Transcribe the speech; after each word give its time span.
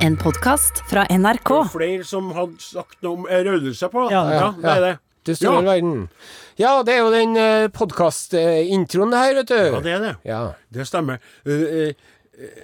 En 0.00 0.16
podkast 0.16 0.80
fra 0.90 1.04
NRK. 1.10 1.48
Det 1.50 1.60
er 1.60 1.72
Flere 1.74 2.06
som 2.08 2.30
hadde 2.36 2.62
sagt 2.64 2.98
noe 3.04 3.18
om 3.18 3.26
rødelse 3.28 3.88
på. 3.92 4.06
Ja, 4.12 4.22
ja, 4.32 4.46
det 4.56 4.70
er 4.72 4.80
det. 4.84 4.92
Du 5.28 5.34
står 5.36 5.58
Ja. 5.58 5.60
verden. 5.66 6.08
Ja, 6.56 6.70
det 6.82 6.94
er 6.94 6.98
jo 7.04 7.10
den 7.12 7.36
uh, 7.36 7.68
podkast-introen 7.68 9.12
her, 9.12 9.34
vet 9.34 9.48
du. 9.52 9.58
Ja, 9.60 9.80
det 9.84 9.92
er 9.92 10.00
det. 10.06 10.14
Ja. 10.24 10.40
Det 10.72 10.86
stemmer. 10.88 11.20
Uh, 11.46 11.52
uh, 11.52 11.92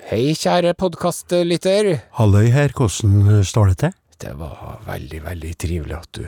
Hei, 0.09 0.33
kjære 0.33 0.73
podkastlytter. 0.81 1.91
Halløy 2.17 2.49
her, 2.55 2.73
hvordan 2.73 3.45
står 3.45 3.75
det 3.75 3.79
til? 3.85 3.95
Det 4.25 4.33
var 4.39 4.81
veldig, 4.87 5.21
veldig 5.27 5.53
trivelig 5.61 5.97
at 5.99 6.09
du 6.17 6.25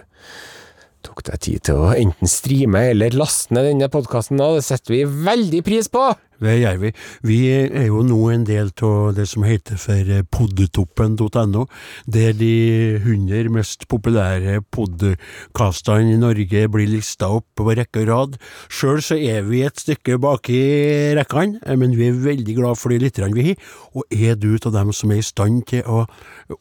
tok 1.08 1.22
deg 1.24 1.40
tid 1.40 1.62
til 1.64 1.80
å 1.80 1.94
enten 1.96 2.28
streame 2.28 2.90
eller 2.90 3.16
laste 3.16 3.54
ned 3.56 3.64
denne 3.70 3.88
podkasten. 3.88 4.36
Det 4.36 4.66
setter 4.66 4.92
vi 4.92 5.04
veldig 5.08 5.62
pris 5.64 5.88
på. 5.88 6.10
Det 6.38 6.54
gjør 6.60 6.76
vi. 6.78 6.90
Vi 7.26 7.38
er 7.50 7.88
jo 7.88 8.04
nå 8.06 8.18
en 8.30 8.44
del 8.46 8.70
av 8.86 9.14
det 9.16 9.26
som 9.30 9.42
heter 9.46 9.78
for 9.80 10.12
poddetoppen.no, 10.34 11.64
der 12.06 12.36
de 12.38 12.52
100 13.00 13.50
mest 13.54 13.88
populære 13.90 14.60
podkastene 14.74 16.14
i 16.14 16.20
Norge 16.20 16.62
blir 16.70 16.90
lista 16.92 17.30
opp 17.34 17.48
på 17.58 17.66
rekke 17.72 18.04
og 18.04 18.08
rad. 18.12 18.38
Sjøl 18.70 19.02
så 19.02 19.18
er 19.18 19.42
vi 19.48 19.64
et 19.66 19.82
stykke 19.82 20.20
bak 20.22 20.50
i 20.54 20.62
rekkene, 21.18 21.58
men 21.80 21.96
vi 21.98 22.06
er 22.12 22.22
veldig 22.22 22.54
glad 22.60 22.78
for 22.78 22.94
de 22.94 23.00
lytterne 23.02 23.34
vi 23.34 23.50
har. 23.50 23.66
Og 23.98 24.06
er 24.14 24.38
du 24.38 24.52
av 24.58 24.74
dem 24.74 24.94
som 24.94 25.10
er 25.10 25.22
i 25.22 25.26
stand 25.26 25.64
til 25.70 25.82
å 25.90 26.04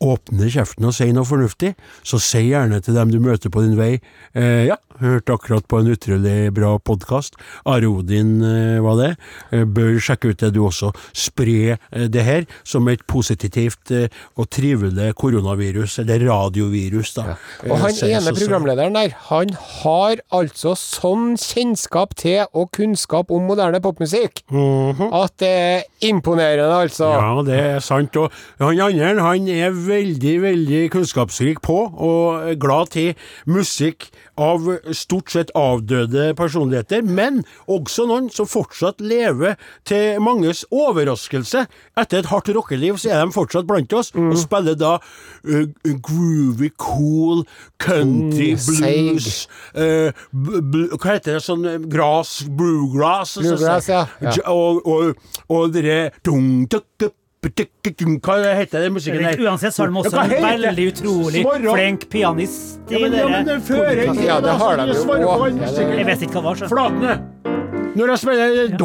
åpne 0.03 0.49
kjeften 0.52 0.89
og 0.89 0.97
si 0.97 1.11
noe 1.13 1.27
fornuftig, 1.27 1.75
så 2.02 2.19
si 2.21 2.47
gjerne 2.49 2.81
til 2.81 2.97
dem 2.97 3.13
du 3.13 3.21
møter 3.23 3.53
på 3.53 3.63
din 3.66 3.77
vei 3.77 3.94
eh, 3.97 4.67
ja, 4.67 4.77
hørte 5.01 5.35
akkurat 5.35 5.67
på 5.69 5.79
en 5.81 5.91
utrolig 5.93 6.51
bra 6.55 6.73
podkast. 6.79 7.38
Are 7.69 7.88
Odin 7.89 8.41
eh, 8.45 8.79
var 8.83 8.97
det. 9.01 9.11
Eh, 9.51 9.65
bør 9.65 9.97
sjekke 10.01 10.31
ut 10.31 10.41
det 10.41 10.51
du 10.55 10.61
også. 10.65 10.91
Spre 11.17 11.77
eh, 11.77 12.07
det 12.11 12.23
her 12.25 12.47
som 12.67 12.88
et 12.91 13.03
positivt 13.07 13.91
og 14.38 14.47
trivelig 14.53 15.13
koronavirus, 15.19 15.99
eller 16.03 16.25
radiovirus, 16.27 17.13
da. 17.15 17.38
Og 17.67 17.79
han 17.81 17.99
ene 18.07 18.33
programlederen 18.35 18.97
der, 18.97 19.13
han 19.30 19.53
har 19.81 20.22
altså 20.33 20.73
sånn 20.77 21.35
kjennskap 21.39 22.16
til 22.19 22.45
og 22.57 22.72
kunnskap 22.75 23.31
om 23.33 23.47
moderne 23.47 23.79
popmusikk 23.83 24.44
at 24.47 25.33
det 25.41 25.50
er 25.50 26.07
imponerende, 26.07 26.67
altså. 26.83 27.09
Ja, 27.16 27.44
det 27.45 27.57
er 27.61 27.83
sant. 27.83 28.16
Og 28.17 28.33
han 28.61 28.81
andre 28.88 29.25
han 29.25 29.50
er 29.52 29.75
veldig, 29.75 30.35
veldig 30.44 30.83
kunnskapsrik 30.94 31.61
på, 31.66 31.79
og 31.94 32.53
glad 32.61 32.94
til 32.95 33.13
musikk 33.50 34.09
av 34.38 34.67
stort 34.93 35.31
sett 35.33 35.49
avdøde 35.57 36.30
personligheter, 36.38 37.02
men 37.03 37.43
også 37.67 38.05
noen 38.09 38.30
som 38.33 38.45
fortsatt 38.49 39.02
lever 39.02 39.55
til 39.89 40.19
manges 40.21 40.63
overraskelse. 40.71 41.66
Etter 41.97 42.21
et 42.21 42.29
hardt 42.31 42.52
rockeliv 42.55 42.99
så 43.02 43.11
er 43.16 43.25
de 43.25 43.33
fortsatt 43.35 43.67
blant 43.69 43.94
oss, 43.97 44.11
Mm. 44.17 44.29
og 44.31 44.38
spiller 44.39 44.75
da 44.79 44.94
uh, 44.97 45.66
groovy, 45.83 46.69
cool, 46.77 47.44
country, 47.79 48.53
Mm, 48.55 48.63
blues 48.66 49.47
uh, 49.75 50.11
Hva 50.33 51.13
heter 51.17 51.38
det? 51.38 51.44
Sånn 51.44 51.66
eh, 51.67 51.77
grass, 51.91 52.44
bluegrass? 52.47 53.35
Bluegrass, 53.41 53.89
ja. 53.91 54.05
Ja. 54.22 54.33
Og, 54.53 54.81
og, 54.88 55.16
og 55.49 55.72
dere 55.75 56.11
dung, 56.25 56.66
tuk, 56.72 56.85
tuk, 57.01 57.13
Hva 57.56 58.36
heter 58.58 58.84
den 58.84 58.94
musikken 58.94 59.23
der? 59.23 59.38
uansett 59.48 59.73
så 59.76 59.84
er 59.84 59.92
de 59.92 60.02
også 60.02 60.23
en 60.23 60.30
veldig 60.44 60.86
utrolig 60.92 61.44
flink 61.73 62.08
pianist 62.09 62.92
i 62.92 62.94
Ja, 62.94 63.00
men, 63.03 63.14
ja, 63.17 63.28
men 63.28 63.45
den 63.45 63.62
fører 63.62 64.03
podkast- 64.08 64.26
Ja, 64.26 64.40
det 64.42 64.52
har 64.62 64.78
de 64.78 64.88
jo. 64.88 65.45
Jeg 65.98 66.06
vet 66.06 66.22
ikke 66.22 66.34
hva 66.34 66.42
det 66.42 66.48
var, 66.50 66.56
så. 66.56 66.68
Flatene. 66.68 67.14
Når 67.98 68.08
jeg 68.14 68.18
spiller 68.22 68.78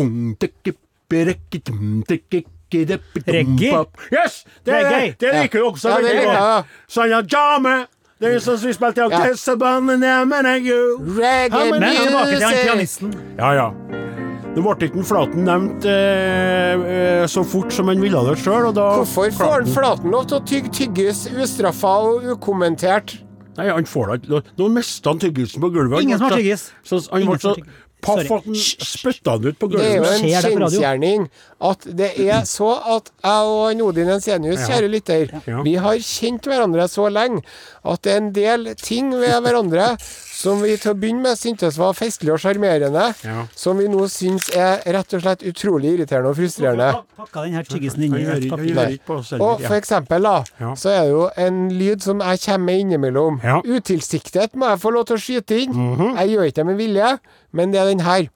Reggae? 3.26 3.70
pop. 3.72 3.98
Yes! 4.12 4.44
Det, 4.64 4.72
er 4.74 4.84
Reggae? 4.84 5.06
det, 5.10 5.18
det 5.20 5.32
liker 5.42 5.58
du 5.58 5.64
også 5.68 5.88
Ja, 5.88 5.96
veldig 6.00 6.24
godt. 6.24 6.64
Sanja 6.88 7.22
Jame. 7.28 7.74
Det 8.22 8.30
er 8.30 8.38
sånn 8.38 8.56
som 8.58 8.68
vi 8.70 8.72
spilte 8.76 9.02
i 9.02 9.02
jo. 10.62 10.80
Reggae 11.18 11.58
Ja, 11.58 11.70
men 11.70 11.80
tilbake 12.06 12.30
til 12.30 12.40
han 12.40 12.52
music. 12.52 12.64
pianisten. 12.64 13.14
Ja, 13.38 13.52
ja. 13.58 13.66
Nå 14.52 14.60
ble 14.60 14.84
ikke 14.84 15.02
Flaten 15.08 15.46
nevnt 15.48 15.86
eh, 15.88 16.72
eh, 16.76 17.22
så 17.30 17.40
fort 17.48 17.72
som 17.72 17.88
han 17.88 18.02
ville 18.02 18.20
det 18.26 18.34
sjøl, 18.42 18.66
og 18.68 18.74
da 18.76 18.88
Hvorfor 19.00 19.30
får 19.38 19.54
han 19.54 19.70
Flaten 19.72 20.12
lov 20.12 20.26
til 20.28 20.38
å 20.38 20.44
tygge 20.48 20.72
tyggis 20.76 21.22
ustraffa 21.32 21.92
og 22.10 22.26
ukommentert? 22.34 23.14
Nei, 23.56 23.70
han 23.72 23.88
får 23.88 24.10
da 24.10 24.18
ikke. 24.20 24.42
Nå 24.60 24.68
mista 24.72 25.12
han 25.12 25.22
tyggisen 25.22 25.64
på 25.64 25.72
gulvet. 25.72 26.04
Ingen 26.04 26.20
som 26.20 26.28
har 26.28 26.36
tyggis. 26.40 26.66
Så 26.84 27.00
han 27.08 27.24
Ingen 27.24 27.32
ble 27.32 27.40
så 27.42 27.54
paff 28.02 28.20
at 28.24 28.46
han 28.48 28.56
spytta 28.58 29.36
han 29.36 29.48
ut 29.48 29.58
på 29.60 29.68
gulvet. 29.72 29.84
Det 29.84 29.90
er 29.92 29.98
jo 29.98 30.06
en 30.10 30.20
skjer 30.20 30.44
det 30.46 30.52
på 30.52 30.62
radio? 30.62 30.80
kjensgjerning 30.82 31.26
at 31.70 31.88
det 32.02 32.10
er 32.26 32.48
så 32.48 32.70
at 32.96 33.12
jeg 33.22 33.52
og 33.52 33.84
Odin 33.88 34.12
Ensenius, 34.16 34.66
kjære 34.68 34.90
lytter, 34.92 35.32
Ja. 35.48 35.62
vi 35.64 35.74
har 35.80 35.96
kjent 36.04 36.48
hverandre 36.50 36.88
så 36.92 37.08
lenge 37.12 37.40
at 37.84 38.02
det 38.04 38.12
er 38.12 38.20
en 38.20 38.32
del 38.36 38.74
ting 38.80 39.12
ved 39.16 39.40
hverandre 39.46 39.94
som 40.42 40.60
vi 40.64 40.74
til 40.76 40.92
å 40.92 40.98
begynne 40.98 41.22
med 41.22 41.38
syntes 41.38 41.76
var 41.78 41.92
festlig 41.94 42.32
og 42.34 42.40
sjarmerende, 42.42 43.04
Ja. 43.24 43.46
som 43.54 43.78
vi 43.78 43.86
nå 43.90 44.04
syns 44.10 44.48
er 44.56 44.82
rett 44.96 45.14
og 45.14 45.22
slett 45.22 45.44
utrolig 45.46 45.92
irriterende 45.96 46.32
og 46.32 46.36
frustrerende. 46.40 46.88
Pakka 47.16 47.44
den 47.46 47.54
her 47.54 47.62
tyggisen 47.68 48.02
inn 48.08 48.14
i 48.16 48.50
papir. 48.50 48.98
oss 49.08 49.32
Og 49.38 49.62
for 49.62 49.76
eksempel, 49.78 50.22
da, 50.22 50.42
Ja. 50.60 50.74
så 50.74 50.90
er 50.90 51.02
det 51.04 51.10
jo 51.12 51.30
en 51.36 51.68
lyd 51.70 52.02
som 52.02 52.20
jeg 52.20 52.40
kommer 52.40 52.66
med 52.66 52.80
innimellom. 52.80 53.40
Ja. 53.42 53.60
Utilsiktet 53.62 54.54
må 54.54 54.68
jeg 54.72 54.80
få 54.80 54.92
lov 54.92 55.06
til 55.06 55.16
å 55.16 55.22
skyte 55.22 55.62
inn. 55.62 55.72
Mhm. 55.72 56.16
Jeg 56.18 56.28
gjør 56.36 56.46
ikke 56.50 56.54
det 56.54 56.66
med 56.66 56.76
vilje, 56.78 57.18
men 57.52 57.70
det 57.70 57.80
er 57.80 57.84
den 57.86 58.00
her. 58.00 58.28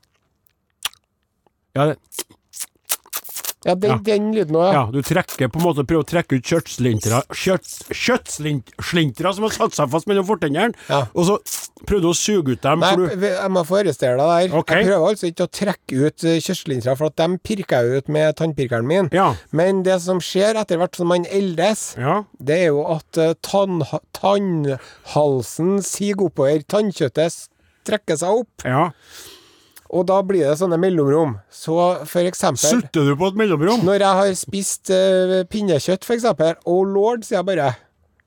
Ja, 1.74 1.86
det- 1.86 1.98
Ja, 3.66 3.74
den, 3.74 3.90
Ja. 3.90 3.98
den 4.06 4.28
lyden 4.36 4.54
òg, 4.54 4.72
ja, 4.72 4.84
du 4.94 5.00
trekker 5.02 5.48
på 5.50 5.58
en 5.58 5.64
måte 5.66 5.82
prøver 5.86 6.04
å 6.04 6.06
trekke 6.06 6.38
ut 6.38 6.46
kjøttslintra 6.46 7.22
Kjøttslintra 7.90 9.32
som 9.34 9.46
har 9.46 9.54
satt 9.56 9.74
seg 9.74 9.90
fast 9.90 10.06
mellom 10.06 10.26
fortennene, 10.28 10.74
Ja. 10.88 11.00
og 11.14 11.24
så 11.26 11.36
prøvde 11.86 12.02
du 12.06 12.10
å 12.12 12.14
suge 12.16 12.52
ut 12.54 12.60
dem. 12.62 12.80
Nei, 12.80 12.94
du, 12.96 13.06
jeg 13.26 13.50
må 13.50 13.64
få 13.66 13.80
arrestere 13.82 14.16
deg 14.16 14.50
der. 14.50 14.56
Ok. 14.58 14.70
Jeg 14.70 14.86
prøver 14.86 15.08
altså 15.10 15.26
ikke 15.30 15.46
å 15.46 15.52
trekke 15.58 16.06
ut 16.06 16.24
kjøttslintra, 16.46 16.96
for 16.96 17.06
at 17.10 17.16
dem 17.16 17.38
pirker 17.38 17.82
jeg 17.82 17.98
ut 18.04 18.08
med 18.08 18.36
tannpirkeren 18.38 18.86
min. 18.86 19.08
ja, 19.12 19.34
Men 19.52 19.82
det 19.82 20.00
som 20.02 20.18
skjer 20.22 20.56
etter 20.62 20.78
hvert 20.78 20.96
som 20.96 21.08
man 21.08 21.26
eldes, 21.26 21.96
ja. 21.98 22.22
det 22.42 22.60
er 22.62 22.66
jo 22.70 22.84
at 22.96 23.18
eh, 23.18 23.34
tann, 23.42 23.82
tannhalsen 24.16 25.82
siger 25.82 26.26
oppover. 26.28 26.62
Tannkjøttet 26.66 27.48
trekker 27.86 28.16
seg 28.18 28.42
opp, 28.42 28.64
ja. 28.64 28.88
Og 29.90 30.06
da 30.08 30.20
blir 30.26 30.46
det 30.48 30.56
sånne 30.60 30.78
mellomrom. 30.80 31.36
Så 31.52 31.76
for 32.08 32.26
eksempel 32.26 32.80
Sutter 32.80 33.10
du 33.10 33.16
på 33.18 33.30
et 33.30 33.40
mellomrom? 33.40 33.84
Når 33.86 34.02
jeg 34.02 34.20
har 34.20 34.30
spist 34.38 34.92
uh, 34.92 35.42
pinnekjøtt, 35.50 36.06
for 36.06 36.18
eksempel, 36.18 36.56
oh 36.66 36.82
lord, 36.88 37.26
sier 37.26 37.40
jeg 37.40 37.48
bare. 37.52 37.72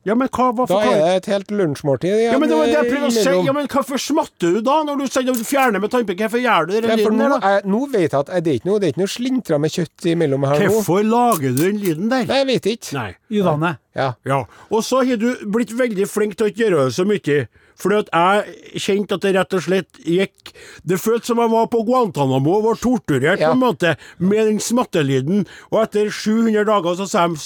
Ja, 0.08 0.16
men 0.16 0.30
hva, 0.32 0.46
hva 0.56 0.66
Da 0.70 0.78
er 0.88 0.96
det 0.96 1.16
et 1.18 1.26
helt 1.34 1.50
lunsjmåltid 1.52 2.08
igjen. 2.08 2.32
Ja, 2.32 2.38
men 2.40 2.48
det 2.50 2.56
var 2.58 2.70
det 2.70 2.76
jeg 2.78 2.88
prøvde 2.88 3.08
å 3.10 3.14
si. 3.14 3.34
Ja, 3.46 3.54
men 3.58 3.68
hvorfor 3.68 4.00
smatter 4.00 4.54
du 4.56 4.62
da, 4.64 4.78
når 4.88 5.02
du 5.02 5.06
sier 5.12 5.26
du 5.28 5.44
fjerner 5.44 5.84
med 5.84 5.92
tannpirker? 5.92 6.30
Hvorfor 6.30 6.44
gjør 6.44 6.70
du 6.70 6.74
den 6.78 6.88
lyden 7.02 7.20
der, 7.20 7.36
da? 7.36 7.52
nå 7.68 7.82
vet 7.92 8.06
jeg 8.08 8.20
at 8.22 8.32
det 8.46 8.54
er 8.54 8.60
ikke 8.62 8.70
noe, 8.72 8.80
det 8.80 8.88
er 8.88 8.94
ikke 8.96 9.04
noe 9.04 9.12
slintra 9.12 9.60
med 9.60 9.76
kjøtt 9.76 10.08
imellom 10.14 10.48
her 10.48 10.64
nå. 10.64 10.70
Hvorfor 10.78 11.04
lager 11.04 11.52
du 11.52 11.64
den 11.66 11.82
lyden 11.84 12.12
der? 12.14 12.28
Nei, 12.32 12.40
jeg 12.42 12.50
vet 12.54 12.70
ikke. 12.78 12.94
Nei. 12.96 13.10
Uvane. 13.42 13.74
Ja. 14.00 14.14
Ja. 14.30 14.44
Og 14.72 14.86
så 14.88 15.02
har 15.04 15.20
du 15.20 15.34
blitt 15.52 15.76
veldig 15.76 16.08
flink 16.08 16.38
til 16.40 16.48
å 16.48 16.54
ikke 16.54 16.64
gjøre 16.70 16.86
det 16.88 16.96
så 16.96 17.06
mye. 17.10 17.42
Fordi 17.80 17.96
at 18.04 18.10
jeg 18.12 18.82
kjente 18.84 19.16
at 19.16 19.24
det 19.24 19.30
rett 19.38 19.54
og 19.56 19.62
slett 19.64 20.00
gikk 20.04 20.50
Det 20.84 20.98
føltes 21.00 21.30
som 21.32 21.40
jeg 21.40 21.48
var 21.54 21.70
på 21.72 21.80
Guantánamo 21.88 22.58
og 22.58 22.66
var 22.66 22.80
torturert 22.82 23.40
Ja. 23.40 23.54
på 23.54 23.56
en 23.56 23.62
måte 23.62 23.94
med 24.20 24.48
den 24.50 24.60
smattelyden. 24.60 25.46
Og 25.72 25.84
etter 25.86 26.10
700 26.12 26.66
dager 26.68 26.98
så 27.00 27.08
sa 27.08 27.28
de 27.32 27.40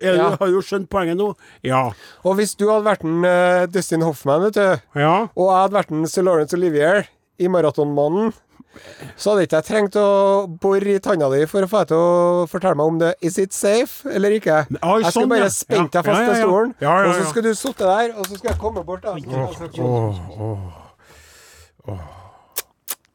er, 0.00 0.16
Ja. 0.16 0.28
Har 0.40 0.48
jo 0.52 0.60
skjønt 0.64 0.88
poenget 0.90 1.16
nå? 1.20 1.34
Ja. 1.66 1.90
Og 2.24 2.36
hvis 2.38 2.54
du 2.56 2.66
hadde 2.70 2.86
vært 2.86 3.04
en 3.04 3.24
uh, 3.24 3.66
Dustin 3.70 4.02
Hoffman, 4.06 4.42
vet 4.48 4.54
du, 4.58 5.00
Ja. 5.00 5.16
og 5.36 5.48
jeg 5.50 5.58
hadde 5.62 5.76
vært 5.78 5.90
en 5.92 6.06
Sir 6.10 6.22
Lawrence 6.26 6.56
Olivier 6.56 7.04
i 7.40 7.48
Maratonmannen, 7.48 8.32
så 9.18 9.32
hadde 9.32 9.48
ikke 9.48 9.58
jeg 9.58 9.66
trengt 9.66 9.96
å 9.98 10.46
bore 10.62 10.92
i 10.94 11.00
tanna 11.02 11.26
di 11.32 11.40
for 11.50 11.66
å 11.66 11.68
få 11.68 11.80
deg 11.82 11.88
til 11.90 11.98
å 11.98 12.46
fortelle 12.48 12.78
meg 12.78 12.86
om 12.92 13.00
det 13.00 13.14
Is 13.26 13.36
it 13.42 13.52
safe 13.56 14.06
eller 14.08 14.30
ikke. 14.36 14.60
Oi, 14.78 15.00
jeg 15.02 15.10
skulle 15.10 15.16
sånn, 15.16 15.32
bare 15.32 15.50
spent 15.50 15.96
deg 15.96 16.06
fast 16.06 16.22
ja, 16.22 16.28
ja. 16.30 16.44
stolen, 16.44 16.70
og 16.78 17.14
så 17.18 17.24
skulle 17.32 17.50
du 17.50 17.58
sitte 17.58 17.84
der, 17.90 18.14
og 18.14 18.28
så 18.28 18.38
skulle 18.38 18.52
jeg 18.54 18.60
komme 18.62 18.84
bort. 18.86 19.02
da. 19.02 19.18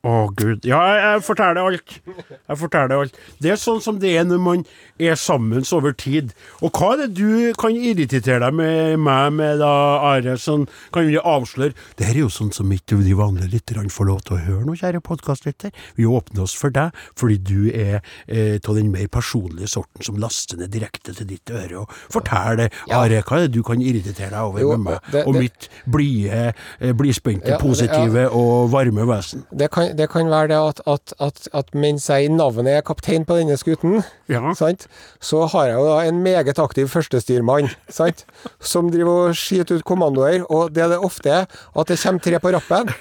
Å, 0.06 0.28
gud. 0.38 0.62
Ja, 0.70 0.80
jeg, 0.86 1.00
jeg 1.02 1.22
forteller 1.26 1.66
alt. 1.66 1.94
Jeg 2.06 2.58
forteller 2.62 3.00
alt. 3.02 3.16
Det 3.42 3.56
er 3.56 3.58
sånn 3.58 3.80
som 3.82 3.98
det 4.02 4.12
er 4.20 4.28
når 4.28 4.42
man 4.44 4.66
er 5.00 5.16
sammen 5.20 5.66
over 5.76 5.92
tid. 5.92 6.32
Og 6.64 6.72
hva 6.72 6.94
er 6.96 7.02
det 7.06 7.18
du 7.18 7.54
kan 7.60 7.76
irritere 7.76 8.40
deg 8.40 8.54
med 8.56 9.00
meg 9.04 9.34
med, 9.36 9.60
da, 9.60 9.72
Are? 10.14 10.36
Sånn, 10.40 10.68
kan 10.94 11.08
vi 11.08 11.18
avsløre 11.20 11.74
Det 11.98 12.06
her 12.08 12.16
er 12.16 12.24
jo 12.26 12.30
sånn 12.32 12.52
som 12.56 12.72
ikke 12.72 12.98
de 13.04 13.14
vanlige 13.18 13.52
lytterne 13.52 13.92
får 13.92 14.08
lov 14.10 14.22
til 14.28 14.38
å 14.38 14.42
høre 14.46 14.66
nå, 14.68 14.76
kjære 14.80 15.02
podkastlytter. 15.06 15.72
Vi 15.98 16.06
åpner 16.08 16.44
oss 16.46 16.54
for 16.58 16.70
deg 16.76 16.96
fordi 17.18 17.38
du 17.38 17.68
er 17.72 18.00
eh, 18.28 18.56
av 18.66 18.76
den 18.78 18.92
mer 18.94 19.08
personlige 19.12 19.68
sorten 19.72 20.04
som 20.06 20.18
laster 20.22 20.58
ned 20.60 20.72
direkte 20.74 21.14
til 21.16 21.28
ditt 21.30 21.52
øre. 21.52 21.84
Og 21.84 21.92
forteller, 22.14 22.72
Ja. 22.88 23.02
Are, 23.04 23.22
hva 23.26 23.38
er 23.40 23.48
det 23.48 23.56
du 23.56 23.64
kan 23.64 23.82
irritere 23.82 24.30
deg 24.32 24.40
over 24.42 24.60
Jo, 24.62 24.72
med 24.78 24.80
meg 24.86 25.12
det- 25.12 25.26
og 25.28 25.34
det- 25.34 25.42
mitt 25.42 25.70
blide, 25.90 26.54
eh, 26.80 26.92
blidspente, 26.94 27.48
Ja, 27.50 27.58
positive 27.58 28.30
og 28.32 28.70
varme 28.72 29.06
vesen? 29.08 29.46
Det 29.56 29.70
kan, 29.72 29.96
det 29.96 30.10
kan 30.10 30.28
være 30.30 30.48
det 30.50 30.58
at, 30.58 30.82
at, 30.88 31.14
at, 31.20 31.48
at 31.54 31.74
mens 31.76 32.08
jeg 32.10 32.26
i 32.26 32.34
navnet 32.34 32.68
er 32.78 32.82
kaptein 32.82 33.26
på 33.26 33.38
denne 33.38 33.58
skuten, 33.58 34.04
Ja. 34.30 34.54
sant, 34.54 34.85
så 35.24 35.46
har 35.54 35.70
jeg 35.70 35.78
jo 35.80 35.86
da 35.90 35.98
en 36.10 36.22
meget 36.26 36.60
aktiv 36.62 36.90
førstestyrmann, 36.92 37.70
sant, 37.90 38.26
som 38.60 38.92
driver 38.94 39.30
og 39.30 39.40
skyter 39.40 39.80
ut 39.80 39.88
kommandoer, 39.88 40.44
og 40.50 40.74
det 40.76 40.90
det 40.92 41.00
ofte 41.02 41.32
er, 41.42 41.50
at 41.76 41.88
det 41.92 42.00
kommer 42.04 42.22
tre 42.26 42.40
på 42.44 42.54
rappen, 42.56 42.94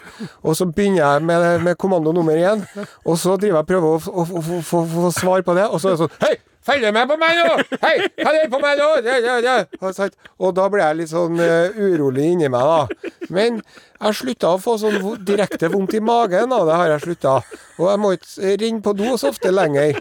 og 0.43 0.57
så 0.57 0.67
begynner 0.71 1.03
jeg 1.05 1.23
med, 1.29 1.47
med 1.67 1.79
kommando 1.79 2.13
nummer 2.13 2.33
én, 2.39 2.65
og 3.05 3.19
så 3.21 3.37
driver 3.37 3.61
jeg 3.61 3.65
og 3.65 3.71
prøver 3.71 3.95
å 3.95 4.25
å 4.25 4.63
få- 4.65 5.13
svar 5.15 5.43
på 5.47 5.55
det, 5.55 5.69
og 5.69 5.81
så 5.81 5.93
er 5.93 5.97
det 5.97 6.05
sånn 6.07 6.19
Hei! 6.25 6.35
Følg 6.65 6.87
med 6.97 7.11
på 7.11 7.17
meg 7.21 7.37
nå! 7.37 7.57
Hei! 7.83 7.97
Det 8.17 8.47
på 8.49 8.59
meg 8.63 8.79
nå? 8.81 8.87
Ja, 9.05 9.19
ja, 9.21 9.35
ja. 9.45 10.07
Og 10.41 10.55
da 10.57 10.65
ble 10.73 10.81
jeg 10.81 10.97
litt 10.97 11.11
sånn 11.11 11.37
uh, 11.37 11.77
urolig 11.77 12.31
inni 12.33 12.49
meg, 12.49 12.65
da. 12.65 13.11
Men 13.29 13.59
jeg 14.01 14.17
slutta 14.17 14.55
å 14.55 14.61
få 14.63 14.79
sånn 14.81 14.97
direkte 15.29 15.69
vondt 15.73 15.93
i 15.99 16.01
magen 16.01 16.49
da. 16.55 16.63
det, 16.65 16.79
har 16.81 16.95
jeg 16.95 17.05
slutta. 17.05 17.35
Og 17.77 17.91
jeg 17.91 18.01
må 18.01 18.15
ikke 18.17 18.55
renne 18.65 18.81
på 18.85 18.95
do 18.97 19.13
så 19.21 19.35
ofte 19.35 19.53
lenger. 19.53 20.01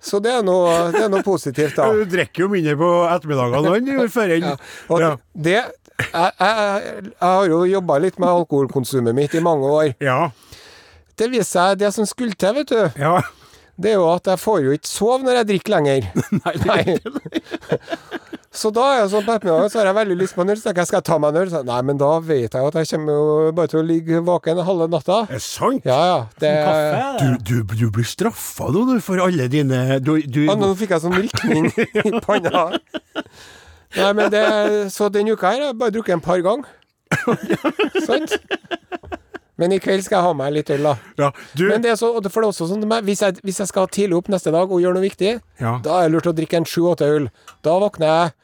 Så 0.00 0.20
det 0.24 0.32
er 0.32 0.44
noe, 0.46 0.70
det 0.94 1.02
er 1.04 1.10
noe 1.12 1.24
positivt, 1.26 1.76
da. 1.76 1.90
Du 1.96 2.06
drikker 2.08 2.46
jo 2.46 2.50
mindre 2.52 2.76
på 2.80 2.90
ettermiddagene 3.10 3.74
enn 3.76 3.88
du 3.88 3.92
gjorde 3.96 4.14
før. 4.14 4.36
Ja. 4.40 5.10
det 5.34 5.58
jeg, 5.60 6.30
jeg, 6.40 7.02
jeg 7.04 7.12
har 7.20 7.50
jo 7.50 7.58
jobba 7.68 7.98
litt 8.00 8.16
med 8.22 8.30
alkoholkonsumet 8.32 9.16
mitt 9.16 9.34
i 9.36 9.42
mange 9.44 9.68
år. 9.68 9.90
Ja. 10.00 10.30
Det 11.20 11.28
viser 11.28 11.50
seg 11.50 11.82
det 11.82 11.90
som 11.92 12.08
skulle 12.08 12.32
til, 12.40 12.56
vet 12.62 12.72
du. 12.72 13.02
ja. 13.02 13.18
Det 13.80 13.94
er 13.94 13.96
jo 13.96 14.10
at 14.12 14.26
jeg 14.28 14.36
får 14.42 14.58
jo 14.60 14.72
ikke 14.76 14.88
sove 14.90 15.24
når 15.24 15.38
jeg 15.38 15.46
drikker 15.54 15.72
lenger. 15.72 16.08
Nei. 16.44 16.98
Så 18.50 18.72
da 18.74 18.82
er 18.90 18.96
jeg 19.04 19.10
sånn 19.12 19.26
på 19.28 19.34
ettermiddagen, 19.36 19.70
så 19.70 19.78
har 19.78 19.86
jeg 19.86 19.94
veldig 20.00 20.14
lyst 20.18 20.34
på 20.34 20.42
en 20.42 20.50
øl. 20.50 20.56
Så 20.58 20.66
tenker 20.66 20.82
jeg, 20.82 20.88
skal 20.90 20.98
jeg 20.98 21.06
ta 21.06 21.18
meg 21.22 21.30
en 21.30 21.38
øl? 21.44 21.50
Så, 21.52 21.60
Nei, 21.68 21.76
men 21.86 22.00
da 22.00 22.08
vet 22.18 22.56
jeg 22.56 22.64
jo 22.64 22.70
at 22.72 22.78
jeg 22.80 22.88
kommer 22.90 23.14
jo 23.20 23.52
bare 23.60 23.70
til 23.70 23.78
å 23.78 23.82
ligge 23.86 24.22
vaken 24.26 24.62
halve 24.66 24.88
natta. 24.90 25.18
Er 25.28 25.38
det 25.38 25.44
sant? 25.44 25.86
Ja, 25.86 25.98
ja. 26.08 26.16
Det 26.42 26.50
Kaffe? 26.66 27.04
Du, 27.20 27.54
du, 27.62 27.76
du 27.78 27.86
blir 27.94 28.08
straffa 28.10 28.66
nå, 28.74 28.82
du, 28.90 28.96
for 29.06 29.22
alle 29.22 29.46
dine 29.52 30.00
du, 30.02 30.16
du, 30.26 30.40
Ja, 30.48 30.58
nå 30.58 30.72
fikk 30.80 30.96
jeg 30.96 31.04
sånn 31.06 31.14
rykning 31.14 31.70
i 32.10 32.22
panna. 32.26 32.64
Nei, 33.94 34.10
men 34.18 34.34
det 34.34 34.44
Så 34.94 35.06
denne 35.14 35.38
uka 35.38 35.54
her 35.54 35.62
har 35.62 35.70
jeg 35.70 35.78
bare 35.84 35.94
drukket 35.94 36.18
en 36.18 36.26
par 36.26 36.42
ganger. 36.42 36.66
Sant? 38.08 38.34
Men 39.60 39.76
i 39.76 39.80
kveld 39.82 40.04
skal 40.06 40.18
jeg 40.18 40.28
ha 40.30 40.34
meg 40.40 40.54
litt 40.56 40.72
øl, 40.74 40.88
da. 40.90 40.96
ja, 41.20 41.30
du, 41.54 41.66
Men 41.68 41.84
det 41.84 41.94
er 41.94 42.00
så, 42.00 42.12
for 42.16 42.40
det 42.40 42.46
er 42.48 42.50
også 42.54 42.70
sånn 42.72 42.86
med, 42.88 43.04
hvis, 43.06 43.22
jeg, 43.26 43.40
hvis 43.44 43.60
jeg 43.62 43.70
skal 43.70 43.90
tidlig 43.92 44.18
opp 44.18 44.30
neste 44.32 44.52
dag 44.54 44.70
og 44.72 44.80
gjøre 44.82 44.96
noe 44.98 45.06
viktig, 45.06 45.34
Ja. 45.60 45.78
da 45.84 46.00
er 46.00 46.08
det 46.08 46.16
lurt 46.16 46.30
å 46.32 46.36
drikke 46.36 46.60
en 46.62 46.68
sju-åtte 46.68 47.08
øl. 47.08 47.28
Da 47.66 47.76
våkner 47.82 48.08
jeg 48.10 48.36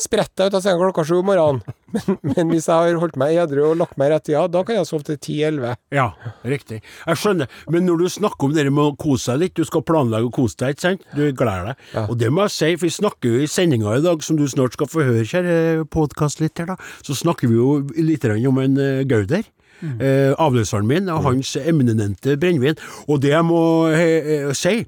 spretter 0.00 0.46
ut 0.46 0.54
av 0.54 0.62
senga 0.62 0.78
klokka 0.78 1.02
sju 1.06 1.16
om 1.18 1.26
morgenen. 1.30 1.62
Men, 1.90 2.18
men 2.22 2.50
hvis 2.52 2.68
jeg 2.70 2.78
har 2.78 2.98
holdt 3.02 3.16
meg 3.18 3.34
edru 3.42 3.64
og 3.66 3.80
lagt 3.80 3.96
meg 3.98 4.06
i 4.06 4.12
rett 4.12 4.22
tida, 4.28 4.44
da 4.46 4.60
kan 4.62 4.76
jeg 4.78 4.86
sove 4.86 5.02
til 5.08 5.16
ti-elleve. 5.18 5.72
Ja, 5.90 6.04
riktig. 6.46 6.78
Jeg 7.02 7.18
skjønner. 7.18 7.50
Men 7.66 7.82
når 7.88 8.04
du 8.04 8.12
snakker 8.14 8.46
om 8.46 8.54
det 8.54 8.62
med 8.70 8.92
å 8.92 8.94
kose 8.94 9.34
deg 9.34 9.42
litt, 9.42 9.56
du 9.58 9.66
skal 9.66 9.82
planlegge 9.82 10.28
å 10.28 10.34
kose 10.36 10.54
deg, 10.60 10.76
ikke 10.76 10.84
sant? 10.84 11.02
Du 11.18 11.24
gleder 11.34 11.72
deg. 11.72 11.82
Ja. 11.96 12.04
Og 12.06 12.20
det 12.22 12.30
må 12.30 12.46
jeg 12.46 12.54
si, 12.54 12.70
for 12.78 12.86
vi 12.86 12.92
snakker 12.94 13.34
jo 13.34 13.42
i 13.42 13.50
sendinga 13.50 13.96
i 13.98 14.04
dag, 14.06 14.22
som 14.22 14.38
du 14.38 14.46
snart 14.46 14.78
skal 14.78 14.92
få 14.92 15.02
høre, 15.08 15.26
kjære 15.26 15.88
podkastlytter, 15.90 16.76
så 17.02 17.18
snakker 17.24 17.50
vi 17.50 17.58
jo 17.58 17.72
litt 17.98 18.30
om 18.30 18.62
en 18.62 18.78
uh, 18.78 19.02
Gauder. 19.80 20.00
Eh, 20.04 20.32
avløseren 20.38 20.88
min 20.88 21.08
og 21.08 21.24
hans 21.24 21.56
eminente 21.56 22.36
brennevin. 22.40 22.78
Og 23.08 23.22
det 23.22 23.34
jeg 23.34 23.46
må 23.48 23.62
eh, 23.94 24.50
si 24.56 24.84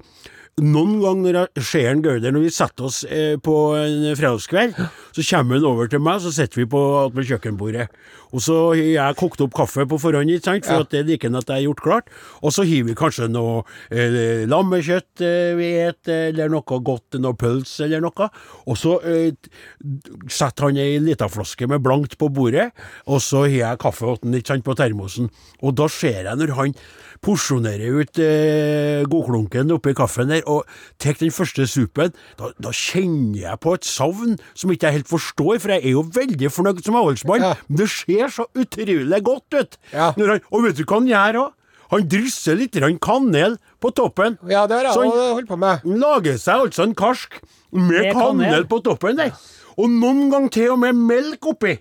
noen 0.61 0.99
ganger 1.01 1.33
når 1.33 1.47
jeg 1.57 1.65
ser 1.65 1.87
en 1.89 2.03
Gauder, 2.05 2.33
når 2.33 2.43
vi 2.45 2.53
setter 2.53 2.85
oss 2.85 2.99
eh, 3.09 3.39
på 3.41 3.55
en 3.79 4.11
fredagskveld, 4.17 4.75
så 5.15 5.25
kommer 5.31 5.57
han 5.57 5.65
over 5.65 5.89
til 5.89 6.03
meg, 6.03 6.21
så 6.21 6.33
sitter 6.33 6.61
vi 6.61 6.67
på 6.69 6.83
kjøkkenbordet. 7.09 7.87
Og 8.33 8.41
så 8.41 8.55
har 8.73 8.79
jeg 8.81 9.17
kokt 9.19 9.41
opp 9.45 9.53
kaffe 9.53 9.85
på 9.85 9.99
forhånd, 10.01 10.31
ikke 10.33 10.43
sant, 10.49 10.65
for 10.65 10.73
Ja. 10.73 10.79
at 10.81 10.89
det 10.89 11.05
liker 11.05 11.29
han 11.29 11.37
at 11.37 11.47
jeg 11.51 11.55
har 11.61 11.67
gjort 11.67 11.83
klart. 11.85 12.07
Og 12.41 12.51
så 12.55 12.65
hiver 12.65 12.89
vi 12.89 12.95
kanskje 12.97 13.27
noe 13.29 13.63
eh, 13.91 14.43
lammekjøtt 14.49 15.21
eh, 15.21 15.53
vi 15.59 15.69
et, 15.85 16.07
eller 16.09 16.49
noe 16.49 16.79
godt, 16.81 17.19
noe 17.21 17.37
pølse 17.37 17.85
eller 17.85 18.01
noe. 18.01 18.29
Og 18.65 18.75
så 18.79 18.97
eh, 19.05 19.31
setter 20.33 20.69
han 20.69 20.77
ei 20.81 20.97
lita 21.03 21.29
flaske 21.29 21.67
med 21.69 21.83
blankt 21.85 22.17
på 22.17 22.29
bordet, 22.33 22.71
og 23.05 23.21
så 23.21 23.45
har 23.45 23.53
jeg 23.59 23.81
kaffe 23.85 24.09
åt 24.15 24.25
ikke 24.25 24.53
sant, 24.55 24.65
på 24.65 24.75
termosen. 24.81 25.29
Og 25.61 25.75
da 25.77 25.87
ser 25.91 26.23
jeg 26.25 26.37
når 26.41 26.55
han 26.57 26.73
porsjonerer 27.23 28.01
ut 28.01 28.19
eh, 28.19 29.03
godklunken 29.07 29.71
oppi 29.71 29.93
kaffen 29.95 30.27
der, 30.33 30.41
og 30.49 30.65
tar 30.99 31.15
den 31.21 31.31
første 31.31 31.63
supen, 31.71 32.11
da, 32.39 32.49
da 32.59 32.73
kjenner 32.75 33.37
jeg 33.45 33.61
på 33.63 33.75
et 33.77 33.87
savn 33.87 34.33
som 34.51 34.73
ikke 34.73 34.89
jeg 34.89 34.97
helt 34.99 35.11
forstår, 35.11 35.61
for 35.63 35.71
jeg 35.71 35.85
er 35.87 35.95
jo 35.95 36.03
veldig 36.17 36.49
fornøyd 36.51 36.81
som 36.83 36.97
avholdsmann, 36.99 37.45
Ja. 37.45 37.53
men 37.69 37.79
det 37.79 37.87
ser 38.29 38.43
så 38.43 38.45
utrolig 38.55 39.19
godt 39.23 39.53
ut. 39.59 39.77
Ja. 39.93 40.11
Når 40.17 40.27
han, 40.35 40.41
og 40.51 40.63
vet 40.67 40.77
du 40.79 40.83
hva 40.83 40.99
han 41.01 41.07
gjør 41.11 41.39
òg? 41.43 41.51
Han 41.93 42.07
drysser 42.09 42.55
litt 42.57 42.73
grann 42.73 42.97
kanel 42.97 43.57
på 43.83 43.91
toppen. 43.93 44.37
Ja, 44.49 44.65
det 44.65 44.77
har 44.79 44.83
jeg 44.87 44.93
Så 44.95 45.01
han- 45.03 45.33
holdt 45.37 45.47
på 45.49 45.57
med. 45.59 45.81
Han 45.83 45.99
lager 45.99 46.37
seg 46.41 46.61
altså 46.67 46.83
en 46.87 46.95
karsk 46.95 47.35
med, 47.71 47.89
Med 47.89 48.13
kanel. 48.13 48.45
kanel. 48.49 48.65
på 48.65 48.79
toppen 48.83 49.15
der. 49.17 49.31
Og 49.77 49.89
noen 49.89 50.29
ganger 50.31 50.49
til 50.49 50.71
og 50.71 50.79
med 50.79 50.95
melk 50.95 51.45
oppi. 51.45 51.79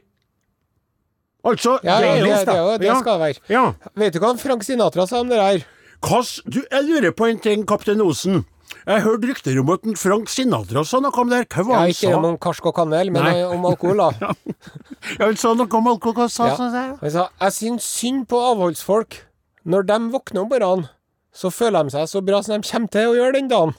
Altså, 1.45 1.79
Ja, 1.83 1.97
det 1.99 2.07
ja, 2.07 2.13
er 2.13 2.15
det, 2.15 2.47
det, 2.47 2.55
er 2.55 2.57
jo- 2.59 2.79
det 2.79 2.97
skal 3.01 3.19
være. 3.19 3.39
Ja. 3.49 3.73
Vet 3.97 4.13
du 4.13 4.19
hva 4.21 4.39
Frank 4.39 4.63
Sinatra 4.63 5.07
sa 5.09 5.21
om 5.21 5.29
det 5.29 5.37
der? 5.39 5.65
Hva 6.03 6.21
du, 6.49 6.63
jeg 6.71 6.85
lurer 6.85 7.11
på 7.13 7.27
en 7.31 7.39
ting, 7.39 7.65
kaptein 7.67 8.01
Osen. 8.01 8.45
Jeg 8.87 9.03
hørte 9.05 9.29
rykter 9.31 9.59
om 9.61 9.71
at 9.75 9.85
Frank 10.01 10.29
Sinatra 10.33 10.83
sa 10.85 10.99
noe 11.01 11.15
om 11.23 11.29
det 11.31 11.39
her. 11.43 11.47
Hva 11.53 11.65
var 11.69 11.75
det 11.75 11.83
han 11.83 11.93
sa? 11.93 12.07
ikke 12.07 12.13
sa? 12.15 12.23
om 12.31 12.39
karsk 12.47 12.67
og 12.71 12.75
kanel, 12.77 13.11
men 13.15 13.23
Nei. 13.29 13.43
om 13.47 13.67
alkohol, 13.71 14.03
da. 14.03 14.33
Ja, 15.19 15.27
han 15.27 15.37
sa 15.39 15.53
noe 15.59 15.69
om 15.79 15.89
alkohol. 15.93 16.17
Hva 16.19 16.29
sa 16.31 16.49
Ja. 16.51 16.57
han 16.59 16.73
der? 16.75 16.91
Han 17.03 17.11
sa 17.15 17.29
jeg 17.41 17.53
syns 17.59 17.87
synd 18.01 18.27
på 18.31 18.41
avholdsfolk. 18.53 19.21
Når 19.65 19.87
de 19.87 19.99
våkner 20.11 20.43
om 20.43 20.49
morgenen, 20.51 20.89
så 21.33 21.51
føler 21.55 21.85
de 21.87 21.95
seg 21.95 22.09
så 22.11 22.21
bra 22.27 22.43
som 22.43 22.57
de 22.61 22.67
kommer 22.69 22.91
til 22.91 23.13
å 23.13 23.15
gjøre 23.15 23.37
den 23.39 23.49
dagen. 23.53 23.75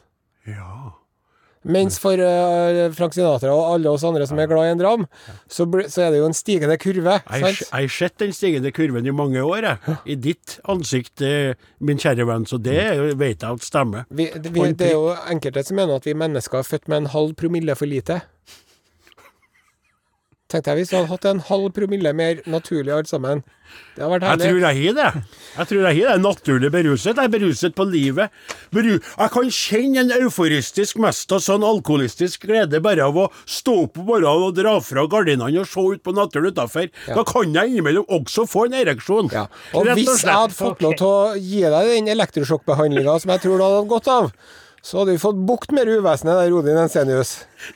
Ja. 0.48 0.94
Mens 1.64 1.96
for 2.02 2.20
uh, 2.20 2.90
Frank 2.96 3.14
Sinatra 3.16 3.54
og 3.56 3.74
alle 3.76 3.92
oss 3.94 4.04
andre 4.04 4.26
som 4.28 4.40
er 4.44 4.50
glad 4.52 4.68
i 4.68 4.74
en 4.74 4.82
dram, 4.82 5.06
så, 5.48 5.64
så 5.88 6.02
er 6.06 6.12
det 6.12 6.20
jo 6.20 6.26
en 6.28 6.36
stigende 6.36 6.76
kurve. 6.82 7.20
Jeg 7.32 7.56
har 7.72 7.88
sett 7.88 8.18
den 8.20 8.34
stigende 8.36 8.72
kurven 8.76 9.08
i 9.08 9.14
mange 9.16 9.40
år, 9.44 9.70
jeg. 9.70 9.98
I 10.06 10.16
ditt 10.20 10.58
ansikt, 10.70 11.22
eh, 11.24 11.54
min 11.80 11.98
kjære 12.04 12.28
venn, 12.28 12.46
så 12.50 12.60
det 12.62 12.78
vet 13.20 13.42
jeg 13.46 13.50
at 13.60 13.64
stemmer. 13.64 14.04
Vi, 14.12 14.28
det- 14.36 14.52
vi, 14.54 14.68
det 14.74 14.90
er 14.92 14.98
jo 14.98 15.14
enkelte 15.32 15.64
som 15.68 15.80
mener 15.80 15.96
at 16.02 16.06
vi 16.10 16.14
mennesker 16.20 16.60
er 16.60 16.68
født 16.68 16.88
med 16.92 16.98
en 17.06 17.12
halv 17.16 17.34
promille 17.40 17.76
for 17.80 17.88
lite. 17.90 18.22
Tenkte 20.54 20.70
jeg 20.70 20.84
hvis 20.84 20.92
du 20.92 21.00
hadde 21.00 21.10
hatt 21.10 21.26
en 21.32 21.40
halv 21.48 21.72
promille 21.74 22.12
mer 22.14 22.42
naturlig 22.46 22.94
alt 22.94 23.10
sammen. 23.10 23.42
Det 23.96 24.04
hadde 24.04 24.12
vært 24.12 24.26
herlig. 24.28 24.44
Jeg 24.44 24.52
tror 24.52 24.60
jeg 24.62 24.78
har 24.78 24.98
det. 25.00 25.22
Jeg 25.58 25.70
tror 25.70 25.80
jeg 25.88 25.98
har 25.98 26.12
det. 26.12 26.22
Naturlig 26.22 26.70
beruset. 26.74 27.18
Jeg 27.18 27.26
er 27.26 27.32
beruset 27.34 27.76
på 27.78 27.86
livet. 27.90 28.36
Beru 28.74 28.92
jeg 28.94 29.32
kan 29.34 29.50
kjenne 29.58 30.04
en 30.04 30.14
euforistisk, 30.20 31.00
mest 31.02 31.34
av 31.34 31.42
sånn 31.46 31.66
alkoholistisk 31.66 32.46
glede 32.46 32.82
bare 32.86 33.08
av 33.08 33.18
å 33.18 33.28
stå 33.50 33.76
opp 33.88 33.96
på 33.98 34.06
morgenen 34.08 34.48
og 34.50 34.58
dra 34.58 34.76
fra 34.86 35.08
gardinene 35.10 35.64
og 35.64 35.70
se 35.70 35.86
ut 35.96 36.04
på 36.06 36.14
naturen 36.14 36.54
utafor. 36.54 36.90
Da 37.10 37.26
kan 37.30 37.58
jeg 37.58 37.74
innimellom 37.74 38.06
også 38.14 38.46
få 38.50 38.68
en 38.70 38.78
ereksjon. 38.84 39.32
Ja. 39.34 39.48
Og 39.74 39.84
og 39.84 39.98
hvis 39.98 40.22
jeg 40.22 40.34
hadde 40.38 40.58
fått 40.58 40.84
lov 40.86 40.98
til 41.00 41.10
å 41.10 41.34
gi 41.38 41.64
deg 41.66 41.96
den 41.96 42.14
elektrosjokkbehandlinga 42.14 43.18
som 43.24 43.34
jeg 43.34 43.44
tror 43.46 43.58
du 43.58 43.66
hadde 43.66 43.88
godt 43.90 44.12
av, 44.14 44.30
så 44.84 45.00
hadde 45.00 45.14
vi 45.16 45.22
fått 45.24 45.38
bukt 45.48 45.72
med 45.72 45.88
det 45.88 46.00
uvesenet 46.02 46.36
der, 46.42 46.54
Odin 46.58 46.78
Ensenius. 46.82 47.30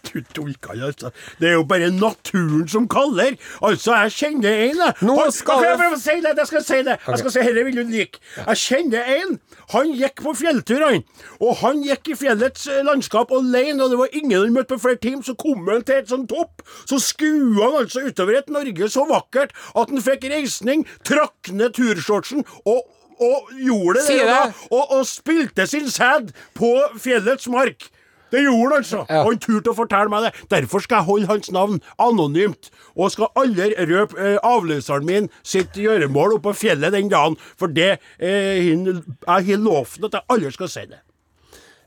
Du 0.03 0.17
tulker, 0.35 0.75
altså. 0.83 1.13
Det 1.39 1.47
er 1.47 1.53
jo 1.55 1.61
bare 1.63 1.87
naturen 1.95 2.65
som 2.67 2.89
kaller. 2.91 3.37
Altså, 3.63 3.93
jeg 3.95 4.11
kjenner 4.17 4.57
en. 4.65 4.81
Nå 5.07 5.15
skal 5.31 5.63
jeg- 5.63 5.77
prøve 5.79 5.95
å 5.95 5.99
si 6.01 6.15
det. 6.25 6.33
Jeg 6.35 6.47
skal 6.49 6.63
si 6.67 6.81
det. 6.83 6.97
Jeg 7.07 7.19
skal 7.21 7.31
si 7.31 7.39
Dette 7.47 7.63
vil 7.63 7.75
du 7.79 7.83
like. 7.93 8.19
Jeg 8.35 8.57
kjenner 8.59 9.07
en. 9.13 9.39
Han 9.71 9.93
gikk 9.95 10.19
på 10.25 10.33
fjelltur, 10.35 10.83
han. 10.83 11.05
Og 11.39 11.55
han 11.61 11.79
gikk 11.87 12.11
i 12.11 12.17
fjellets 12.19 12.67
eh, 12.67 12.83
landskap 12.83 13.31
alene, 13.31 13.79
og 13.85 13.89
det 13.95 13.97
var 14.01 14.11
ingen 14.11 14.41
han 14.41 14.53
møtte 14.57 14.75
på 14.75 14.81
flere 14.89 14.99
timer. 14.99 15.23
Så 15.23 15.37
kom 15.39 15.63
han 15.71 15.83
til 15.87 16.01
et 16.01 16.11
sånt 16.11 16.27
topp. 16.27 16.61
Så 16.85 16.99
skua 16.99 17.71
han 17.71 17.79
altså 17.85 18.03
utover 18.09 18.41
et 18.41 18.51
Norge 18.51 18.91
så 18.91 19.07
vakkert 19.07 19.55
at 19.75 19.89
han 19.95 20.03
fikk 20.03 20.27
reisning, 20.35 20.83
trakk 21.07 21.53
ned 21.55 21.71
turshortsen 21.79 22.43
og 22.65 22.83
og 23.19 23.49
gjorde 23.57 23.99
det, 23.99 24.05
det. 24.47 24.67
og, 24.71 24.91
og 24.99 25.05
spilte 25.09 25.67
sin 25.67 25.89
sæd 25.89 26.33
på 26.57 26.73
fjellets 27.01 27.47
mark. 27.49 27.89
Det 28.31 28.41
gjorde 28.43 28.67
han 28.73 28.77
altså. 28.81 29.05
Ja. 29.09 29.21
Og 29.23 29.29
han 29.31 29.37
turte 29.39 29.71
å 29.71 29.75
fortelle 29.77 30.11
meg 30.11 30.25
det. 30.27 30.31
Derfor 30.51 30.83
skal 30.83 30.99
jeg 30.99 31.07
holde 31.07 31.29
hans 31.29 31.51
navn 31.55 31.77
anonymt. 32.03 32.67
Og 32.99 33.11
skal 33.13 33.29
aldri 33.39 33.69
røpe 33.87 34.19
eh, 34.19 34.35
avløseren 34.43 35.05
min 35.07 35.29
sitt 35.47 35.77
gjøremål 35.79 36.35
oppe 36.35 36.49
på 36.51 36.57
fjellet 36.65 36.91
den 36.91 37.07
dagen. 37.13 37.37
For 37.55 37.71
det 37.71 37.93
eh, 38.19 38.59
hin- 38.67 38.89
Jeg 38.99 39.47
har 39.47 39.61
lovt 39.63 40.03
at 40.09 40.19
jeg 40.19 40.27
aldri 40.35 40.51
skal 40.51 40.67
si 40.73 40.83
det. 40.91 40.99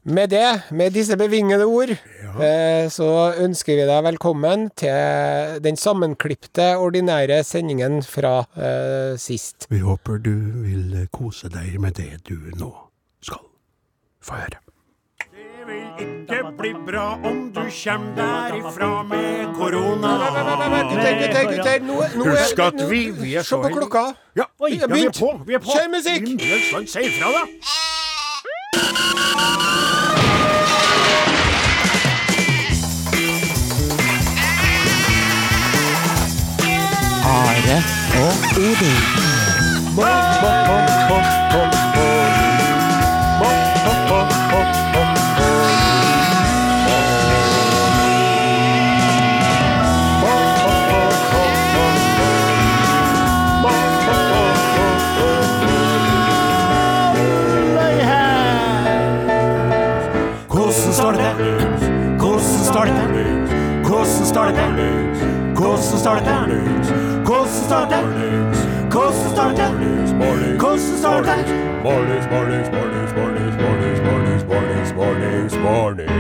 Med 0.05 0.31
det, 0.33 0.63
med 0.71 0.91
disse 0.97 1.17
bevingede 1.17 1.65
ord, 1.69 1.91
ja. 2.41 2.89
så 2.89 3.09
ønsker 3.45 3.77
vi 3.77 3.85
deg 3.85 4.05
velkommen 4.07 4.71
til 4.81 5.59
den 5.61 5.77
sammenklipte, 5.77 6.71
ordinære 6.81 7.43
sendingen 7.45 7.99
fra 8.03 8.39
eh, 8.57 9.19
sist. 9.21 9.67
Vi 9.69 9.83
håper 9.85 10.17
du 10.25 10.33
vil 10.65 10.97
kose 11.13 11.53
deg 11.53 11.77
med 11.85 11.99
det 12.01 12.23
du 12.31 12.39
nå 12.57 12.71
skal 13.21 13.43
få 14.25 14.41
høre. 14.41 14.63
Det 15.21 15.69
vil 15.69 15.85
ikke 16.07 16.41
bli 16.63 16.73
bra 16.89 17.07
om 17.21 17.45
du 17.53 17.61
kjem 17.69 18.09
derifra 18.17 18.91
med 19.05 19.53
korona. 19.61 20.15
Gutter, 20.89 21.13
gutter, 21.21 21.45
gutter, 21.53 21.85
nå, 21.85 22.01
nå 22.17 22.25
er- 22.25 22.41
Husk 22.41 22.65
at 22.71 22.81
vi, 22.89 23.03
vi 23.21 23.37
er 23.37 23.45
Se 23.45 23.61
på 23.61 23.69
klokka. 23.77 24.07
Ja, 24.41 24.49
vi 24.65 24.81
er 24.81 25.13
på. 25.13 25.35
Vi 25.45 25.61
er 25.61 25.61
på. 25.61 25.77
Kjør 25.77 25.93
musikk! 25.93 26.89
Si 26.89 27.05
ifra, 27.05 27.37
da. 27.37 27.45
Are 37.71 37.83
og 38.23 38.33
Odin. 38.57 38.97
Hvordan 60.49 60.93
står 60.93 61.13
det? 61.13 61.33
Hvordan 62.19 62.41
står 62.65 62.85
det? 62.85 62.95
Hvordan 63.87 64.27
står 64.27 64.45
det? 64.45 65.10
Hvordan 65.61 65.83
står 65.83 66.15
det? 66.15 66.25
Hvordan 67.27 67.49
står 67.67 67.85
det? 67.93 68.03
Hvordan 68.91 69.13
står 69.35 69.49
det 69.49 71.45
til? 71.47 71.57
Mornings, 71.85 72.27
mornings, 72.33 72.69
mornings, 72.73 73.13
mornings, 73.17 73.57
mornings, 73.63 74.01
mornings, 74.03 74.45
mornings, 74.49 74.93
mornings, 74.95 75.55
mornings. 75.65 76.13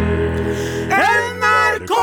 NRK 1.32 1.94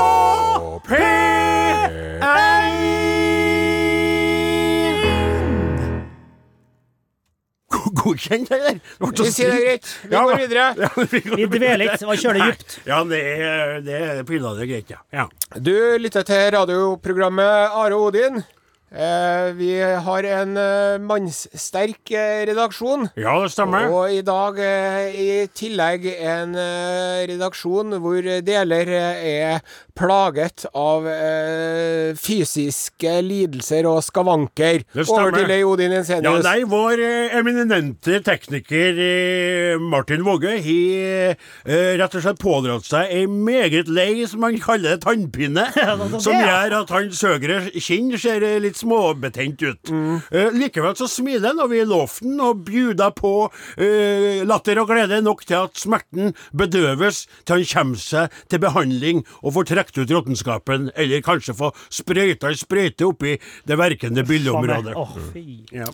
Godkjent, 8.08 8.52
eller? 8.56 8.80
Det 8.80 9.24
Vi 9.28 9.32
sier 9.36 9.52
det 9.54 9.62
greit. 9.66 9.94
Vi 10.08 10.14
Ja, 10.16 10.24
går 10.26 10.42
videre. 10.44 10.68
Ja, 10.84 10.90
vi 11.12 11.22
går 11.28 11.42
Vi 11.44 11.48
dveler 11.60 11.86
ikke, 11.88 12.08
og 12.08 12.22
kjører 12.24 12.52
dypt. 12.52 12.78
Ja, 12.88 13.04
det 13.08 13.22
er, 13.24 13.74
det 13.86 14.02
er 14.10 14.22
pinadø 14.28 14.68
greit, 14.70 14.90
ja. 14.96 15.02
ja. 15.14 15.28
Du 15.60 15.74
lytter 16.02 16.26
til 16.28 16.46
radioprogrammet 16.58 17.76
Are 17.84 17.98
Odin. 18.00 18.44
Eh, 18.88 19.52
vi 19.60 19.82
har 19.84 20.24
en 20.24 20.54
eh, 20.58 20.98
mannssterk 21.04 22.12
eh, 22.16 22.46
redaksjon. 22.48 23.10
Ja, 23.20 23.34
det 23.44 23.52
stemmer. 23.52 23.90
Og 23.92 24.14
i 24.16 24.22
dag 24.24 24.62
eh, 24.64 25.10
i 25.12 25.28
tillegg 25.52 26.06
en 26.16 26.56
eh, 26.56 27.26
redaksjon 27.28 27.98
hvor 28.00 28.24
deler 28.48 28.94
er 28.96 29.60
plaget 29.98 30.64
av 30.78 31.04
eh, 31.10 32.14
fysiske 32.16 33.18
lidelser 33.26 33.90
og 33.90 34.00
skavanker. 34.06 34.86
Det 34.94 35.04
stemmer. 35.04 35.34
Over 35.34 35.36
til 35.36 35.52
deg, 35.52 35.66
Odin 35.68 35.98
Ja, 35.98 36.38
nei, 36.48 36.62
vår 36.72 37.04
eh, 37.04 37.36
eminente 37.42 38.22
tekniker 38.24 39.04
eh, 39.04 39.84
Martin 39.84 40.24
Våge 40.24 40.56
har 40.64 41.36
eh, 41.36 41.92
rett 42.00 42.16
og 42.16 42.24
slett 42.24 42.40
pådratt 42.40 42.88
seg 42.88 43.12
ei 43.12 43.26
meget 43.28 43.92
lei, 43.92 44.24
som 44.32 44.48
han 44.48 44.56
kaller 44.64 44.94
det, 44.96 45.04
tannpine. 45.04 45.68
det 45.76 46.24
som 46.24 46.40
gjør 46.40 46.80
at 46.80 46.96
hans 46.96 47.26
høyre 47.28 47.62
kinn 47.84 48.16
ser 48.16 48.48
eh, 48.48 48.62
litt 48.78 48.84
småbetent 48.84 49.62
ut. 49.62 49.90
Eh, 50.32 50.52
likevel 50.54 50.96
så 50.98 51.08
smiler 51.10 51.50
han, 51.52 51.62
og 51.62 51.72
vi 51.72 51.84
lovte 51.86 52.26
han 52.26 52.40
og 52.42 52.64
bjuda 52.68 53.12
på 53.16 53.50
eh, 53.78 54.46
latter 54.46 54.80
og 54.82 54.90
glede 54.92 55.22
nok 55.22 55.46
til 55.46 55.66
at 55.66 55.78
smerten 55.78 56.34
bedøves 56.54 57.26
til 57.46 57.58
han 57.58 57.66
kommer 57.68 57.98
seg 57.98 58.38
til 58.50 58.62
behandling 58.62 59.24
og 59.42 59.54
får 59.56 59.70
trukket 59.72 60.02
ut 60.04 60.14
råttenskapen, 60.14 60.92
eller 60.96 61.26
kanskje 61.26 61.56
få 61.58 61.72
sprøyta 61.90 62.52
ei 62.52 62.58
sprøyte 62.60 63.08
oppi 63.08 63.38
det 63.68 63.78
verkende 63.78 64.26
bylleområdet. 64.28 64.96
Fy. 65.34 65.64
Ja. 65.74 65.88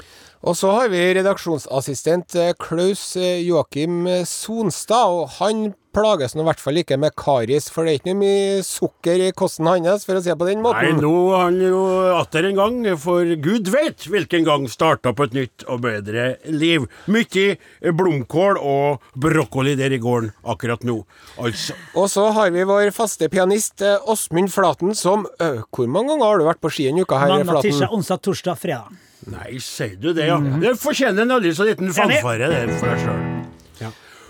Og 0.43 0.57
så 0.59 0.73
har 0.75 0.89
vi 0.91 1.00
redaksjonsassistent 1.15 2.35
eh, 2.35 2.50
Klaus 2.59 3.13
eh, 3.15 3.38
Joakim 3.47 4.01
eh, 4.12 4.25
Sonstad, 4.27 5.13
og 5.15 5.29
han 5.38 5.69
plages 5.95 6.33
nå 6.35 6.41
i 6.41 6.47
hvert 6.50 6.59
fall 6.59 6.79
ikke 6.81 6.97
med 7.00 7.13
karis, 7.15 7.69
for 7.71 7.85
det 7.85 7.91
er 7.93 8.00
ikke 8.01 8.09
noe 8.09 8.19
mye 8.23 8.63
sukker 8.65 9.21
i 9.23 9.29
kosten 9.38 9.69
hans, 9.69 10.03
for 10.03 10.17
å 10.17 10.23
si 10.25 10.31
det 10.31 10.35
på 10.41 10.47
den 10.50 10.59
måten. 10.65 10.97
Nei, 10.97 11.03
nå 11.05 11.12
har 11.31 11.45
han 11.45 11.62
jo 11.62 11.83
atter 12.17 12.47
en 12.50 12.57
gang, 12.59 12.79
for 13.00 13.29
gud 13.45 13.69
vet 13.71 14.07
hvilken 14.09 14.43
gang, 14.50 14.65
starta 14.73 15.13
på 15.15 15.29
et 15.29 15.38
nytt 15.38 15.63
og 15.69 15.83
bedre 15.85 16.25
liv. 16.50 16.89
Mye 17.13 17.93
blomkål 17.95 18.59
og 18.59 19.05
brokkoli 19.23 19.77
der 19.79 19.95
i 19.95 20.01
gården 20.03 20.33
akkurat 20.50 20.83
nå, 20.83 20.97
altså. 21.38 21.77
Og 21.93 22.09
så 22.12 22.25
har 22.35 22.51
vi 22.57 22.65
vår 22.67 22.89
faste 22.97 23.29
pianist 23.31 23.85
Åsmund 23.85 24.51
Flaten, 24.51 24.91
som 24.97 25.23
ø, 25.39 25.53
Hvor 25.69 25.88
mange 25.88 26.12
ganger 26.17 26.25
har 26.33 26.41
du 26.43 26.50
vært 26.50 26.63
på 26.65 26.73
ski 26.73 26.89
en 26.89 27.00
uke 27.05 27.21
her, 27.21 27.31
Mandag, 27.38 27.53
Flaten? 27.53 27.69
tirsdag, 27.69 27.95
onsdag, 27.95 28.25
torsdag, 28.27 28.59
fredag. 28.65 29.12
Nei, 29.32 29.58
sier 29.63 29.96
du 30.00 30.12
det, 30.13 30.25
ja. 30.27 30.39
Det 30.39 30.74
fortjener 30.82 31.24
en 31.24 31.32
aldri 31.38 31.53
så 31.56 31.68
liten 31.70 31.94
fanfare, 31.96 32.50
det 32.51 32.65
for 32.80 32.92
deg 32.92 33.06
sjøl. 33.06 33.30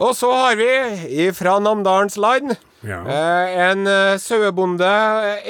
Og 0.03 0.15
så 0.17 0.25
har 0.33 0.55
vi 0.57 1.27
fra 1.37 1.59
Namdalens 1.61 2.15
land 2.17 2.55
Ja. 2.83 2.97
eh, 3.05 3.51
en 3.69 3.85
eh, 3.87 4.15
sauebonde, 4.19 4.89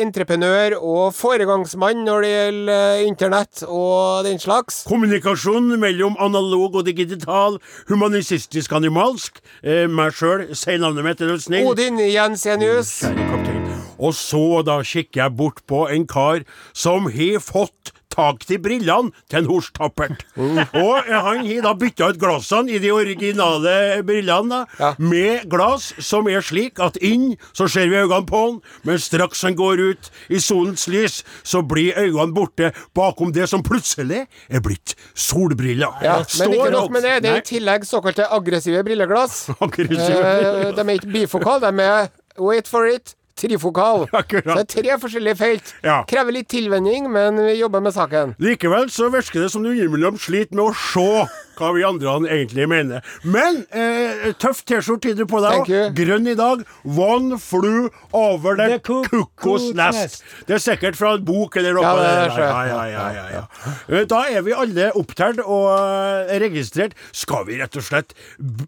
entreprenør 0.03 0.75
og 0.83 1.13
foregangsmann 1.15 2.03
når 2.05 2.21
det 2.25 2.31
gjelder 2.33 2.73
eh, 2.99 3.05
internett 3.07 3.63
og 3.65 4.27
den 4.27 4.37
slags. 4.43 4.83
Kommunikasjon 4.85 5.71
mellom 5.81 6.19
analog 6.21 6.75
og 6.75 6.85
digital, 6.85 7.57
humanistisk 7.89 8.75
animalsk. 8.77 9.39
Eh, 9.63 9.87
meg 9.87 10.11
sjøl, 10.13 10.49
si 10.53 10.75
navnet 10.77 11.07
mitt, 11.07 11.23
er 11.23 11.31
du 11.33 11.39
snill. 11.41 11.71
Odin 11.71 11.97
Jensenius. 12.03 12.99
Kjære 13.07 13.29
kaptein. 13.31 13.59
Og 14.03 14.11
så 14.17 14.43
da 14.67 14.81
kikker 14.83 15.23
jeg 15.23 15.37
bort 15.39 15.63
på 15.69 15.85
en 15.89 16.05
kar 16.05 16.43
som 16.75 17.07
har 17.15 17.39
fått 17.41 17.93
tak 18.13 18.45
til 18.45 18.59
brillene 18.61 19.09
til 19.31 19.41
en 19.41 19.49
Hors 19.49 19.71
Tappert. 19.73 20.23
Og 20.37 20.95
eh, 21.01 21.17
han 21.25 21.41
har 21.47 21.63
da 21.65 21.73
bytta 21.81 22.11
ut 22.13 22.19
glassene 22.21 22.69
i 22.75 22.79
de 22.83 22.91
originale 22.93 23.75
brillene 24.05 24.49
da, 24.53 24.59
Ja. 24.79 24.91
med 25.01 25.47
glass 25.49 25.91
som 26.03 26.27
er 26.29 26.41
slik 26.45 26.79
at 26.83 26.97
inn 27.01 27.33
så 27.53 27.67
ser 27.71 27.89
vi 27.89 27.97
øynene 28.03 28.25
på 28.29 28.43
han, 28.45 28.59
men 28.85 28.99
straks 29.01 29.41
han 29.47 29.57
går 29.57 29.81
ut 29.89 30.11
i 30.29 30.39
solens 30.43 30.85
lys, 30.91 31.23
så 31.43 31.63
blir 31.65 31.97
øynene 31.97 32.33
borte 32.35 32.71
bakom 32.95 33.33
det 33.33 33.49
som 33.49 33.63
plutselig 33.65 34.25
er 34.49 34.61
blitt 34.63 34.95
solbriller. 35.17 35.97
Ja, 36.03 36.19
men 36.39 36.53
ikke 36.53 36.71
nok 36.73 36.91
med 36.93 37.03
det. 37.05 37.15
Det 37.23 37.31
er 37.33 37.41
i 37.41 37.47
tillegg 37.47 37.85
såkalte 37.89 38.29
aggressive 38.31 38.83
brilleglass. 38.85 39.47
aggressive 39.65 40.21
Eh, 40.23 40.71
de 40.75 40.81
er 40.83 40.95
ikke 40.97 41.11
bifokal, 41.13 41.61
de 41.63 41.71
er 41.83 42.09
wait 42.39 42.67
for 42.69 42.85
it, 42.89 43.15
trifokal. 43.39 44.07
Akkurat. 44.21 44.45
Så 44.45 44.57
det 44.59 44.63
er 44.63 44.69
tre 44.73 44.97
forskjellige 45.01 45.39
felt. 45.39 45.73
Ja. 45.85 46.01
Krever 46.09 46.35
litt 46.35 46.49
tilvenning, 46.53 47.09
men 47.13 47.39
vi 47.43 47.57
jobber 47.59 47.83
med 47.83 47.95
saken. 47.95 48.35
Likevel 48.43 48.89
så 48.93 49.09
virker 49.13 49.45
det 49.45 49.51
som 49.53 49.65
du 49.65 49.71
innimellom 49.73 50.19
sliter 50.21 50.57
med 50.59 50.69
å 50.69 50.75
se 50.77 51.07
hva 51.57 51.71
vi 51.75 51.83
andre 51.87 52.13
egentlig 52.27 52.67
mener. 52.69 53.03
Men 53.23 53.63
eh, 53.73 54.31
tøff 54.41 54.63
T-skjorte 54.67 55.13
har 55.17 55.29
på 55.29 55.41
deg. 55.43 55.71
Grønn 55.97 56.29
i 56.31 56.35
dag. 56.39 56.63
One 56.83 57.39
flew 57.41 57.89
over 58.11 58.57
the, 58.59 58.67
The 58.75 58.79
cuckoo's 58.79 59.29
cuckoo's 59.37 59.67
nest. 59.77 59.99
nest. 59.99 60.23
Det 60.47 60.57
er 60.57 60.63
sikkert 60.63 60.99
fra 60.99 61.15
en 61.17 61.25
bok 61.27 61.57
eller 61.61 61.77
noe. 61.77 61.83
Ja, 61.85 62.29
ja, 62.37 62.63
ja, 62.69 62.83
ja, 62.93 63.05
ja, 63.17 63.25
ja. 63.37 64.03
Da 64.09 64.23
er 64.31 64.45
vi 64.45 64.55
alle 64.57 64.89
opptalt 64.99 65.41
og 65.43 65.69
eh, 65.73 66.33
registrert. 66.43 66.97
Skal 67.15 67.47
vi 67.49 67.59
rett 67.61 67.77
og 67.79 67.85
slett 67.85 68.15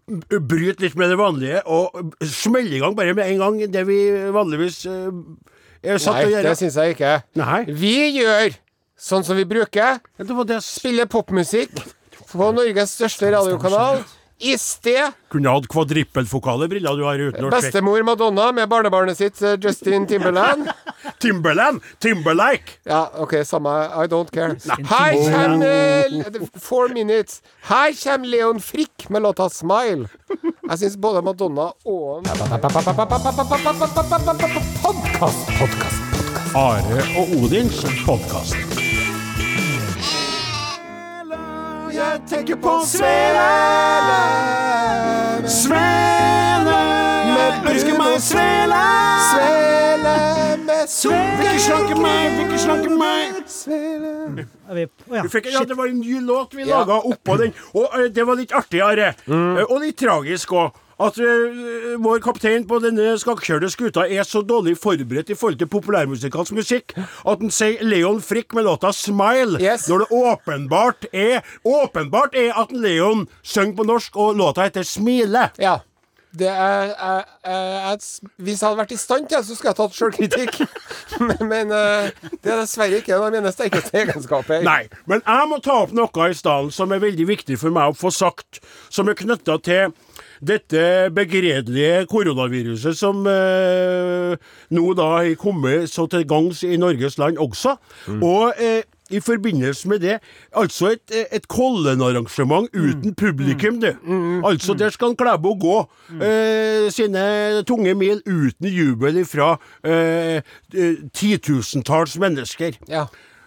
bryte 0.06 0.84
litt 0.84 0.96
med 0.98 1.12
det 1.12 1.18
vanlige 1.20 1.62
og 1.66 2.14
smelle 2.26 2.76
i 2.78 2.82
gang 2.82 2.96
bare 2.98 3.14
med 3.16 3.28
en 3.30 3.42
gang 3.42 3.60
det 3.72 3.86
vi 3.88 4.00
vanligvis 4.34 4.84
eh, 4.90 5.10
er 5.82 6.00
satt 6.02 6.22
til 6.22 6.30
å 6.30 6.34
gjøre? 6.36 6.44
Nei, 6.44 6.48
det 6.50 6.60
syns 6.60 6.78
jeg 6.80 6.96
ikke. 6.96 7.16
Nei. 7.40 7.60
Vi 7.82 7.96
gjør 8.20 8.56
sånn 8.96 9.26
som 9.26 9.36
vi 9.38 9.44
bruker. 9.48 10.00
Det 10.16 10.48
det 10.48 10.62
Spiller 10.64 11.08
popmusikk 11.10 11.74
på 12.32 12.52
Norges 12.56 12.94
største 12.98 13.32
radiokanal. 13.34 14.04
I 14.36 14.52
sted 14.60 15.14
kunne 15.32 15.48
hatt 15.48 15.64
kvadrippelfokale 15.72 16.66
briller 16.68 16.98
du 16.98 17.04
har 17.06 17.16
uten 17.16 17.46
å 17.46 17.48
sjekke. 17.48 17.56
bestemor 17.56 18.02
Madonna 18.04 18.50
med 18.52 18.68
barnebarnet 18.68 19.16
sitt 19.16 19.40
eh, 19.40 19.56
Justin 19.56 20.04
Timberland. 20.08 20.68
Timberland! 21.24 21.80
Timberlake! 22.04 22.76
Ja, 22.84 23.06
OK, 23.16 23.32
samme. 23.48 23.72
I 23.96 24.04
don't 24.12 24.28
care. 24.32 24.58
Her 24.92 25.16
kommer 25.16 25.64
uh, 25.64 26.48
Four 26.68 26.92
minutes. 26.92 27.40
Her 27.64 27.96
kommer 27.96 28.28
Leon 28.28 28.60
Frikk 28.60 29.08
med 29.08 29.24
låta 29.24 29.48
'Smile'. 29.48 30.08
Jeg 30.68 30.78
syns 30.78 30.96
både 31.00 31.22
Madonna 31.24 31.70
og 31.84 32.26
Podkast, 34.82 35.48
podkast. 35.60 36.02
Are 36.56 37.04
og 37.20 37.38
Odins 37.40 37.84
podkast. 38.04 38.85
Jeg 41.96 42.20
tenker 42.28 42.58
på 42.60 42.72
Svele. 42.84 43.44
Svele. 45.48 46.80
Ønsker 47.70 47.96
meg 47.96 48.18
svele. 48.20 48.80
Svele 49.30 50.12
med 50.66 50.92
Vil 51.38 51.48
ikke 51.48 51.62
slanke 51.64 51.96
meg, 51.96 52.26
vil 52.34 52.44
ikke 52.44 52.60
slanke 52.66 52.92
meg. 52.92 53.38
Svele 53.48 54.12
ja, 54.76 55.22
Du 55.24 55.30
fikk, 55.32 55.48
ja, 55.54 55.62
det 55.64 55.76
var 55.78 55.88
en 55.88 56.00
ny 56.02 56.20
låt 56.20 56.52
vi 56.54 56.66
Ja. 56.66 56.82
laga 56.82 57.00
oppå 57.00 57.38
den, 57.40 57.54
og 57.72 57.88
eh, 57.94 58.08
det 58.12 58.26
var 58.26 58.36
litt 58.36 58.52
artigere. 58.52 59.14
Mm. 59.26 59.56
Eh, 59.58 59.64
og 59.64 59.80
litt 59.80 59.96
tragisk 59.96 60.52
òg. 60.52 60.76
At 60.96 61.18
uh, 61.20 61.96
vår 62.00 62.22
kaptein 62.24 62.64
på 62.68 62.78
denne 62.80 63.12
skakkjørte 63.20 63.68
skuta 63.72 64.06
er 64.08 64.24
så 64.24 64.40
dårlig 64.46 64.76
forberedt 64.80 65.32
i 65.32 65.36
forhold 65.36 65.58
til 65.60 65.68
populærmusikalsk 65.72 66.56
musikk 66.56 66.94
at 66.96 67.42
han 67.42 67.52
sier 67.52 67.82
Leon 67.84 68.22
Frick 68.24 68.54
med 68.56 68.64
låta 68.64 68.92
'Smile', 68.92 69.60
Yes. 69.60 69.88
når 69.88 69.98
det 69.98 70.08
åpenbart 70.10 71.06
er 71.12 71.42
Åpenbart 71.64 72.34
er 72.34 72.52
at 72.56 72.72
Leon 72.72 73.28
synger 73.42 73.76
på 73.76 73.84
norsk, 73.84 74.16
og 74.16 74.36
låta 74.36 74.62
heter 74.62 74.82
'Smile'. 74.82 75.50
Ja. 75.58 75.78
Det 76.38 76.48
er, 76.48 76.92
er, 77.00 77.22
er, 77.44 77.96
hvis 78.36 78.60
jeg 78.60 78.66
hadde 78.68 78.78
vært 78.78 78.92
i 78.92 78.96
stand 79.00 79.28
til 79.28 79.38
det, 79.38 79.46
så 79.46 79.54
skulle 79.56 79.70
jeg 79.72 79.78
tatt 79.78 79.94
sjølkritikk. 79.96 80.58
men 81.28 81.48
men 81.48 81.72
eh, 81.72 82.10
det 82.44 82.52
er 82.52 82.60
dessverre 82.60 82.98
ikke 83.00 83.14
en 83.16 83.24
av 83.24 83.32
mine 83.32 83.52
sterkeste 83.54 83.96
egenskaper. 84.02 84.60
Nei, 84.66 84.82
men 85.08 85.22
jeg 85.24 85.48
må 85.48 85.60
ta 85.64 85.78
opp 85.86 85.94
noe 85.96 86.28
i 86.28 86.36
stedet 86.36 86.74
som 86.76 86.92
er 86.92 87.00
veldig 87.00 87.28
viktig 87.30 87.56
for 87.62 87.72
meg 87.72 87.94
å 87.94 87.96
få 87.96 88.12
sagt, 88.12 88.60
som 88.92 89.08
er 89.08 89.16
knytta 89.16 89.56
til 89.64 89.94
dette 90.40 91.10
begredelige 91.14 92.06
koronaviruset 92.10 92.98
som 92.98 93.26
eh, 93.30 94.36
nå 94.70 94.90
da 94.98 95.08
har 95.18 95.32
kommet 95.40 95.90
så 95.90 96.06
til 96.10 96.26
gangs 96.28 96.62
i 96.66 96.76
Norges 96.80 97.18
land 97.18 97.38
også. 97.42 97.76
Og 98.20 98.52
eh, 98.58 98.82
i 99.10 99.20
forbindelse 99.20 99.88
med 99.88 99.98
det, 100.02 100.18
altså 100.56 100.86
et, 100.96 101.26
et 101.32 101.48
Kollen-arrangement 101.48 102.68
uten 102.74 103.14
publikum, 103.14 103.80
du. 103.80 103.92
Altså, 104.46 104.74
der 104.74 104.90
skal 104.90 105.14
Klæbo 105.16 105.54
gå 105.54 105.76
eh, 106.22 106.90
sine 106.90 107.62
tunge 107.62 107.94
mil 107.94 108.22
uten 108.26 108.66
jubel 108.66 109.24
fra 109.24 109.56
eh, 109.84 110.42
eh, 110.74 110.96
titusentalls 111.14 112.18
mennesker. 112.18 112.72
Ja. 112.88 113.06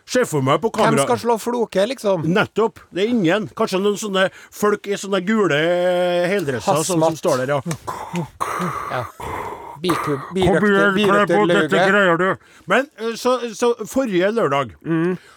Se 0.10 0.24
for 0.26 0.42
meg 0.46 0.58
på 0.64 0.72
Hvem 0.74 0.98
skal 1.04 1.20
slå 1.22 1.38
floke, 1.42 1.86
liksom? 1.92 2.26
Nettopp. 2.34 2.82
Det 2.90 3.04
er 3.04 3.12
ingen. 3.14 3.46
Kanskje 3.58 3.82
noen 3.84 4.00
sånne 4.00 4.30
folk 4.34 4.90
i 4.90 4.98
sånne 4.98 5.22
gule 5.26 5.60
heldresser 6.32 6.82
sånn 6.82 7.04
som 7.06 7.20
står 7.20 7.44
der, 7.44 7.58
ja. 7.58 7.60
ja. 8.90 9.04
Du. 12.20 12.26
Men 12.68 12.90
eh, 13.00 13.14
så, 13.20 13.38
så 13.56 13.72
forrige 13.88 14.32
lørdag 14.36 14.74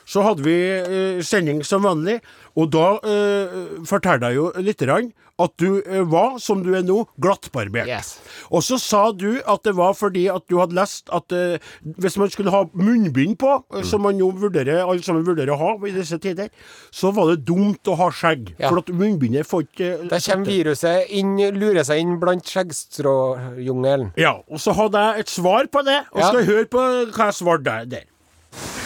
så 0.09 0.25
hadde 0.27 0.43
vi 0.47 0.57
uh, 0.83 1.21
sending 1.23 1.63
som 1.67 1.85
vanlig, 1.87 2.19
og 2.59 2.73
da 2.75 2.89
uh, 2.99 3.85
fortalte 3.89 4.33
jeg 4.33 4.41
jo 4.41 4.51
lite 4.59 4.89
grann 4.89 5.13
at 5.45 5.55
du 5.61 5.81
eh, 5.83 6.03
var, 6.09 6.39
som 6.43 6.63
du 6.65 6.73
er 6.77 6.85
nå, 6.87 7.03
glattbarbert. 7.23 7.91
Yes. 7.91 8.15
Og 8.51 8.65
så 8.67 8.79
sa 8.81 9.03
du 9.13 9.41
at 9.41 9.65
det 9.67 9.75
var 9.79 9.97
fordi 9.99 10.27
at 10.33 10.47
du 10.51 10.59
hadde 10.61 10.77
lest 10.77 11.11
at 11.15 11.35
uh, 11.35 11.57
hvis 12.03 12.19
man 12.21 12.31
skulle 12.33 12.55
ha 12.55 12.65
munnbind 12.73 13.39
på, 13.43 13.57
mm. 13.73 13.83
som 13.89 14.05
man 14.07 14.21
jo 14.21 14.31
vurderer, 14.37 14.83
alle 14.85 15.05
sammen 15.05 15.27
vurderer 15.27 15.55
å 15.55 15.61
ha 15.61 15.73
i 15.89 15.95
disse 15.95 16.19
tider, 16.23 16.53
så 16.95 17.13
var 17.15 17.33
det 17.33 17.47
dumt 17.49 17.89
å 17.91 17.97
ha 18.01 18.11
skjegg. 18.15 18.55
Ja. 18.59 18.71
For 18.71 18.83
at 18.83 18.93
munnbindet 18.95 19.49
får 19.49 19.67
ikke 19.69 19.91
uh, 20.05 20.07
Da 20.13 20.21
kommer 20.27 20.53
viruset 20.53 21.13
inn, 21.19 21.35
lurer 21.57 21.83
seg 21.87 22.05
inn 22.05 22.19
blant 22.23 22.49
skjeggstråjungelen. 22.49 24.13
Ja, 24.21 24.39
og 24.49 24.63
så 24.63 24.77
hadde 24.79 25.03
jeg 25.09 25.27
et 25.27 25.33
svar 25.33 25.69
på 25.73 25.85
det, 25.87 26.03
og 26.13 26.23
Ja. 26.23 26.31
skal 26.33 26.49
høre 26.49 26.71
på 26.71 26.87
hva 27.13 27.31
jeg 27.31 27.39
svarte 27.41 27.77
der. 27.91 28.09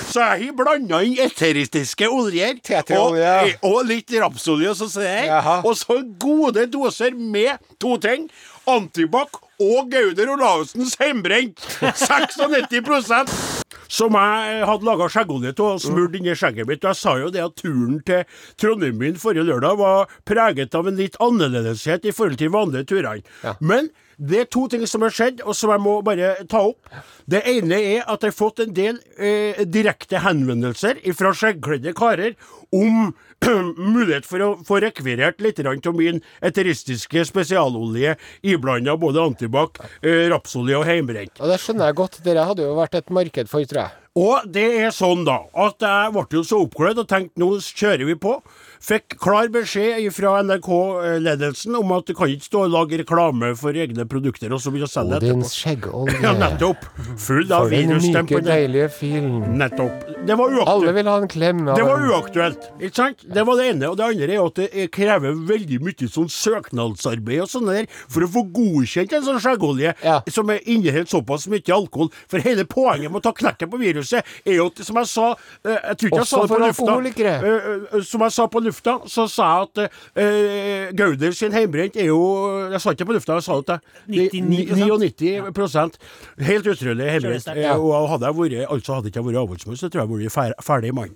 Så 0.06 0.22
jeg 0.22 0.48
har 0.48 0.56
blanda 0.58 1.00
inn 1.04 1.18
eteristiske 1.26 2.08
oljer 2.08 2.54
og, 2.56 2.62
Tetraolje. 2.66 3.32
og 3.66 3.78
litt 3.88 4.12
rapsolje, 4.22 4.74
så 4.78 4.88
jeg. 5.02 5.30
Og 5.66 5.74
så 5.78 6.00
gode 6.22 6.66
doser 6.72 7.16
med 7.16 7.58
to 7.82 7.96
ting. 8.02 8.28
Antibac 8.66 9.38
og 9.62 9.90
Gauder 9.92 10.32
Olavsens 10.34 10.96
hjemmebrent. 10.98 11.62
96% 11.82 13.34
som 13.88 14.16
jeg 14.18 14.64
hadde 14.66 14.86
laga 14.86 15.06
skjeggolje 15.12 15.52
av 15.54 15.68
og 15.76 15.82
smurt 15.82 16.16
inni 16.18 16.34
skjegget 16.36 16.68
mitt. 16.68 16.82
Og 16.84 16.90
jeg 16.92 17.00
sa 17.00 17.14
jo 17.20 17.30
det 17.34 17.44
at 17.44 17.54
turen 17.60 18.00
til 18.06 18.24
Trondheim 18.60 18.98
min 18.98 19.20
forrige 19.20 19.46
lørdag 19.46 19.78
var 19.78 20.10
preget 20.28 20.74
av 20.74 20.90
en 20.90 20.98
litt 20.98 21.18
annerledeshet 21.22 22.08
i 22.08 22.14
forhold 22.16 22.40
til 22.40 22.52
vanlige 22.54 22.90
turene. 22.90 23.22
Ja. 23.44 23.54
Men 23.60 23.92
det 24.16 24.38
er 24.40 24.48
to 24.48 24.64
ting 24.72 24.84
som 24.88 25.04
har 25.04 25.12
skjedd, 25.12 25.42
og 25.44 25.56
som 25.56 25.72
jeg 25.74 25.82
må 25.84 25.98
bare 26.04 26.34
ta 26.48 26.62
opp. 26.70 26.88
Det 27.28 27.42
ene 27.50 27.76
er 27.76 28.04
at 28.08 28.24
jeg 28.24 28.32
har 28.32 28.36
fått 28.36 28.62
en 28.64 28.72
del 28.76 29.00
eh, 29.18 29.60
direkte 29.68 30.22
henvendelser 30.24 31.02
fra 31.18 31.34
skjeggkledde 31.36 31.92
karer 31.96 32.36
om 32.74 33.12
mulighet 33.96 34.26
for 34.26 34.42
å 34.42 34.48
få 34.66 34.80
rekvirert 34.84 35.42
litt 35.44 35.60
av 35.60 35.92
min 35.96 36.22
eteristiske 36.40 37.26
spesialolje 37.28 38.16
iblanda 38.46 38.96
både 39.00 39.22
antibac, 39.22 39.82
eh, 40.00 40.26
rapsolje 40.32 40.80
og 40.80 40.88
heimbrent. 40.88 41.36
Og 41.40 41.52
det 41.52 41.60
skjønner 41.62 41.90
jeg 41.90 42.00
godt. 42.00 42.20
Dere 42.24 42.48
hadde 42.48 42.64
jo 42.64 42.76
vært 42.78 42.96
et 42.96 43.12
marked 43.12 43.52
for, 43.52 43.68
tror 43.68 43.84
jeg. 43.84 44.02
Og 44.16 44.48
det 44.48 44.64
er 44.80 44.94
sånn, 44.96 45.26
da, 45.28 45.42
at 45.52 45.84
jeg 45.84 46.12
ble 46.14 46.24
jo 46.38 46.46
så 46.46 46.62
oppglødd 46.64 47.02
og 47.02 47.08
tenkte 47.10 47.42
nå 47.42 47.50
kjører 47.60 48.08
vi 48.08 48.16
på. 48.16 48.38
Fikk 48.86 49.16
klar 49.18 49.48
beskjed 49.50 50.04
fra 50.14 50.36
NRK-ledelsen 50.46 51.74
om 51.74 51.88
at 51.96 52.06
du 52.06 52.12
kan 52.14 52.30
ikke 52.30 52.46
stå 52.46 52.60
og 52.68 52.70
lage 52.70 53.00
reklame 53.00 53.48
for 53.58 53.74
egne 53.74 54.04
produkter 54.06 54.52
og 54.54 54.60
så 54.62 54.70
begynne 54.70 54.86
å 54.86 54.92
selge 54.92 55.16
etterpå. 55.18 55.38
Odins 55.40 55.54
skjeggolje. 55.58 56.18
Ja, 56.26 56.30
nettopp. 56.38 56.84
Full 57.18 57.50
av 57.50 57.66
For 57.66 57.74
den 57.74 57.96
myke, 57.98 58.38
deilige 58.46 58.86
filen. 58.94 59.40
Nettopp. 59.58 60.04
Det 60.26 60.36
var 60.38 60.54
uaktuelt. 60.54 60.70
Alle 60.70 60.92
vil 61.00 61.10
ha 61.10 61.16
en 61.22 61.26
klem. 61.32 61.64
Det 61.66 61.86
var 61.88 62.04
uaktuelt, 62.12 62.68
ikke 62.78 62.94
sant? 63.00 63.24
Det 63.26 63.44
var 63.48 63.58
det 63.58 63.66
ene. 63.72 63.90
Og 63.90 63.98
det 63.98 64.06
andre 64.06 64.28
er 64.36 64.44
at 64.44 64.60
det 64.62 64.86
krever 64.94 65.34
veldig 65.50 65.80
mye 65.86 66.08
sånn 66.14 66.30
søknadsarbeid 66.36 67.42
og 67.42 67.50
sånn 67.50 67.66
der 67.72 67.90
for 68.06 68.22
å 68.26 68.30
få 68.36 68.44
godkjent 68.54 69.16
en 69.18 69.26
sånn 69.26 69.42
skjeggolje 69.42 69.96
Ja. 70.06 70.20
som 70.30 70.50
er 70.54 70.62
inneholder 70.62 71.10
såpass 71.10 71.48
mye 71.50 71.74
alkohol. 71.74 72.12
For 72.30 72.38
hele 72.42 72.62
poenget 72.70 73.10
med 73.10 73.18
å 73.18 73.26
ta 73.26 73.34
knekken 73.34 73.70
på 73.74 73.82
viruset 73.82 74.22
er 74.46 74.60
jo 74.60 74.70
at, 74.70 74.82
som 74.86 75.02
jeg 75.02 75.10
sa 75.10 75.26
eh, 75.34 75.74
Jeg 75.74 75.98
tror 75.98 76.12
ikke 76.12 76.22
jeg 76.22 76.30
sa 76.30 76.42
det 76.46 76.54
på 76.54 76.62
lufta. 76.62 76.98
Eh, 77.26 77.70
eh, 77.98 78.00
som 78.06 78.26
jeg 78.26 78.34
sa 78.38 78.46
på 78.46 78.62
lufta, 78.62 78.74
så 78.84 79.26
sa 79.30 79.44
jeg 79.52 79.60
at 79.66 79.76
uh, 79.86 79.90
Gauder 80.96 81.32
sin 81.36 81.52
heimbrent 81.52 81.96
er 81.96 82.04
jo 82.10 82.20
Jeg 82.72 82.80
sa 82.80 82.90
ikke 82.94 83.06
på 83.08 83.12
lufta, 83.16 83.32
jeg 83.38 83.44
sa 83.46 83.54
det 83.60 83.66
til 84.30 84.42
99%. 84.42 84.76
99 84.76 85.98
Helt 86.48 86.66
utrolig 86.66 87.10
heimbrent. 87.10 87.44
Kjøresterkt. 87.44 87.64
Eh, 87.64 87.76
Og 87.76 88.08
hadde 88.10 88.26
jeg 88.26 88.34
vært 88.40 88.70
Altså 88.72 88.94
hadde 88.98 89.08
ikke 89.12 89.20
jeg 89.22 89.28
vært 89.30 89.42
avholdsmann, 89.42 89.76
så 89.80 89.86
tror 89.88 90.00
jeg 90.02 90.08
jeg 90.08 90.12
hadde 90.30 90.36
vært 90.36 90.64
ferdig 90.66 90.92
mann. 90.94 91.12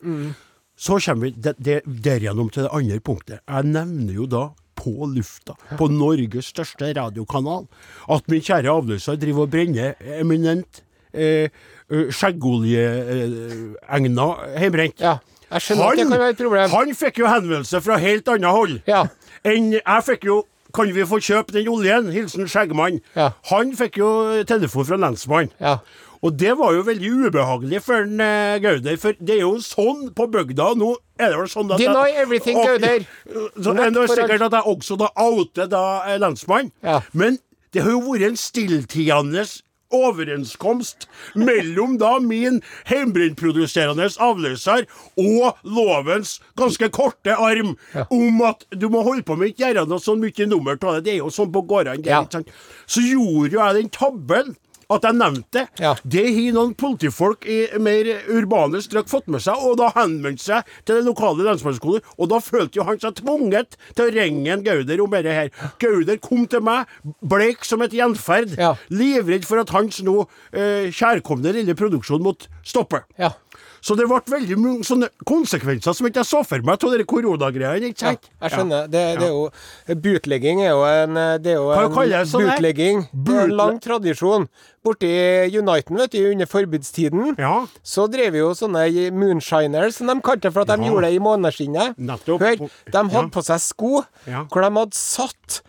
Så 0.81 0.96
kommer 1.05 1.23
vi 1.29 1.33
det, 1.37 1.55
det, 1.61 1.83
derigjennom 1.85 2.49
til 2.51 2.62
det 2.64 2.70
andre 2.73 3.01
punktet. 3.05 3.38
Jeg 3.44 3.64
nevner 3.68 4.12
jo 4.16 4.25
da 4.31 4.46
på 4.81 4.94
lufta, 5.12 5.53
på 5.77 5.90
Norges 5.92 6.46
største 6.55 6.88
radiokanal, 6.96 7.66
at 8.09 8.25
min 8.33 8.40
kjære 8.40 8.73
avløser 8.73 9.16
driver 9.20 9.44
og 9.44 9.51
brenner 9.53 9.92
eminent 10.16 10.81
eh, 11.12 11.53
eh, 11.90 12.09
skjeggoljeegna 12.16 14.27
hjemmebrent. 14.57 14.96
Ja. 15.05 15.18
Jeg 15.50 15.60
skjønner 15.66 15.90
at 15.90 15.96
det 15.96 16.06
kan 16.08 16.18
være 16.18 16.30
et 16.30 16.36
problem. 16.44 16.70
han 16.70 16.94
fikk 16.94 17.18
jo 17.18 17.26
henvendelse 17.26 17.80
fra 17.82 17.96
helt 17.98 18.28
annet 18.28 18.50
hold 18.54 18.80
Ja. 18.86 19.04
enn 19.44 19.72
jeg 19.72 20.04
fikk 20.06 20.24
jo 20.24 20.44
kan 20.72 20.86
vi 20.94 21.02
få 21.02 21.18
kjøpe 21.18 21.50
den 21.50 21.66
oljen? 21.66 22.12
Hilsen 22.14 22.46
Skjeggmann. 22.46 23.00
Ja. 23.16 23.32
Han 23.50 23.72
fikk 23.74 23.96
jo 23.98 24.10
telefon 24.46 24.84
fra 24.86 24.96
lensmannen. 25.02 25.50
Ja. 25.58 25.78
Og 26.22 26.36
det 26.38 26.52
var 26.60 26.74
jo 26.76 26.82
veldig 26.86 27.10
ubehagelig 27.26 27.80
for 27.82 28.04
en, 28.04 28.20
uh, 28.20 28.58
Gauder, 28.62 28.96
for 29.00 29.16
det 29.18 29.38
er 29.38 29.40
jo 29.40 29.56
sånn 29.64 30.12
på 30.14 30.28
bygda 30.30 30.74
nå 30.78 30.92
er 31.18 31.32
det 31.32 31.38
vel 31.40 31.48
sånn 31.50 31.72
at 31.74 31.80
Deny 31.80 32.12
everything, 32.22 32.56
Og- 32.60 32.66
Gauder. 32.68 33.06
Så 33.64 33.72
er 33.74 33.90
det 33.90 34.04
sikkert 34.10 34.42
at 34.46 34.52
jeg 34.52 34.62
også 34.76 34.98
da 35.00 35.08
outer 35.16 35.66
da 35.66 35.82
eh, 36.06 36.18
lensmannen. 36.22 36.70
Ja. 36.84 37.00
Men 37.12 37.38
det 37.72 37.82
har 37.82 37.90
jo 37.90 38.00
vært 38.06 38.28
en 38.28 38.36
stilltiende 38.36 39.46
overenskomst 39.94 41.09
mellom 41.35 41.96
da 42.00 42.16
min 42.22 42.61
hjemmebrentproduserende 42.88 44.09
avløser 44.22 44.87
og 45.20 45.61
lovens 45.64 46.38
ganske 46.59 46.90
korte 46.94 47.35
arm 47.37 47.76
om 48.09 48.42
at 48.48 48.64
du 48.70 48.88
må 48.92 49.03
holde 49.07 49.26
på 49.26 49.37
med 49.38 49.53
ikke 49.53 49.72
gjøre 49.72 49.87
noe 49.90 50.03
sånn 50.03 50.22
mye 50.22 50.48
nummer 50.50 50.79
av 50.79 50.98
det. 50.98 51.05
Det 51.07 51.14
er 51.16 51.22
jo 51.22 51.31
sånn 51.35 51.53
på 51.55 51.64
gårdene. 51.68 52.07
Ja. 52.07 52.24
Så 52.87 53.05
gjorde 53.05 53.55
jo 53.55 53.62
jeg 53.62 53.79
den 53.81 53.94
tabben 53.94 54.57
at 54.90 55.05
jeg 55.07 55.16
nevnte 55.18 55.53
det. 55.55 55.64
Ja. 55.81 55.94
Det 56.03 56.24
har 56.26 56.53
noen 56.57 56.74
politifolk 56.79 57.46
i 57.46 57.59
mer 57.79 58.09
urbane 58.35 58.81
strøk 58.83 59.09
fått 59.11 59.29
med 59.31 59.42
seg, 59.44 59.55
og 59.62 59.76
da 59.81 59.90
henvendte 59.96 60.42
seg 60.42 60.70
til 60.85 60.98
det 61.00 61.05
lokale 61.07 61.46
lensmannskontoret. 61.46 62.07
Og 62.18 62.31
da 62.33 62.40
følte 62.42 62.81
jo 62.81 62.87
han 62.88 62.98
seg 63.03 63.14
tvunget 63.22 63.76
til 63.94 64.07
å 64.09 64.14
ringe 64.14 64.50
en 64.57 64.64
Gauder 64.66 65.03
om 65.05 65.11
dette 65.14 65.37
her. 65.37 65.53
Gauder 65.83 66.18
kom 66.22 66.46
til 66.50 66.64
meg, 66.66 66.90
bleik 67.22 67.64
som 67.64 67.83
et 67.87 67.94
gjenferd, 67.96 68.57
Ja. 68.59 68.74
livredd 68.90 69.46
for 69.46 69.62
at 69.62 69.70
hans 69.70 70.00
nå 70.03 70.26
eh, 70.53 70.90
kjærkomne 70.90 71.53
lille 71.55 71.74
produksjon 71.79 72.22
måtte 72.22 72.50
stoppe. 72.66 73.05
Ja. 73.18 73.31
Så 73.80 73.96
det 73.96 74.04
ble 74.10 74.18
veldig 74.28 74.56
mange 74.60 74.84
sånne 74.84 75.08
konsekvenser 75.24 75.94
som 75.96 76.06
ikke 76.06 76.20
jeg 76.20 76.28
så 76.28 76.42
for 76.44 76.60
meg 76.66 76.82
av 76.84 76.96
de 76.98 77.04
koronagreiene. 77.08 77.90
ikke 77.94 78.10
Ja, 78.10 78.16
jeg 78.42 78.50
skjønner. 78.52 78.88
Det, 78.92 79.04
det 79.20 79.28
er 79.28 79.32
jo 79.32 79.46
Bootlegging 80.04 80.60
er 80.66 80.74
jo 80.74 80.82
en, 80.84 81.14
det 81.40 81.54
er 81.54 81.56
jo 81.60 81.70
Hva 81.94 82.04
jeg 82.06 82.28
sånn? 82.28 82.44
Bootlegging. 82.44 83.06
Det 83.12 83.36
er 83.38 83.46
en 83.48 83.56
lang 83.56 83.78
tradisjon. 83.80 84.44
Borti 84.84 85.08
Uniten, 85.56 85.96
vet 86.00 86.12
du, 86.12 86.20
under 86.30 86.46
forbudstiden, 86.48 87.34
Ja. 87.40 87.66
så 87.84 88.06
drev 88.08 88.36
jo 88.38 88.50
sånne 88.56 88.84
moonshiners, 89.12 89.96
som 89.96 90.06
de 90.08 90.14
kalte 90.24 90.48
det 90.48 90.52
for 90.54 90.62
at 90.62 90.68
de 90.72 90.84
Ja. 90.84 90.90
gjorde 90.90 91.08
det 91.08 91.14
i 91.16 91.24
måneskinnet. 91.24 91.96
Nettopp. 91.98 92.40
Hør, 92.40 92.56
de 92.92 93.02
hadde 93.16 93.30
på 93.30 93.42
seg 93.44 93.60
sko 93.60 94.04
hvor 94.24 94.62
de 94.62 94.70
hadde 94.76 94.94
satt 94.96 95.60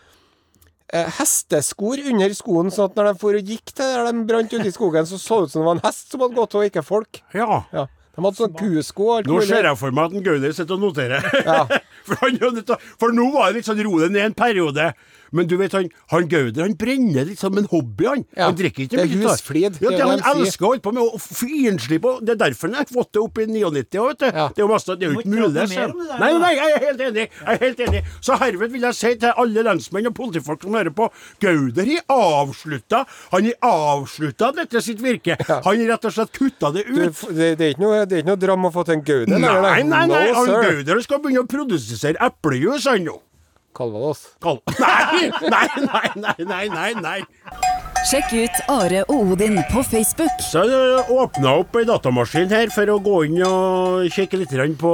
eh, 0.93 1.07
hesteskor 1.19 1.99
under 2.11 2.33
skoen, 2.35 2.67
sånn 2.71 2.89
at 2.91 2.95
når 2.99 3.13
de 3.13 3.19
for 3.19 3.35
og 3.39 3.47
gikk 3.47 3.71
til 3.71 3.85
der 3.95 4.11
de 4.11 4.23
brant 4.27 4.51
ute 4.51 4.67
i 4.67 4.71
skogen, 4.75 5.05
så 5.07 5.15
så 5.19 5.39
det 5.39 5.47
ut 5.47 5.51
som 5.51 5.61
det 5.61 5.65
var 5.69 5.75
en 5.79 5.85
hest 5.87 6.11
som 6.11 6.19
hadde 6.19 6.35
gått, 6.35 6.55
og 6.55 6.67
ikke 6.67 6.83
folk. 6.83 7.21
ja. 7.33 7.63
Ja. 7.71 7.87
De 8.11 8.23
hadde 8.25 8.37
sånn 8.41 8.55
kusko 8.59 9.05
og 9.05 9.13
alt 9.17 9.29
Nå 9.31 9.39
ser 9.47 9.67
jeg 9.69 9.79
for 9.79 9.95
meg 9.95 10.09
at 10.09 10.17
en 10.17 10.25
Gauder 10.25 10.55
sitter 10.55 10.75
og 10.75 10.83
noterer. 10.83 11.27
Ja. 11.47 11.61
for, 12.07 12.17
han, 12.19 12.61
for 12.99 13.15
nå 13.15 13.29
var 13.31 13.49
det 13.51 13.61
litt 13.61 13.69
sånn 13.69 13.79
ro 13.87 14.01
ned 14.03 14.19
en 14.25 14.35
periode. 14.35 14.91
Men 15.31 15.47
du 15.47 15.55
vet, 15.59 15.71
han, 15.71 15.85
han 16.11 16.27
Gauder 16.27 16.61
han 16.65 16.73
brenner 16.75 17.25
litt 17.29 17.39
som 17.39 17.55
en 17.57 17.67
hobby, 17.71 18.05
han. 18.09 18.25
Ja, 18.35 18.49
Han 18.49 18.55
drikker 18.59 18.83
ikke 18.83 18.97
det 18.99 19.05
mye. 19.11 19.21
husflid, 19.29 19.77
Ja, 19.79 19.89
det 19.89 19.97
det 19.97 19.99
er 20.01 20.09
han 20.09 20.17
det 20.19 20.25
han 20.27 20.41
elsker 20.43 20.65
å 20.65 20.71
holde 20.73 20.83
på 20.83 20.91
med, 20.97 21.03
å 21.03 21.19
finslipp 21.21 22.05
og 22.09 22.19
Det 22.25 22.33
er 22.35 22.39
derfor 22.41 22.67
han 22.71 22.75
har 22.81 22.89
fått 22.91 23.11
det 23.15 23.21
opp 23.21 23.39
i 23.39 23.45
99 23.47 23.99
òg, 24.01 24.07
vet 24.11 24.19
du. 24.19 24.25
Ja. 24.27 24.47
Det 24.51 24.59
er 24.59 24.65
jo 24.65 24.69
masse, 24.73 24.95
det 24.99 25.07
er 25.07 25.13
jo 25.13 25.19
ikke 25.21 25.31
mulig. 25.31 25.53
det 25.55 25.67
der, 25.71 25.93
Nei, 26.21 26.31
nei, 26.43 26.51
jeg 26.57 26.73
er 26.75 26.85
helt 26.87 27.01
enig. 27.07 27.25
Jeg 27.31 27.55
er 27.55 27.61
helt 27.65 27.79
enig. 27.87 28.01
Så 28.21 28.37
herved 28.41 28.71
vil 28.75 28.81
jeg 28.89 28.99
si 28.99 29.13
til 29.23 29.33
alle 29.45 29.63
lensmenn 29.69 30.11
og 30.11 30.15
politifolk 30.19 30.67
som 30.67 30.75
hører 30.77 30.95
på, 30.99 31.07
Gauder 31.41 31.91
har 31.95 32.03
avslutta 32.17 33.03
Han 33.31 33.47
har 33.49 33.71
avslutta 33.71 34.51
dette 34.59 34.81
sitt 34.83 35.01
virke. 35.01 35.37
Han 35.47 35.63
har 35.63 35.87
rett 35.95 36.05
og 36.11 36.15
slett 36.17 36.31
kutta 36.35 36.71
det 36.75 36.85
ut. 36.89 37.07
f- 37.15 37.27
det, 37.31 37.53
det, 37.59 37.65
er 37.65 37.75
ikke 37.75 37.85
noe, 37.85 38.03
det 38.05 38.19
er 38.19 38.23
ikke 38.25 38.31
noe 38.33 38.41
dram 38.43 38.67
å 38.67 38.71
få 38.75 38.83
til 38.87 38.99
en 38.99 39.03
Gauder 39.07 39.37
Nei, 39.39 39.55
Nei, 39.61 39.83
nei, 39.83 40.05
nei, 40.11 40.27
No, 40.31 40.37
han. 40.43 40.53
Gauder 40.67 41.01
skal 41.07 41.21
begynne 41.23 41.45
å 41.45 41.49
produsere 41.51 42.19
eplejus, 42.27 42.87
han 42.91 43.05
nå. 43.07 43.17
Kalvadås. 43.77 44.25
Kal 44.43 44.59
Nei, 44.79 45.29
nei, 45.49 45.67
nei, 45.85 46.09
nei, 46.15 46.45
nei, 46.45 46.65
nei, 46.69 46.93
nei. 47.01 47.19
Sjekk 48.09 48.31
ut 48.33 48.61
Are 48.73 49.03
og 49.13 49.33
Odin 49.35 49.59
på 49.69 49.83
Facebook. 49.85 50.41
Så 50.41 50.63
jeg 50.65 51.05
åpna 51.13 51.59
opp 51.61 51.77
ei 51.77 51.85
datamaskin 51.85 52.49
her 52.51 52.71
for 52.73 52.89
å 52.89 52.97
gå 53.03 53.17
inn 53.27 53.41
og 53.45 54.07
kikke 54.15 54.41
litt 54.41 54.55
på 54.81 54.93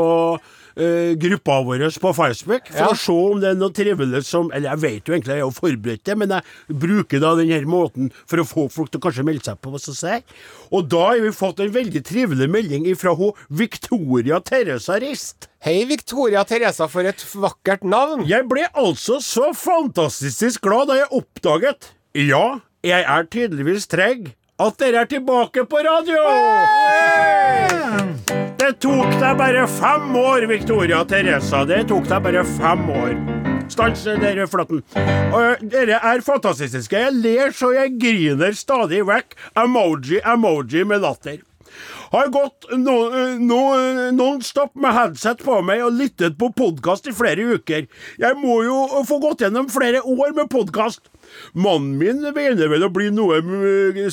eh, 0.77 1.15
gruppa 1.17 1.57
vår 1.65 1.83
på 1.99 2.11
Facebook, 2.15 2.67
for 2.69 2.77
Ja. 2.77 2.87
å 2.93 2.95
se 2.97 3.11
om 3.11 3.39
det 3.41 3.49
er 3.49 3.55
noe 3.59 3.69
trivelig 3.73 4.23
som 4.25 4.51
Eller 4.53 4.69
jeg 4.75 4.79
vet 4.79 5.05
jo 5.07 5.13
egentlig, 5.15 5.33
jeg 5.35 5.41
er 5.41 5.47
jo 5.47 5.51
forberedt 5.51 6.03
det, 6.03 6.17
men 6.17 6.29
jeg 6.29 6.43
bruker 6.79 7.19
da 7.19 7.35
denne 7.35 7.65
måten 7.65 8.11
for 8.25 8.37
å 8.37 8.45
få 8.47 8.67
folk 8.71 8.91
til 8.91 8.99
å 9.01 9.05
kanskje 9.09 9.25
melde 9.25 9.43
seg 9.43 9.59
på. 9.61 9.71
hva 9.71 9.79
som 9.81 9.93
sier. 9.93 10.21
Og 10.71 10.87
da 10.89 11.03
har 11.09 11.19
vi 11.19 11.29
fått 11.35 11.59
en 11.59 11.71
veldig 11.71 12.03
trivelig 12.03 12.49
melding 12.49 12.87
fra 12.95 13.15
hun 13.15 13.33
Victoria 13.49 14.39
Teresa 14.39 14.99
Rist. 14.99 15.47
Hei, 15.65 15.83
Victoria 15.85 16.43
Teresa, 16.45 16.87
for 16.87 17.01
et 17.01 17.17
vakkert 17.33 17.83
navn. 17.83 18.25
Jeg 18.27 18.47
ble 18.47 18.67
altså 18.75 19.17
så 19.19 19.51
fantastisk 19.57 20.61
glad 20.61 20.87
da 20.87 20.93
jeg 21.01 21.09
oppdaget 21.11 21.91
Ja, 22.15 22.59
jeg 22.83 23.03
er 23.03 23.23
tydeligvis 23.25 23.87
treg. 23.87 24.33
At 24.59 24.77
dere 24.81 25.01
er 25.03 25.05
tilbake 25.05 25.65
på 25.69 25.83
radio! 25.85 26.17
Det 26.17 26.86
tok 29.07 29.21
deg 29.21 29.37
bare 29.39 29.63
fem 29.71 30.15
år, 30.19 30.45
Victoria 30.49 30.99
Teresa. 31.07 31.63
Det 31.67 31.85
tok 31.87 32.07
deg 32.09 32.23
bare 32.25 32.43
fem 32.57 32.87
år. 32.91 33.13
Stans 33.71 34.03
der, 34.03 34.41
flåtten. 34.51 34.81
Og 35.35 35.63
Dere 35.71 35.99
er 36.03 36.23
fantastiske. 36.25 36.99
Jeg 37.05 37.15
ler 37.15 37.53
så 37.55 37.71
jeg 37.75 37.95
griner 38.01 38.55
stadig 38.57 39.03
vekk. 39.07 39.37
Emoji, 39.63 40.19
emoji 40.27 40.83
med 40.87 41.05
latter. 41.05 41.39
Har 42.11 42.29
gått 42.31 42.69
no, 42.79 42.95
no, 43.43 43.59
non-stop 44.15 44.75
med 44.79 44.95
headset 44.95 45.43
på 45.43 45.59
meg 45.67 45.83
og 45.83 45.97
lyttet 45.99 46.37
på 46.39 46.49
podkast 46.55 47.09
i 47.11 47.15
flere 47.15 47.57
uker. 47.57 47.87
Jeg 48.21 48.39
må 48.39 48.61
jo 48.63 49.03
få 49.07 49.19
gått 49.23 49.43
gjennom 49.43 49.67
flere 49.71 50.01
år 50.03 50.31
med 50.35 50.51
podkast. 50.51 51.11
Mannen 51.51 51.97
min 51.99 52.23
mener 52.23 52.71
vel 52.71 52.87
å 52.87 52.91
bli 52.93 53.09
noe 53.11 53.41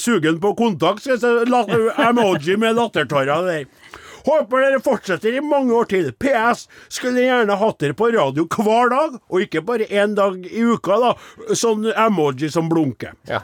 sugen 0.03 0.43
på 0.43 0.55
kontakt, 0.59 1.05
skal 1.07 1.17
jeg 1.17 1.23
si. 1.23 1.83
Emoji 2.09 2.59
med 2.59 2.79
lattertårer 2.79 3.47
der. 3.47 3.71
Håper 4.25 4.65
dere 4.65 4.81
fortsetter 4.85 5.37
i 5.37 5.43
mange 5.45 5.75
år 5.77 5.89
til. 5.91 6.11
PS. 6.17 6.67
Skulle 6.93 7.27
gjerne 7.27 7.59
hatt 7.61 7.79
dere 7.83 7.97
på 7.99 8.09
radio 8.15 8.47
hver 8.49 8.93
dag, 8.93 9.19
og 9.29 9.45
ikke 9.45 9.65
bare 9.69 9.89
én 9.91 10.15
dag 10.17 10.39
i 10.49 10.65
uka, 10.65 10.97
da. 11.03 11.15
Sånn 11.57 11.91
emoji 11.93 12.49
som 12.53 12.71
blunker. 12.73 13.13
Ja. 13.29 13.43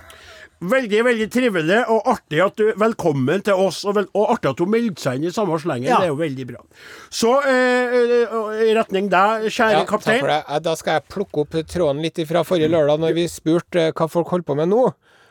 Veldig, 0.61 0.99
veldig 1.07 1.27
trivelig 1.33 1.79
og 1.89 2.05
artig 2.13 2.41
at 2.45 2.59
du 2.61 2.67
Velkommen 2.77 3.41
til 3.47 3.57
oss, 3.57 3.79
og, 3.89 3.95
vel, 3.97 4.09
og 4.13 4.35
artig 4.35 4.51
at 4.51 4.59
du 4.61 4.67
meldte 4.69 5.01
seg 5.01 5.17
inn 5.17 5.31
i 5.31 5.33
samme 5.33 5.57
slengen. 5.63 5.89
Ja. 5.89 6.01
Det 6.03 6.11
er 6.11 6.13
jo 6.13 6.19
veldig 6.21 6.47
bra. 6.51 6.61
Så 7.09 7.31
eh, 7.49 8.67
i 8.67 8.75
retning 8.77 9.09
deg, 9.13 9.47
kjære 9.49 9.79
Ja, 9.79 9.87
kaptein. 9.89 10.21
Eh, 10.29 10.59
Da 10.61 10.75
skal 10.77 10.99
jeg 10.99 11.09
plukke 11.13 11.47
opp 11.47 11.57
tråden 11.65 12.03
litt 12.05 12.21
fra 12.29 12.43
forrige 12.45 12.69
lørdag, 12.75 13.01
når 13.01 13.17
vi 13.17 13.25
spurte 13.33 13.87
eh, 13.89 13.95
hva 13.97 14.09
folk 14.13 14.29
holdt 14.37 14.49
på 14.51 14.57
med 14.61 14.69
nå. 14.73 14.91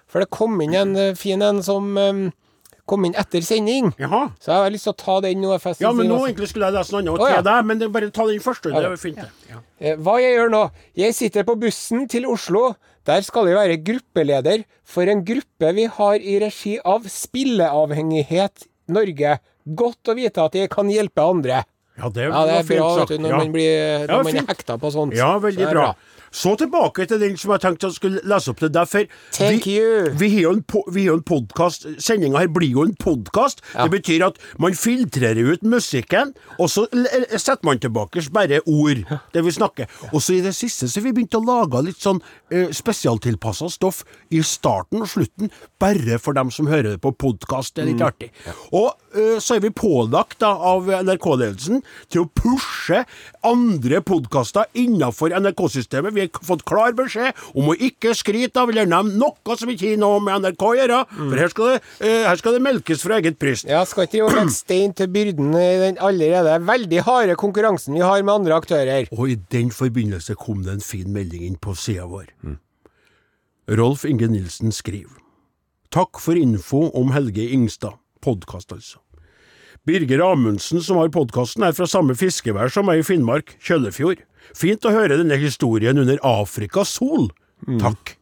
For 0.09 0.23
det 0.25 0.31
kom 0.33 0.57
inn 0.65 0.73
en 0.73 0.95
eh, 0.97 1.13
fin 1.17 1.45
en 1.45 1.61
som 1.65 1.93
eh, 2.01 2.23
kom 2.89 3.05
inn 3.07 3.13
etter 3.21 3.45
sending. 3.45 3.91
Jaha. 4.01 4.23
Så 4.41 4.51
jeg 4.51 4.63
har 4.65 4.73
lyst 4.73 4.87
til 4.89 4.93
å 4.95 4.99
ta 4.99 5.15
den 5.25 5.41
nå. 5.45 5.53
Ja, 5.79 5.91
men 5.95 6.09
nå 6.09 6.17
egentlig 6.25 6.49
skulle 6.51 6.69
jeg 6.71 6.77
lese 6.79 6.95
noe 6.95 7.03
annet 7.05 7.21
til 7.37 7.47
deg, 7.49 7.65
men 7.69 7.79
det, 7.83 7.91
bare 7.95 8.09
ta 8.15 8.25
den 8.27 8.41
første. 8.43 8.73
Det 8.73 8.81
Ja. 8.83 8.89
jo 8.89 8.97
fint, 8.97 9.15
det. 9.21 9.29
Ja. 9.53 9.61
Eh, 9.79 9.95
Hva 9.95 10.17
jeg 10.19 10.35
gjør 10.39 10.49
nå? 10.57 10.63
Jeg 10.97 11.13
sitter 11.15 11.43
på 11.47 11.55
bussen 11.61 12.07
til 12.09 12.25
Oslo. 12.25 12.75
Der 13.05 13.21
skal 13.25 13.47
jeg 13.47 13.55
være 13.55 13.77
gruppeleder 13.81 14.65
for 14.83 15.03
en 15.09 15.23
gruppe 15.25 15.73
vi 15.73 15.85
har 15.85 16.15
i 16.19 16.39
regi 16.43 16.77
av 16.83 17.07
Spilleavhengighet 17.69 18.67
Norge. 18.89 19.39
Godt 19.69 20.09
å 20.09 20.15
vite 20.17 20.41
at 20.43 20.55
jeg 20.57 20.69
kan 20.73 20.89
hjelpe 20.89 21.21
andre. 21.23 21.63
Ja, 21.99 22.07
det, 22.09 22.29
Ja, 22.29 22.45
det 22.47 22.53
er 22.59 22.67
bra 22.79 22.89
sagt. 22.97 23.09
du, 23.11 23.17
når 23.19 23.33
man 23.37 23.51
blir 23.51 24.07
når 24.07 24.23
man 24.23 24.37
er 24.39 24.45
hekta 24.47 24.77
på 24.79 24.91
sånt. 24.93 25.13
Ja, 25.17 25.33
veldig 25.39 25.65
så 25.67 25.71
bra. 25.73 25.81
bra. 25.81 25.95
Så 26.31 26.55
tilbake 26.59 27.05
til 27.09 27.19
den 27.21 27.37
som 27.37 27.51
jeg 27.55 27.61
tenkte 27.63 27.87
jeg 27.89 27.95
skulle 27.97 28.21
lese 28.29 28.51
opp 28.51 28.59
til 28.61 28.69
deg. 28.73 28.87
For 28.89 29.05
Thank 29.33 29.65
vi, 29.65 29.77
you. 29.79 30.09
vi 30.19 30.29
har 30.35 30.41
jo 30.47 30.51
en, 30.57 30.63
po 30.63 30.83
en 30.89 31.23
podkast. 31.25 31.87
Sendinga 32.01 32.39
her 32.43 32.47
blir 32.53 32.69
jo 32.75 32.83
en 32.85 32.95
podkast. 32.99 33.61
Det 33.73 33.89
betyr 33.91 34.25
at 34.27 34.37
man 34.61 34.73
filtrerer 34.77 35.53
ut 35.53 35.63
musikken, 35.63 36.33
og 36.59 36.69
så 36.69 36.85
setter 36.91 37.65
man 37.65 37.79
tilbake 37.81 38.21
bare 38.33 38.61
ord, 38.69 39.03
det 39.33 39.43
vi 39.45 39.51
snakker. 39.55 39.89
Og 40.13 40.21
så 40.21 40.37
i 40.37 40.41
det 40.45 40.53
siste 40.57 40.87
så 40.89 41.01
vi 41.01 41.13
begynt 41.15 41.35
å 41.39 41.43
lage 41.45 41.81
litt 41.85 42.01
sånn 42.03 42.21
eh, 42.51 42.69
spesialtilpassa 42.75 43.69
stoff 43.73 44.03
i 44.35 44.41
starten 44.45 45.01
og 45.03 45.09
slutten, 45.09 45.49
bare 45.81 46.19
for 46.21 46.37
dem 46.37 46.51
som 46.53 46.69
hører 46.69 46.95
det 46.95 47.01
på 47.03 47.11
podkast. 47.15 47.75
Det 47.75 47.83
er 47.83 47.89
Mm. 47.89 47.93
litt 47.93 48.05
artig. 48.05 48.29
Og 48.71 48.93
så 49.41 49.57
er 49.57 49.63
vi 49.63 49.71
pålagt 49.73 50.39
da, 50.43 50.51
av 50.53 50.89
NRK-ledelsen 50.89 51.81
til 52.11 52.23
å 52.23 52.29
pushe 52.37 53.03
andre 53.45 54.01
podkaster 54.05 54.69
innenfor 54.77 55.33
NRK-systemet. 55.37 56.15
Vi 56.15 56.25
har 56.25 56.45
fått 56.45 56.65
klar 56.69 56.95
beskjed 56.97 57.37
om 57.53 57.71
å 57.71 57.77
ikke 57.77 58.13
skryte 58.17 58.61
av 58.61 58.71
eller 58.73 58.89
nevne 58.89 59.17
noe 59.19 59.57
som 59.59 59.71
ikke 59.71 59.93
har 59.93 60.01
noe 60.01 60.21
med 60.23 60.43
NRK 60.45 60.65
å 60.65 60.73
gjøre, 60.77 61.01
for 61.17 61.41
her 61.41 61.53
skal, 61.53 61.71
det, 61.73 61.81
eh, 62.05 62.25
her 62.27 62.41
skal 62.41 62.57
det 62.57 62.63
melkes 62.65 63.05
fra 63.05 63.19
eget 63.19 63.39
bryst. 63.41 63.67
Ja, 63.69 63.83
skal 63.89 64.07
ikke 64.07 64.21
gjøre 64.21 64.45
en 64.45 64.53
stein 64.53 64.95
til 64.97 65.11
byrden 65.13 65.53
i 65.57 65.69
den 65.83 66.01
allerede 66.03 66.57
veldig 66.67 67.05
harde 67.07 67.37
konkurransen 67.39 67.97
vi 67.97 68.03
har 68.05 68.23
med 68.23 68.41
andre 68.41 68.59
aktører. 68.59 69.07
Og 69.15 69.35
i 69.35 69.39
den 69.51 69.71
forbindelse 69.73 70.37
kom 70.39 70.63
det 70.65 70.77
en 70.77 70.85
fin 70.85 71.09
melding 71.13 71.45
inn 71.47 71.59
på 71.61 71.75
sida 71.77 72.07
vår. 72.09 72.33
Rolf 73.69 74.05
Inge 74.05 74.27
Nilsen 74.31 74.73
skriver 74.73 75.19
Takk 75.93 76.19
for 76.21 76.37
info 76.37 76.87
om 76.93 77.11
Helge 77.15 77.47
Ingstad. 77.49 77.97
Podkast, 78.25 78.73
altså. 78.75 78.99
Birger 79.87 80.21
Amundsen, 80.25 80.83
som 80.83 80.99
har 80.99 81.11
podkasten, 81.13 81.63
er 81.65 81.75
fra 81.77 81.87
samme 81.89 82.15
fiskevær 82.19 82.71
som 82.73 82.89
meg 82.89 83.01
i 83.01 83.05
Finnmark, 83.07 83.55
Kjøllefjord. 83.63 84.25
Fint 84.57 84.85
å 84.85 84.93
høre 84.93 85.17
denne 85.21 85.37
historien 85.39 85.97
under 86.01 86.19
Afrikas 86.25 86.97
sol. 86.99 87.29
Takk. 87.81 88.18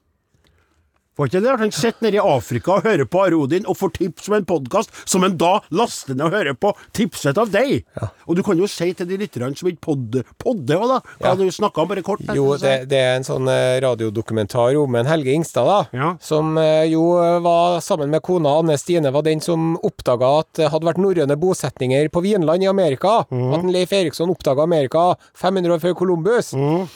Var 1.17 1.29
ikke 1.31 1.41
det 1.41 1.53
han 1.59 1.71
sitter 1.73 2.05
nede 2.05 2.19
i 2.19 2.21
Afrika 2.21 2.75
og 2.77 2.83
hører 2.85 3.07
på 3.09 3.21
Arodin 3.25 3.65
og 3.65 3.77
får 3.79 3.93
tips 3.95 4.27
om 4.29 4.35
en 4.37 4.45
podkast 4.45 4.91
som 5.09 5.23
han 5.25 5.37
da 5.39 5.55
laster 5.73 6.13
ned 6.13 6.27
og 6.27 6.35
hører 6.35 6.53
på, 6.61 6.71
tipset 6.93 7.39
av 7.41 7.49
deg? 7.53 7.79
Og 8.27 8.37
du 8.37 8.43
kan 8.45 8.59
jo 8.61 8.67
si 8.69 8.91
til 8.93 9.09
de 9.09 9.17
lytterne 9.23 9.57
som 9.57 9.69
ikke 9.71 9.81
podder, 9.87 10.27
Podde, 10.37 10.77
hva 10.77 10.87
da, 10.91 10.99
hva 11.17 11.31
Ja. 11.31 11.35
du 11.39 11.49
snakka 11.51 11.81
om, 11.81 11.89
bare 11.89 12.03
kort. 12.05 12.21
Jo, 12.37 12.51
det, 12.61 12.75
det 12.91 12.99
er 13.01 13.15
en 13.17 13.25
sånn 13.25 13.49
eh, 13.49 13.79
radiodokumentar 13.83 14.77
om 14.77 14.95
en 14.99 15.09
Helge 15.09 15.33
Ingstad, 15.33 15.65
da. 15.65 15.79
Ja. 15.97 16.11
Som 16.21 16.53
eh, 16.61 16.85
jo 16.91 17.03
eh, 17.23 17.39
var 17.43 17.79
sammen 17.81 18.13
med 18.13 18.21
kona 18.25 18.53
Anne 18.59 18.77
Stine, 18.77 19.09
var 19.11 19.25
den 19.25 19.41
som 19.41 19.73
oppdaga 19.81 20.29
at 20.43 20.51
det 20.61 20.69
hadde 20.73 20.85
vært 20.91 21.01
norrøne 21.01 21.37
bosetninger 21.41 22.09
på 22.13 22.21
Vinland 22.27 22.63
i 22.63 22.69
Amerika. 22.69 23.23
Mm. 23.33 23.49
At 23.57 23.65
en 23.65 23.73
Leif 23.73 23.91
Eriksson 23.97 24.29
oppdaga 24.33 24.63
Amerika 24.69 25.09
500 25.33 25.73
år 25.79 25.83
før 25.87 25.97
Columbus. 26.05 26.53
Mhm. 26.53 26.87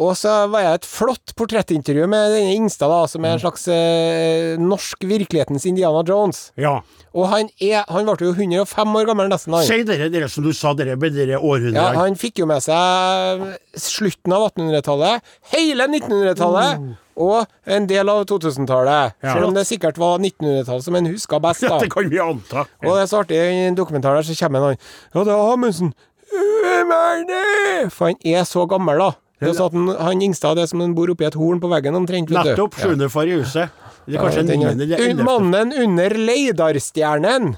Og 0.00 0.14
så 0.16 0.30
var 0.48 0.62
jeg 0.64 0.78
et 0.78 0.86
flott 0.88 1.34
portrettintervju 1.36 2.06
med 2.08 2.32
denne 2.32 2.54
Ingstad, 2.56 2.88
da, 2.88 3.02
som 3.10 3.26
er 3.28 3.34
en 3.36 3.42
slags 3.42 3.66
eh, 3.68 4.54
norsk 4.60 5.04
virkelighetens 5.04 5.66
Indiana 5.68 6.00
Jones. 6.08 6.46
Ja. 6.56 6.78
Og 7.12 7.26
han 7.28 7.50
er 7.60 7.84
Han 7.92 8.08
ble 8.08 8.30
jo 8.30 8.32
105 8.32 8.96
år 8.96 9.10
gammel 9.10 9.28
nesten, 9.28 9.52
han. 9.52 9.66
Si 9.68 9.82
dere, 9.84 10.08
dere 10.12 10.30
som 10.32 10.46
du 10.46 10.52
sa, 10.56 10.72
dere 10.72 10.96
med 10.96 11.12
dere 11.12 11.36
Ja, 11.36 11.90
han 11.98 12.16
fikk 12.16 12.40
jo 12.40 12.48
med 12.48 12.64
seg 12.64 13.44
slutten 13.76 14.32
av 14.32 14.48
1800-tallet, 14.48 15.32
hele 15.52 15.88
1900-tallet 15.90 16.92
og 17.20 17.44
en 17.68 17.86
del 17.90 18.08
av 18.08 18.22
2000-tallet. 18.30 19.18
Ja. 19.20 19.34
Selv 19.34 19.50
om 19.50 19.56
det 19.56 19.66
sikkert 19.68 20.00
var 20.00 20.22
1900-tallet 20.22 20.86
som 20.86 20.96
en 20.96 21.10
huska 21.12 21.40
best, 21.44 21.66
da. 21.68 21.76
det 21.82 21.90
kan 21.92 22.08
vi 22.08 22.22
anta. 22.22 22.64
Og 22.80 22.94
det 22.94 23.02
er 23.02 23.10
så 23.10 23.20
artig, 23.20 23.36
i 23.36 23.66
en 23.68 23.76
dokumentar 23.76 24.16
der 24.16 24.24
så 24.24 24.36
kommer 24.40 24.70
han 24.70 24.80
Ja, 25.12 25.26
det 25.26 25.34
er 25.34 25.52
Amundsen. 25.52 25.92
Hvem 26.32 26.94
er 26.96 27.26
det? 27.28 27.92
For 27.92 28.08
han 28.08 28.16
er 28.24 28.48
så 28.48 28.64
gammel, 28.70 29.04
da. 29.04 29.12
Det 29.42 29.50
er 29.50 29.58
sånn 29.58 29.90
at 29.90 30.00
han, 30.06 30.22
Ingstad 30.22 30.56
det 30.56 30.62
er 30.64 30.70
som 30.70 30.80
han 30.84 30.94
bor 30.94 31.10
oppi 31.12 31.26
et 31.26 31.34
horn 31.38 31.58
på 31.62 31.70
veggen 31.72 31.96
omtrent. 31.98 32.30
Nettopp. 32.30 32.78
Sjuende 32.78 33.08
far 33.10 33.26
i 33.26 33.34
huset. 33.40 33.74
Det 34.06 34.16
er 34.16 34.22
kanskje 34.22 34.42
er- 34.46 34.56
niende 34.56 34.86
eller. 34.98 35.24
Mannen 35.26 35.72
under 35.84 36.10
Leidarstjernen. 36.18 37.56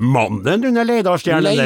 Mannen 0.00 0.64
under 0.64 0.84
Leidarstjernen. 0.84 1.56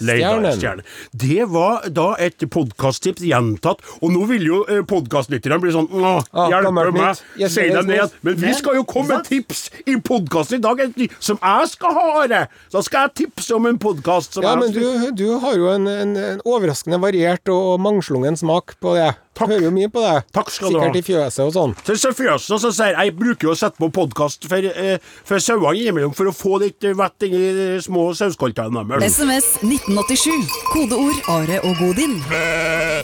Leidarstjernen. 0.00 0.84
Det 1.12 1.44
var 1.50 1.88
da 1.90 2.14
et 2.22 2.44
podkasttips 2.50 3.24
gjentatt, 3.24 3.82
og 4.00 4.12
nå 4.14 4.24
vil 4.30 4.46
jo 4.46 4.60
eh, 4.68 4.82
podkastlytterne 4.88 5.58
bli 5.62 5.74
sånn 5.74 5.88
Åh, 5.94 6.22
Ah, 6.34 6.48
hjelpe 6.50 6.72
meg, 6.94 7.20
si 7.50 7.66
dem 7.70 7.86
ned. 7.90 8.14
Men 8.26 8.38
vi 8.40 8.52
skal 8.56 8.78
jo 8.78 8.84
komme 8.88 9.16
med 9.18 9.28
tips 9.28 9.66
i 9.86 9.96
podkasten 10.02 10.58
i 10.58 10.64
dag, 10.64 10.82
som 11.18 11.38
jeg 11.40 11.68
skal 11.74 11.94
ha, 11.98 12.06
Are. 12.24 12.42
Så 12.72 12.82
skal 12.86 13.08
jeg 13.08 13.26
tipse 13.26 13.54
om 13.56 13.66
en 13.70 13.78
podkast 13.82 14.34
som 14.36 14.46
Ja, 14.46 14.54
men 14.60 14.72
du, 14.74 15.10
du 15.16 15.26
har 15.42 15.56
jo 15.58 15.68
en, 15.72 15.86
en, 15.90 16.16
en 16.16 16.42
overraskende 16.44 17.00
variert 17.02 17.48
og 17.52 17.80
mangslungen 17.82 18.36
smak 18.38 18.76
på 18.82 18.94
det. 18.98 19.12
Takk. 19.34 19.48
Hører 19.50 19.64
jo 19.66 19.70
mye 19.74 19.88
på 19.90 20.02
deg. 20.04 20.26
Takk 20.32 20.50
skal 20.54 20.70
du 20.70 20.78
ha. 20.78 20.84
Sikkert 20.86 21.00
i 21.00 21.04
fjøset 21.08 21.42
og 21.44 21.52
sånn. 21.56 21.72
Så 21.98 22.12
fjøset, 22.14 22.50
og 22.54 22.60
så 22.62 22.70
sier 22.74 22.94
jeg 22.94 23.14
bruker 23.18 23.48
jo 23.48 23.54
å 23.54 23.58
sette 23.58 23.80
på 23.82 23.88
podkast 23.94 24.46
for, 24.50 24.56
eh, 24.70 24.98
for 25.26 25.42
sauene 25.42 25.74
innimellom 25.80 26.14
for 26.14 26.30
å 26.30 26.34
få 26.34 26.60
litt 26.62 26.84
eh, 26.86 26.94
vett 26.94 27.26
inni 27.26 27.40
de 27.56 27.66
små 27.82 28.12
sauskoltene 28.14 28.84
deres. 28.88 29.16
SMS 29.18 29.48
1987. 29.66 30.46
Kodeord 30.70 31.18
Are 31.34 31.58
og 31.66 31.74
Godin. 31.82 32.14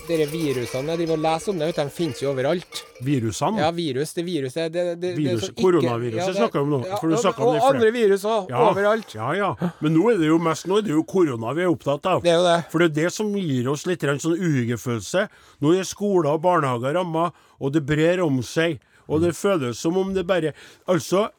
Dere 0.07 0.27
virusene 0.31 0.95
jeg 0.95 1.03
driver 1.03 1.17
og 1.19 1.25
leser 1.27 1.51
om, 1.53 1.59
det, 1.61 1.67
vet 1.71 1.77
du, 1.77 1.83
de 1.83 1.95
finnes 1.99 2.23
jo 2.23 2.31
overalt. 2.33 2.83
Virusene. 3.03 3.61
Ja, 3.65 3.71
virus, 3.75 4.13
det 4.15 4.25
viruset 4.27 4.71
det, 4.73 4.85
det, 4.85 4.97
det, 5.01 5.13
Virus- 5.19 5.47
det, 5.49 5.55
koronaviruset 5.59 6.31
det- 6.31 6.37
snakker 6.37 6.61
vi 6.61 6.65
om 6.67 6.71
nå, 6.77 6.81
Ja, 6.87 6.97
for 7.01 7.09
du 7.09 7.15
og- 7.17 7.25
om 7.41 7.47
og 7.47 7.55
det 7.55 7.61
flere. 7.61 7.75
andre 7.75 7.91
virus 7.91 8.23
òg. 8.25 8.51
Overalt. 8.71 9.15
Ja, 9.15 9.33
ja. 9.33 9.55
Men 9.81 9.95
nå 9.97 10.11
er 10.13 10.19
det 10.19 10.27
jo 10.31 10.39
mest 10.39 10.67
nå 10.67 10.79
er 10.79 10.83
det 10.83 10.91
jo 10.95 11.03
korona 11.05 11.55
vi 11.55 11.63
er 11.63 11.71
opptatt 11.75 12.07
av. 12.07 12.23
Det 12.23 12.31
er 12.31 12.37
jo 12.39 12.45
det. 12.45 12.65
For 12.71 12.79
det 12.79 12.91
er 12.91 13.03
det 13.05 13.13
som 13.13 13.33
gir 13.35 13.69
oss 13.73 13.87
litt 13.87 14.01
grann 14.01 14.19
sånn 14.21 14.37
ugefølelse. 14.39 15.29
Nå 15.63 15.75
er 15.79 15.85
skoler 16.21 16.37
og 16.37 16.43
barnehager 16.45 16.95
ramma, 16.99 17.31
og 17.61 17.73
det 17.73 17.87
brer 17.87 18.21
om 18.23 18.43
seg. 18.43 18.81
Og 19.09 19.23
det 19.23 19.35
føles 19.35 19.79
som 19.79 19.97
om 19.97 20.13
det 20.15 20.27
bare 20.27 20.53
Altså, 20.87 21.31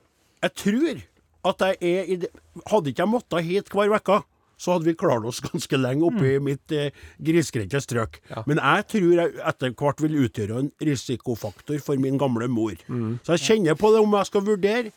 jeg 0.44 0.52
tror 0.56 1.02
at 1.46 1.62
jeg 1.62 1.78
er 1.82 2.04
i 2.12 2.16
det 2.18 2.30
Hadde 2.68 2.90
ikke 2.92 3.02
jeg 3.02 3.10
måttet 3.10 3.46
hit 3.48 3.70
hver 3.72 3.94
uke, 3.96 4.18
så 4.60 4.74
hadde 4.74 4.86
vi 4.86 4.94
klart 4.94 5.26
oss 5.26 5.40
ganske 5.52 5.78
lenge 5.80 6.04
oppe 6.06 6.26
i 6.36 6.40
mitt 6.44 6.72
eh, 6.72 6.92
grisgrendte 7.24 7.80
strøk. 7.82 8.20
Men 8.46 8.60
jeg 8.60 8.88
tror 8.92 9.14
jeg 9.16 9.32
etter 9.48 9.72
hvert 9.74 10.02
vil 10.04 10.20
utgjøre 10.26 10.60
en 10.60 10.72
risikofaktor 10.82 11.80
for 11.82 11.96
min 11.98 12.18
gamle 12.20 12.48
mor. 12.52 12.76
Så 13.24 13.38
jeg 13.38 13.46
kjenner 13.48 13.76
på 13.80 13.94
det 13.96 14.04
om 14.04 14.14
jeg 14.20 14.30
skal 14.30 14.46
vurdere. 14.46 14.92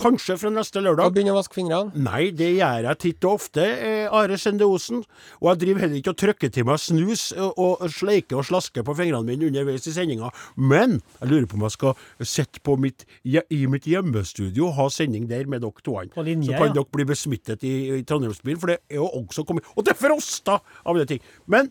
Kanskje 0.00 0.38
fra 0.40 0.50
neste 0.50 0.78
Og 0.80 0.84
lørdag. 0.86 1.12
begynne 1.12 1.34
å 1.34 1.36
vaske 1.36 1.54
fingrene. 1.54 1.92
Nei, 1.94 2.30
det 2.30 2.48
gjør 2.56 2.88
jeg 2.88 2.98
titt 2.98 3.24
og 3.24 3.34
ofte, 3.36 3.60
eh, 3.60 4.08
Are 4.10 4.38
Sende 4.38 4.64
Osen. 4.64 5.04
Og 5.40 5.50
jeg 5.50 5.58
driver 5.58 5.80
heller 5.80 5.96
ikke 6.00 6.14
og 6.14 6.16
trykker 6.16 6.52
til 6.52 6.64
meg 6.64 6.78
snus 6.80 7.32
og, 7.36 7.52
og 7.58 7.90
sleiker 7.90 8.40
og 8.40 8.46
slasker 8.48 8.82
på 8.82 8.96
fingrene 8.96 9.26
mine 9.26 9.46
underveis 9.50 9.86
i 9.86 9.92
sendinga. 9.92 10.30
Men 10.56 11.02
jeg 11.20 11.28
lurer 11.28 11.46
på 11.46 11.60
om 11.60 11.66
jeg 11.68 11.76
skal 11.76 11.94
sitte 12.20 12.60
på 12.64 12.78
mitt, 12.80 13.04
i 13.24 13.66
mitt 13.66 13.84
hjemmestudio 13.84 14.70
og 14.70 14.74
ha 14.80 14.88
sending 14.88 15.28
der 15.28 15.44
med 15.46 15.60
dere 15.60 15.84
to. 15.84 15.92
Så 15.92 16.24
kan 16.24 16.42
ja. 16.42 16.72
dere 16.72 16.88
bli 16.90 17.04
besmittet 17.04 17.62
i, 17.62 18.00
i 18.00 18.02
Trondheimsbyen, 18.02 18.58
for 18.58 18.72
det 18.72 18.80
er 18.88 18.96
jo 18.96 19.06
også 19.06 19.44
kommet 19.44 19.64
Og 19.76 19.84
det 19.84 19.92
er 19.92 20.00
frosta 20.00 20.60
av 20.86 20.96
det 20.96 21.08
ting. 21.08 21.20
Men 21.46 21.70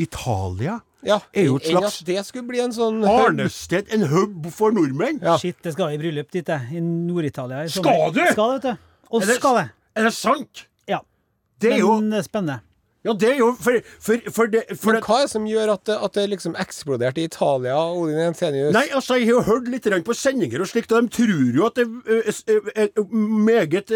Italia 0.00 0.80
Ja, 1.04 1.18
er 1.34 1.44
jo 1.48 1.56
et 1.56 1.64
enn 1.66 1.78
slags 1.78 2.00
at 2.00 2.06
det 2.06 2.24
skulle 2.26 2.46
bli 2.46 2.60
en 2.62 2.72
sånn 2.72 3.02
arnested, 3.08 3.88
en 3.92 4.06
hub 4.06 4.46
for 4.54 4.70
nordmenn. 4.72 5.20
Ja. 5.22 5.36
Shit, 5.38 5.56
det 5.62 5.72
skal 5.74 5.94
i 5.94 5.98
bryllup 5.98 6.30
dit, 6.30 6.46
jeg. 6.46 6.68
I 6.78 6.80
Nord-Italia. 6.80 7.64
Skal 7.68 8.12
du? 8.14 8.20
Skal 8.30 8.52
det, 8.52 8.62
vet 8.62 8.62
du. 8.62 8.78
Og 9.10 9.22
Er 9.22 9.26
det- 9.26 9.36
skal 9.36 9.54
det. 9.56 9.70
Er 9.96 10.04
det 10.04 10.12
sant? 10.14 10.66
Ja. 10.88 11.00
Det 11.60 11.72
er 11.72 11.78
jo 11.78 12.00
Men 12.00 12.12
er 12.12 12.22
spennende. 12.22 12.60
Ja, 13.02 13.12
det 13.18 13.32
er 13.32 13.38
jo 13.40 13.48
For, 13.58 13.78
for, 13.98 14.20
for 14.30 14.50
det 14.52 14.62
for 14.78 14.94
Men 14.94 15.02
hva 15.02 15.16
er 15.20 15.26
det 15.26 15.32
som 15.32 15.46
gjør 15.48 15.72
at 15.74 15.90
at 15.92 16.14
det 16.14 16.28
liksom 16.30 16.54
eksploderte 16.60 17.22
i 17.22 17.26
Italia, 17.26 17.74
Odin 17.76 18.18
Jensenius? 18.20 18.72
Nei, 18.74 18.84
altså, 18.94 19.16
jeg 19.18 19.28
har 19.28 19.34
jo 19.40 19.42
hørt 19.48 19.68
litt 19.70 19.88
på 20.06 20.14
sendinger 20.16 20.62
og 20.62 20.68
slikt, 20.70 20.92
og 20.94 21.04
de 21.04 21.12
tror 21.16 21.56
jo 21.56 21.66
at 21.66 21.78
det 21.78 21.86
er 22.78 23.02
meget 23.12 23.90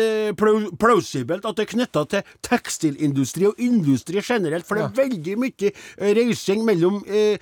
plausibelt 0.80 1.46
at 1.46 1.58
det 1.58 1.66
er 1.66 1.70
knytta 1.72 2.02
til 2.10 2.32
tekstilindustri 2.46 3.46
og 3.48 3.60
industri 3.62 4.20
generelt. 4.24 4.66
For 4.66 4.78
det 4.78 4.86
er 4.88 4.96
veldig 4.98 5.36
mye 5.40 5.72
reising 6.18 6.64
mellom 6.66 6.98
eh, 7.06 7.38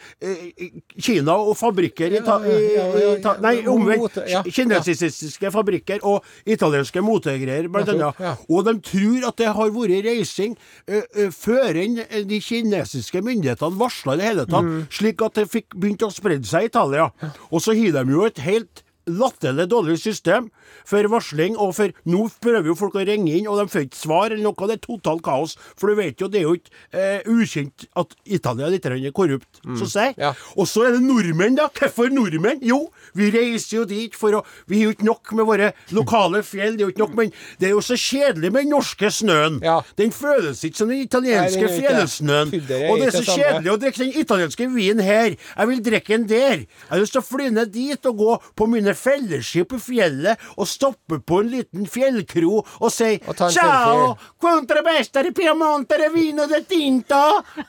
Kina 1.00 1.36
og 1.40 1.56
fabrikker 1.58 2.14
i 2.18 2.22
ta, 2.24 2.38
Ja, 2.44 2.58
ja, 2.58 2.60
ja, 2.60 2.86
ja, 3.04 3.14
i, 3.16 3.22
ta, 3.24 3.36
Nei, 3.44 3.54
omvendt. 3.70 4.20
Kinesiske 4.54 5.50
fabrikker 5.54 6.04
og 6.06 6.24
italienske 6.46 7.02
motegreier, 7.04 7.68
blant 7.72 7.90
annet. 7.94 8.20
Og 8.48 8.64
de 8.68 8.76
tror 8.84 9.28
at 9.30 9.40
det 9.40 9.50
har 9.56 9.72
vært 9.74 10.04
reising 10.08 10.56
eh, 10.86 11.02
eh, 11.14 11.30
før 11.54 11.78
enn 11.84 11.98
de 12.28 12.38
kinesiske 12.42 13.22
myndighetene 13.24 13.78
varsla 13.78 14.14
i 14.14 14.20
det 14.20 14.26
hele 14.30 14.46
tatt, 14.50 14.64
Mm. 14.64 14.86
slik 14.90 15.22
at 15.22 15.34
det 15.38 15.48
fikk 15.50 15.74
begynt 15.78 16.02
å 16.02 16.10
spredde 16.12 16.46
seg 16.50 16.66
i 16.66 16.70
Italia. 16.72 17.10
Og 17.52 17.60
så 17.62 17.74
har 17.78 18.04
de 18.04 18.12
jo 18.12 18.24
et 18.26 18.38
helt 18.42 18.82
latterlig 19.06 19.66
dårlig 19.70 19.98
system 20.00 20.50
for 20.88 21.06
varsling, 21.12 21.58
og 21.60 21.74
for 21.76 21.92
Nå 22.08 22.26
prøver 22.42 22.68
jo 22.70 22.76
folk 22.78 22.96
å 22.98 23.04
ringe 23.06 23.32
inn, 23.32 23.48
og 23.48 23.58
de 23.60 23.68
får 23.70 23.86
ikke 23.86 23.98
svar 23.98 24.32
eller 24.32 24.42
noe. 24.44 24.68
Det 24.68 24.76
er 24.78 24.82
totalt 24.82 25.22
kaos. 25.24 25.54
For 25.78 25.90
du 25.90 25.98
vet 25.98 26.20
jo, 26.20 26.28
det 26.30 26.40
er 26.40 26.46
jo 26.46 26.56
ikke 26.58 26.72
eh, 26.92 27.28
ukjent 27.30 27.86
at 28.00 28.14
Italia 28.24 28.68
er 28.68 28.74
litt 28.74 29.14
korrupt. 29.14 29.60
korrupt, 29.60 29.80
så. 29.80 30.08
Mm. 30.10 30.20
Ja. 30.20 30.32
Og 30.56 30.68
så 30.68 30.86
er 30.88 30.96
det 30.96 31.02
nordmenn, 31.04 31.56
da. 31.58 31.68
Hvorfor 31.74 32.12
nordmenn? 32.12 32.62
Jo, 32.64 32.80
vi 33.16 33.30
reiser 33.34 33.80
jo 33.80 33.84
dit 33.88 34.14
for 34.16 34.40
å 34.40 34.42
Vi 34.68 34.80
har 34.80 34.88
jo 34.88 34.94
ikke 34.94 35.08
nok 35.08 35.32
med 35.38 35.48
våre 35.48 35.70
lokale 35.96 36.42
fjell. 36.46 36.76
Det 36.76 36.84
er 36.84 36.88
jo 36.88 36.94
ikke 36.94 37.04
nok, 37.04 37.16
men 37.18 37.32
det 37.60 37.68
er 37.68 37.74
jo 37.74 37.82
så 37.84 37.98
kjedelig 37.98 38.52
med 38.52 38.66
den 38.66 38.74
norske 38.74 39.10
snøen. 39.12 39.60
Ja. 39.64 39.78
Den 39.98 40.12
føles 40.14 40.62
ikke 40.64 40.80
som 40.82 40.92
den 40.92 41.04
italienske 41.04 41.68
fjellsnøen. 41.74 42.54
Og 42.90 43.00
det 43.00 43.10
er 43.10 43.16
så 43.18 43.24
kjedelig 43.28 43.72
å 43.74 43.78
drikke 43.80 44.04
den 44.04 44.14
italienske 44.24 44.68
vinen 44.74 45.04
her. 45.04 45.36
Jeg 45.36 45.70
vil 45.70 45.84
drikke 45.84 46.16
den 46.16 46.28
der. 46.30 46.64
Jeg 46.64 46.92
har 46.92 47.02
lyst 47.02 47.16
til 47.16 47.22
å 47.22 47.26
fly 47.26 47.50
ned 47.54 47.72
dit 47.74 48.10
og 48.10 48.20
gå 48.20 48.38
på 48.56 48.68
mine 48.70 48.93
fellesskip 48.98 49.72
i 49.76 49.80
fjellet 49.82 50.44
og 50.56 50.68
stoppe 50.68 51.18
på 51.20 51.40
en 51.42 51.50
liten 51.52 51.86
fjellkro 51.90 52.60
og 52.62 52.90
si 52.92 53.14
Og 53.26 53.36
ta 53.36 53.48
en 53.48 53.54
Ciao, 53.54 54.16
quanto 54.40 54.80
besta 54.86 55.22
di 55.22 55.32
Piemonte 55.36 55.98
vino 56.14 56.46
de 56.46 56.62
tinto, 56.68 57.20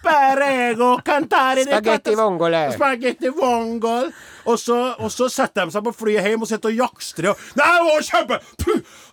perego 0.04 1.00
cantare 1.04 1.66
canta- 1.66 2.16
vongole. 2.16 2.72
Spagetti 2.74 3.30
vongol. 3.30 4.12
Og 4.46 4.60
så, 4.62 4.76
og 5.02 5.10
så 5.10 5.26
setter 5.34 5.66
de 5.66 5.74
seg 5.74 5.82
på 5.88 5.94
flyet 5.98 6.22
hjem 6.28 6.44
og 6.46 6.50
sitter 6.50 6.70
og 6.70 6.76
jakstrer 6.84 7.32
og 7.32 7.40
Nei, 7.58 7.66
det 7.66 7.86
var 7.88 8.04
kjempe... 8.06 8.38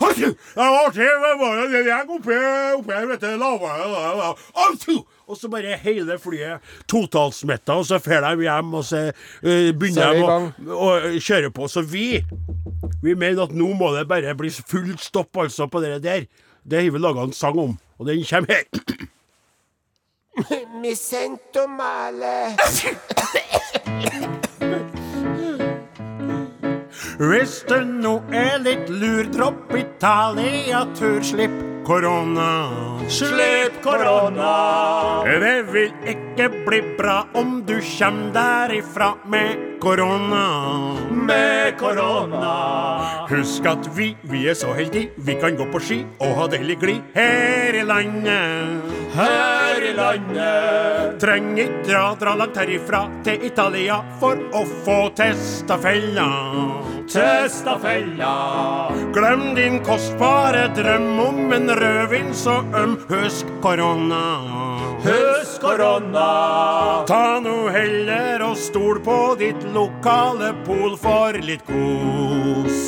Det 0.03 0.57
var 0.57 0.79
artig, 0.87 1.07
det 1.09 1.33
var 1.41 1.57
det, 1.57 1.69
det 1.73 1.83
gikk 1.87 2.11
oppi, 2.19 2.37
oppi 2.77 2.93
her, 2.99 3.07
vet 3.09 3.25
du, 3.25 3.31
lavere. 3.41 4.35
Og 5.33 5.39
så 5.41 5.49
bare 5.49 5.79
hele 5.81 6.19
flyet 6.21 6.61
totalsmitta, 6.91 7.79
og 7.81 7.87
så 7.89 7.97
drar 8.05 8.37
de 8.37 8.45
hjem, 8.45 8.75
og 8.77 8.85
så 8.85 9.07
uh, 9.09 9.71
begynner 9.73 10.13
er 10.13 10.21
de 10.21 10.77
å, 10.77 10.91
kjøre 11.17 11.49
på. 11.57 11.71
Så 11.73 11.81
vi 11.89 12.21
vi 13.03 13.15
mener 13.19 13.47
at 13.47 13.55
nå 13.57 13.73
må 13.75 13.89
det 13.97 14.05
bare 14.11 14.35
bli 14.39 14.51
fullt 14.53 15.01
stopp 15.03 15.41
altså 15.43 15.67
på 15.67 15.81
det 15.83 15.97
der. 16.05 16.29
Det 16.63 16.85
har 16.85 16.93
vi 16.95 17.01
laga 17.03 17.25
en 17.27 17.33
sang 17.35 17.59
om, 17.59 17.79
og 17.99 18.07
den 18.07 18.23
kommer 18.29 18.61
her. 18.61 19.09
Mi 20.83 20.95
sento 20.95 21.67
male. 21.67 22.55
Hvis 27.23 27.59
du 27.69 27.77
nå 27.87 28.15
er 28.35 28.63
litt 28.63 28.89
lur, 28.91 29.27
dropp 29.35 29.75
Italia-tur, 29.77 31.21
slipp 31.27 31.72
korona. 31.85 32.71
Slipp 33.09 33.83
korona. 33.83 35.25
Det 35.25 35.59
vil 35.73 35.93
ikke 36.09 36.49
bli 36.67 36.81
bra 36.99 37.23
om 37.35 37.63
du 37.67 37.79
kjem 37.81 38.31
derifra 38.35 39.15
med 39.25 39.72
korona. 39.83 40.47
Med 41.11 41.79
korona. 41.79 43.27
Husk 43.31 43.67
at 43.67 43.89
vi, 43.97 44.13
vi 44.31 44.45
er 44.51 44.55
så 44.55 44.75
heldige, 44.77 45.11
vi 45.17 45.35
kan 45.41 45.57
gå 45.59 45.67
på 45.73 45.81
ski 45.83 45.99
og 46.23 46.37
ha 46.39 46.47
deilig 46.53 46.77
glid 46.79 47.17
her 47.17 47.75
i 47.81 47.83
landet. 47.87 48.93
Her 49.17 49.83
i 49.83 49.93
landet. 49.99 51.19
Trenger 51.23 51.65
ikke 51.65 51.83
dra, 51.89 52.05
dra 52.21 52.37
langt 52.39 52.61
herifra 52.63 53.03
til 53.27 53.43
Italia 53.51 53.99
for 54.23 54.39
å 54.55 54.63
få 54.87 54.99
testa 55.19 55.79
fella. 55.83 56.29
Testa 57.11 57.75
fella. 57.83 58.35
Glem 59.17 59.49
din 59.59 59.81
kostbare 59.85 60.69
drøm 60.79 61.11
om 61.27 61.57
en 61.59 61.75
rødvin 61.83 62.31
så 62.35 62.61
øm. 62.79 63.01
Husk 63.11 63.51
korona. 63.65 64.72
Husk 65.03 65.61
korona. 65.61 67.05
Ta 67.11 67.41
nå 67.43 67.57
heller 67.75 68.45
og 68.47 68.55
stol 68.55 69.01
på 69.03 69.17
ditt 69.41 69.65
lokale 69.75 70.53
pol 70.63 70.95
for 71.01 71.35
litt 71.43 71.65
kos. 71.67 72.85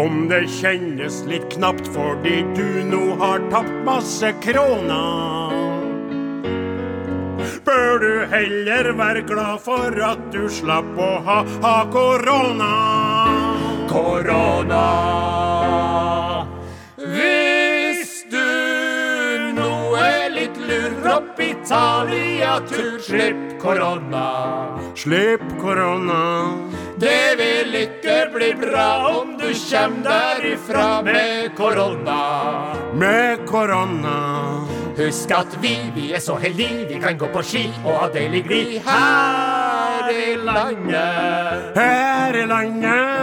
Om 0.00 0.24
det 0.30 0.46
kjennes 0.56 1.20
litt 1.28 1.44
knapt 1.52 1.92
fordi 1.92 2.40
du 2.56 2.64
nå 2.88 3.02
har 3.20 3.44
tapt 3.52 3.76
masse 3.84 4.32
kroner. 4.44 5.52
Bør 7.68 8.00
du 8.00 8.12
heller 8.32 8.92
være 8.96 9.26
glad 9.28 9.60
for 9.68 10.00
at 10.08 10.26
du 10.32 10.46
slapp 10.48 10.96
å 10.96 11.12
ha, 11.28 11.38
ha 11.60 11.78
korona. 11.92 12.74
Korona. 13.92 14.84
Dropp 21.68 22.08
Italia-tur, 22.10 22.98
slipp 22.98 23.58
korona. 23.60 24.78
Slipp 24.94 25.42
korona. 25.60 26.54
Det 26.96 27.36
vil 27.38 27.74
ikke 27.74 28.30
bli 28.32 28.54
bra 28.54 29.18
om 29.20 29.36
du 29.38 29.52
kjem 29.52 30.02
derifra 30.02 31.02
med 31.02 31.56
korona. 31.56 32.74
Med 32.94 33.46
korona. 33.46 34.66
Husk 34.96 35.30
at 35.30 35.58
vi, 35.60 35.76
vi 35.94 36.12
er 36.14 36.20
så 36.20 36.38
heldige, 36.40 36.86
vi 36.88 37.00
kan 37.00 37.18
gå 37.18 37.28
på 37.28 37.42
ski 37.42 37.66
og 37.84 37.92
ha 38.00 38.08
deilig 38.14 38.44
glid 38.46 38.78
her 38.86 40.08
i 40.08 40.36
landet. 40.40 41.76
Her 41.76 42.42
i 42.42 42.46
landet. 42.46 43.15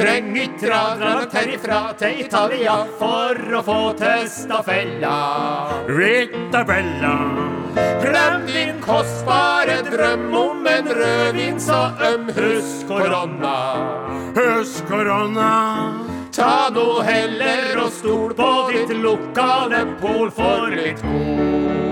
Trenger 0.00 0.42
ikke 0.46 0.64
dra, 0.64 0.80
dra 0.96 1.08
langt 1.18 1.34
herifra 1.36 1.78
til 2.00 2.22
Italia 2.22 2.76
for 2.96 3.56
å 3.58 3.60
få 3.66 3.80
testa 4.00 4.62
fella. 4.64 5.16
Vita 5.92 6.62
bella. 6.64 7.12
Glem 8.00 8.46
din 8.48 8.80
kostbare 8.80 9.82
drøm 9.90 10.32
om 10.40 10.70
en 10.72 10.88
rødvin 11.00 11.60
så 11.60 11.82
øm. 12.12 12.32
Husk 12.38 12.88
korona. 12.88 13.58
Husk 14.40 14.88
korona. 14.88 15.52
Ta 16.32 16.70
nå 16.72 16.88
heller 17.04 17.84
og 17.84 17.92
stol 17.92 18.34
på 18.40 18.50
ditt 18.72 18.96
lokale 19.04 19.84
pol 20.00 20.32
for 20.32 20.72
litt 20.80 21.04
kos. 21.04 21.89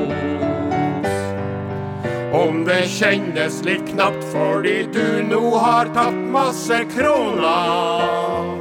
Om 2.32 2.64
det 2.66 2.82
kjennes 2.92 3.62
litt 3.64 3.86
knapt 3.88 4.24
fordi 4.34 4.82
du 4.92 5.22
nå 5.24 5.40
har 5.56 5.88
tatt 5.96 6.18
masse 6.34 6.82
kroner. 6.92 8.58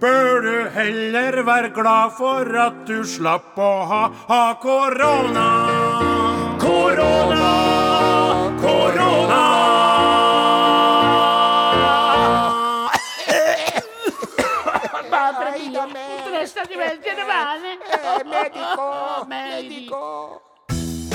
Bør 0.00 0.40
du 0.44 0.70
heller 0.72 1.42
være 1.44 1.74
glad 1.76 2.16
for 2.16 2.56
at 2.66 2.86
du 2.88 3.04
slapp 3.04 3.60
å 3.60 3.72
ha, 3.90 4.02
ha 4.30 4.42
korona. 4.64 5.48
Korona, 6.64 7.52
korona. 8.64 9.44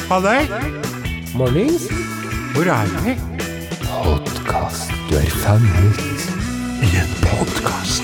Halløy, 0.10 0.42
Mornings. 1.36 1.84
hvor 2.54 2.64
er 2.64 3.04
vi? 3.06 3.14
Podkast. 4.04 4.92
Du 5.10 5.16
er 5.16 5.30
fanget. 5.30 6.00
I 6.82 6.88
en 7.02 7.14
podkast. 7.22 8.04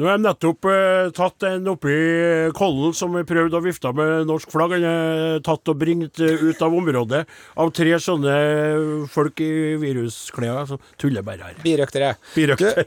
Nå 0.00 0.06
har 0.08 0.16
de 0.16 0.24
nettopp 0.24 0.64
eh, 0.70 1.10
tatt 1.12 1.44
en 1.44 1.66
oppi 1.68 1.92
Kollen 2.56 2.94
som 2.96 3.12
prøvde 3.28 3.58
å 3.58 3.60
vifte 3.60 3.90
med 3.92 4.24
norsk 4.30 4.48
flagg. 4.48 4.72
Han 4.78 4.84
er 4.88 5.42
tatt 5.44 5.68
og 5.68 5.76
bringt 5.82 6.22
eh, 6.24 6.40
ut 6.40 6.62
av 6.64 6.72
området 6.78 7.18
av 7.60 7.72
tre 7.76 7.98
sånne 8.00 8.36
folk 9.12 9.42
i 9.44 9.48
virusklær 9.82 10.70
som 10.70 10.80
tuller 11.00 11.26
bare 11.26 11.50
her. 11.50 11.58
Birøktere. 11.60 12.14
Birøktere. 12.32 12.86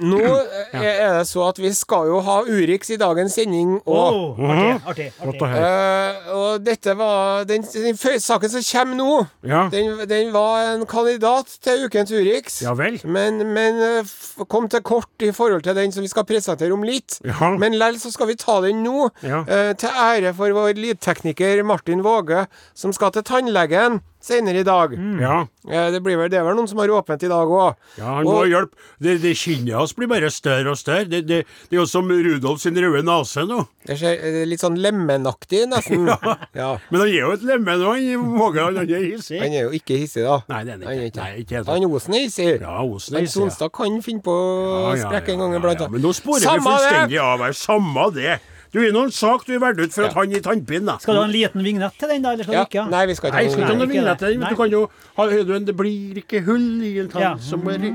Nå 0.00 0.22
er 0.72 1.18
det 1.18 1.26
så 1.28 1.44
at 1.50 1.60
vi 1.60 1.74
skal 1.76 2.08
jo 2.08 2.22
ha 2.24 2.38
Urix 2.48 2.94
i 2.94 2.98
dagens 3.02 3.36
sending 3.36 3.74
òg. 3.82 4.16
Oh, 4.16 4.40
artig, 4.48 4.72
artig, 4.94 5.10
artig. 5.20 5.44
å. 5.44 5.52
Eh, 5.60 6.32
og 6.38 6.64
dette 6.64 6.96
var 6.96 7.44
Den, 7.50 7.66
den 7.74 8.00
saken 8.00 8.54
som 8.54 8.64
kommer 8.70 8.96
nå, 9.02 9.10
Ja. 9.44 9.66
den, 9.72 9.98
den 10.08 10.32
var 10.32 10.70
en 10.72 10.88
kandidat 10.88 11.52
til 11.60 11.84
ukens 11.90 12.14
Urix. 12.14 12.62
Ja 12.64 12.72
vel. 12.78 12.96
Men, 13.04 13.42
men 13.52 13.84
eh, 13.84 14.16
kom 14.48 14.70
til 14.72 14.80
kort 14.80 15.28
i 15.28 15.34
forhold 15.36 15.68
til 15.68 15.76
den 15.76 15.92
som 15.92 16.00
vi 16.00 16.08
skal 16.08 16.24
presentere 16.24 16.53
om 16.74 16.84
litt. 16.86 17.18
Ja. 17.24 17.50
Men 17.58 17.76
lell 17.78 17.98
så 18.00 18.12
skal 18.14 18.30
vi 18.30 18.36
ta 18.36 18.60
den 18.60 18.82
nå. 18.84 19.08
Ja. 19.22 19.44
eh, 19.48 19.72
til 19.76 19.88
ære 19.90 20.34
for 20.34 20.54
vår 20.54 20.74
lydtekniker 20.78 21.62
Martin 21.66 22.02
Våge, 22.04 22.46
som 22.74 22.92
skal 22.92 23.12
til 23.12 23.24
tannlegen 23.24 24.00
senere 24.24 24.62
i 24.62 24.66
dag. 24.66 24.94
Ja. 25.20 25.42
Eh, 25.68 25.90
det, 25.92 26.00
blir 26.04 26.16
vel, 26.20 26.30
det 26.32 26.38
er 26.40 26.46
vel 26.46 26.56
noen 26.56 26.68
som 26.70 26.80
har 26.80 26.88
åpent 26.96 27.22
i 27.26 27.28
dag 27.30 27.48
òg. 27.52 27.74
ja, 27.98 28.04
han 28.18 28.24
må 28.24 28.38
Og- 28.40 28.48
hjelpe. 28.48 28.76
Det, 29.04 29.18
det 29.22 29.34
Kinnet 29.36 29.74
hans 29.76 29.92
blir 29.96 30.08
bare 30.08 30.30
større 30.32 30.72
og 30.72 30.78
større. 30.80 31.04
Det, 31.10 31.20
det, 31.28 31.42
det 31.68 31.76
er 31.76 31.80
jo 31.82 31.86
som 31.90 32.08
Rudolf 32.08 32.62
sin 32.64 32.74
røde 32.80 33.02
nese 33.04 33.44
nå. 33.48 33.60
Det 33.84 33.98
ser 34.00 34.46
litt 34.48 34.62
sånn 34.64 34.78
lemenaktig, 34.80 35.66
nesten. 35.68 36.06
ja. 36.60 36.70
Men 36.90 37.00
han 37.04 37.08
er 37.10 37.18
jo 37.18 37.32
et 37.36 37.44
lemen, 37.44 37.84
òg, 37.84 38.56
han 38.56 38.78
han 38.80 38.88
er 38.88 39.04
hissig. 39.10 39.40
Han 39.42 39.52
er 39.52 39.66
jo 39.68 39.74
ikke 39.76 39.98
hissig, 40.00 40.24
da. 40.24 40.40
Nei, 40.48 40.62
det 40.64 40.78
er 40.78 40.86
han 40.88 41.04
ikke. 41.10 41.20
Nei, 41.20 41.30
ikke 41.44 41.58
helt. 41.60 41.68
Han 41.74 41.84
Osen 41.90 42.16
er 42.16 42.24
hissig. 42.24 42.48
Ja, 42.64 42.78
Osen 42.80 43.14
er 43.14 43.20
Han 43.20 43.28
hissig, 43.28 43.42
ja. 43.44 43.50
Sonstad 43.50 43.74
kan 43.76 44.00
finne 44.02 44.24
på 44.24 44.32
å 44.32 44.48
Ja, 44.88 44.96
ja, 45.02 45.10
sprekke 45.10 45.36
en 45.36 45.44
gang 45.44 45.58
iblant. 45.60 45.84
ja. 45.84 45.88
Men 45.92 46.00
nå 46.04 46.14
sporer 46.16 46.40
vi 46.48 46.64
fullstendig 46.64 47.20
av 47.20 47.44
her. 47.44 47.52
Samme 47.60 48.08
det. 48.16 48.40
Du 48.74 48.80
er 48.82 48.90
nå 48.90 49.04
en 49.06 49.12
sak 49.14 49.44
du 49.46 49.52
er 49.54 49.60
valgt 49.62 49.78
ut 49.78 49.92
for 49.94 50.08
at 50.08 50.16
han 50.18 50.32
gir 50.34 50.40
tannpinn, 50.42 50.82
da. 50.88 50.96
Skal 50.98 51.14
du 51.14 51.20
ha 51.20 51.26
en 51.28 51.30
liten 51.34 51.62
vignett 51.62 51.94
til 52.00 52.08
den, 52.10 52.22
da? 52.24 52.32
Eller 52.34 52.42
skal 52.42 52.54
Ja. 52.56 52.64
du 52.64 52.70
ikke? 52.72 52.90
Nei, 52.90 53.02
vi 53.06 53.14
skal 53.14 53.30
Nei, 53.30 53.42
ikke 53.44 53.52
skal 53.52 53.62
ikke 53.62 53.68
ha 53.68 53.70
noen 53.70 53.78
noe. 53.78 53.86
noe 53.86 53.94
vignett 53.94 54.18
til 54.18 54.32
den, 54.32 54.40
men 54.40 54.48
du 54.50 54.56
kan 54.58 54.70
jo 54.70 54.90
ha 55.16 55.24
en 55.30 55.64
'Det 55.64 55.76
blir 55.76 56.18
ikke 56.18 56.42
hull 56.44 56.82
i 56.82 56.98
en 56.98 57.08
tann 57.08 57.22
Ja. 57.22 57.36
som 57.38 57.68
er 57.68 57.78
ikke. 57.78 57.94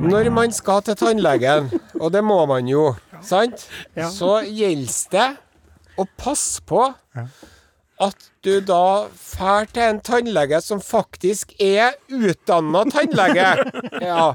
Når 0.00 0.30
man 0.32 0.52
skal 0.52 0.82
til 0.82 0.94
tannlegen, 0.94 1.70
og 2.02 2.12
det 2.12 2.22
må 2.24 2.46
man 2.46 2.68
jo, 2.68 2.94
sant, 3.20 3.66
så 3.96 4.40
gjelder 4.46 5.10
det 5.10 5.28
å 5.98 6.06
passe 6.16 6.60
på 6.66 6.94
at 8.00 8.29
du 8.44 8.60
da 8.64 9.08
drar 9.10 9.66
til 9.68 9.82
en 9.84 9.98
tannlege 10.04 10.60
som 10.64 10.80
faktisk 10.80 11.52
er 11.60 11.96
utdanna 12.08 12.84
tannlege. 12.92 13.48
Ja. 14.00 14.30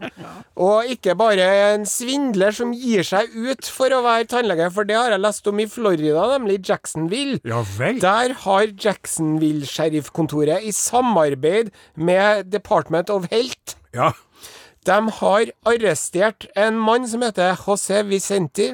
Og 0.62 0.86
ikke 0.94 1.16
bare 1.18 1.46
en 1.74 1.86
svindler 1.90 2.54
som 2.56 2.70
gir 2.76 3.02
seg 3.08 3.34
ut 3.34 3.66
for 3.72 3.92
å 3.96 4.04
være 4.06 4.28
tannlege, 4.30 4.68
for 4.76 4.88
det 4.88 4.96
har 4.98 5.16
jeg 5.16 5.24
lest 5.24 5.48
om 5.50 5.60
i 5.60 5.66
Florida, 5.70 6.28
nemlig 6.36 6.60
Jacksonville. 6.70 7.40
Ja 7.48 7.64
vel. 7.78 7.98
Der 8.04 8.36
har 8.46 8.68
Jacksonville-sheriffkontoret 8.86 10.64
i 10.70 10.72
samarbeid 10.76 11.74
med 11.96 12.52
Department 12.54 13.10
of 13.10 13.28
Health 13.34 13.76
Ja. 13.96 14.12
De 14.86 14.98
har 15.20 15.52
arrestert 15.66 16.48
en 16.56 16.78
mann 16.80 17.08
som 17.10 17.24
heter 17.26 17.56
José 17.66 18.04
Vicenti. 18.06 18.74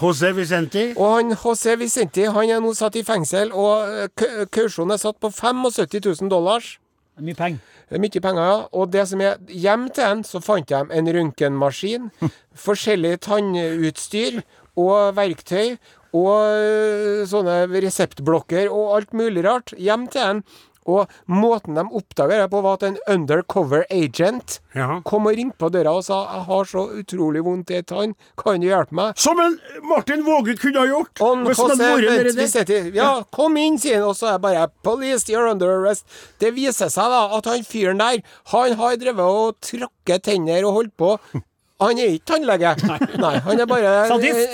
José 0.00 0.32
Vicenti. 0.34 0.92
Og 0.96 1.16
han 1.16 1.34
José 1.36 1.76
Vicenti 1.78 2.26
han 2.26 2.50
er 2.50 2.62
nå 2.62 2.72
satt 2.74 2.96
i 2.98 3.04
fengsel, 3.06 3.52
og 3.52 3.92
eh, 4.08 4.46
kausjonen 4.52 4.96
er 4.96 5.02
satt 5.02 5.20
på 5.22 5.30
75 5.30 6.00
000 6.22 6.32
dollars. 6.32 6.76
Mye 7.20 7.36
penger. 7.36 7.60
Det 7.88 7.98
er 7.98 8.02
mye 8.02 8.22
penger, 8.24 8.42
ja. 8.48 8.60
Og 8.72 8.92
det 8.92 9.04
som 9.10 9.20
er 9.20 9.40
hjem 9.52 9.88
til 9.92 10.06
en, 10.08 10.22
så 10.24 10.40
fant 10.42 10.68
de 10.70 10.80
en 10.96 11.10
røntgenmaskin, 11.16 12.08
forskjellig 12.66 13.18
tannutstyr 13.26 14.40
og 14.80 15.12
verktøy. 15.18 15.76
Og 16.12 16.58
øh, 16.60 17.22
sånne 17.24 17.62
reseptblokker 17.72 18.66
og 18.68 18.96
alt 18.98 19.14
mulig 19.16 19.46
rart. 19.46 19.72
Hjem 19.80 20.08
til 20.12 20.20
han. 20.26 20.42
Og 20.86 21.10
måten 21.28 21.76
de 21.78 21.84
oppdaga 21.86 22.40
det 22.42 22.50
på, 22.50 22.62
var 22.64 22.78
at 22.80 22.82
en 22.88 22.98
undercover 23.08 23.84
agent 23.90 24.60
Ja. 24.74 25.00
kom 25.04 25.26
og 25.26 25.36
ringte 25.36 25.58
på 25.58 25.70
døra 25.70 25.94
og 25.96 26.04
sa 26.04 26.26
'Jeg 26.26 26.44
har 26.46 26.64
så 26.64 26.82
utrolig 26.98 27.44
vondt 27.44 27.70
i 27.70 27.76
en 27.76 27.84
tann, 27.84 28.14
kan 28.36 28.60
du 28.60 28.66
hjelpe 28.66 28.92
meg?' 28.92 29.18
Som 29.18 29.38
en 29.38 29.58
Martin 29.82 30.24
Våge 30.24 30.56
kunne 30.58 30.78
ha 30.78 30.86
gjort! 30.86 31.20
On 31.20 31.44
Hvis 31.44 31.58
hadde 31.58 31.76
José 31.76 32.64
vært 32.64 32.66
der. 32.66 32.94
Ja, 32.94 33.22
kom 33.30 33.56
inn, 33.56 33.78
sier 33.78 34.00
han, 34.00 34.08
og 34.08 34.16
så 34.16 34.26
er 34.26 34.32
jeg 34.32 34.40
bare 34.42 34.68
'Police, 34.82 35.28
you're 35.28 35.50
under 35.50 35.68
arrest'. 35.68 36.04
Det 36.40 36.54
viser 36.54 36.88
seg 36.88 37.04
da 37.04 37.36
at 37.36 37.44
han 37.44 37.62
fyren 37.64 37.98
der, 37.98 38.22
han 38.46 38.72
har 38.74 38.96
drevet 38.96 39.20
og 39.20 39.60
tråkket 39.60 40.22
tenner 40.22 40.64
og 40.64 40.72
holdt 40.74 40.96
på. 40.96 41.18
Han 41.82 41.98
er 41.98 42.12
ikke 42.16 42.28
tannlege. 42.32 42.74
Nei, 43.24 43.34
han 43.46 43.60
er 43.64 43.66
bare 43.70 43.92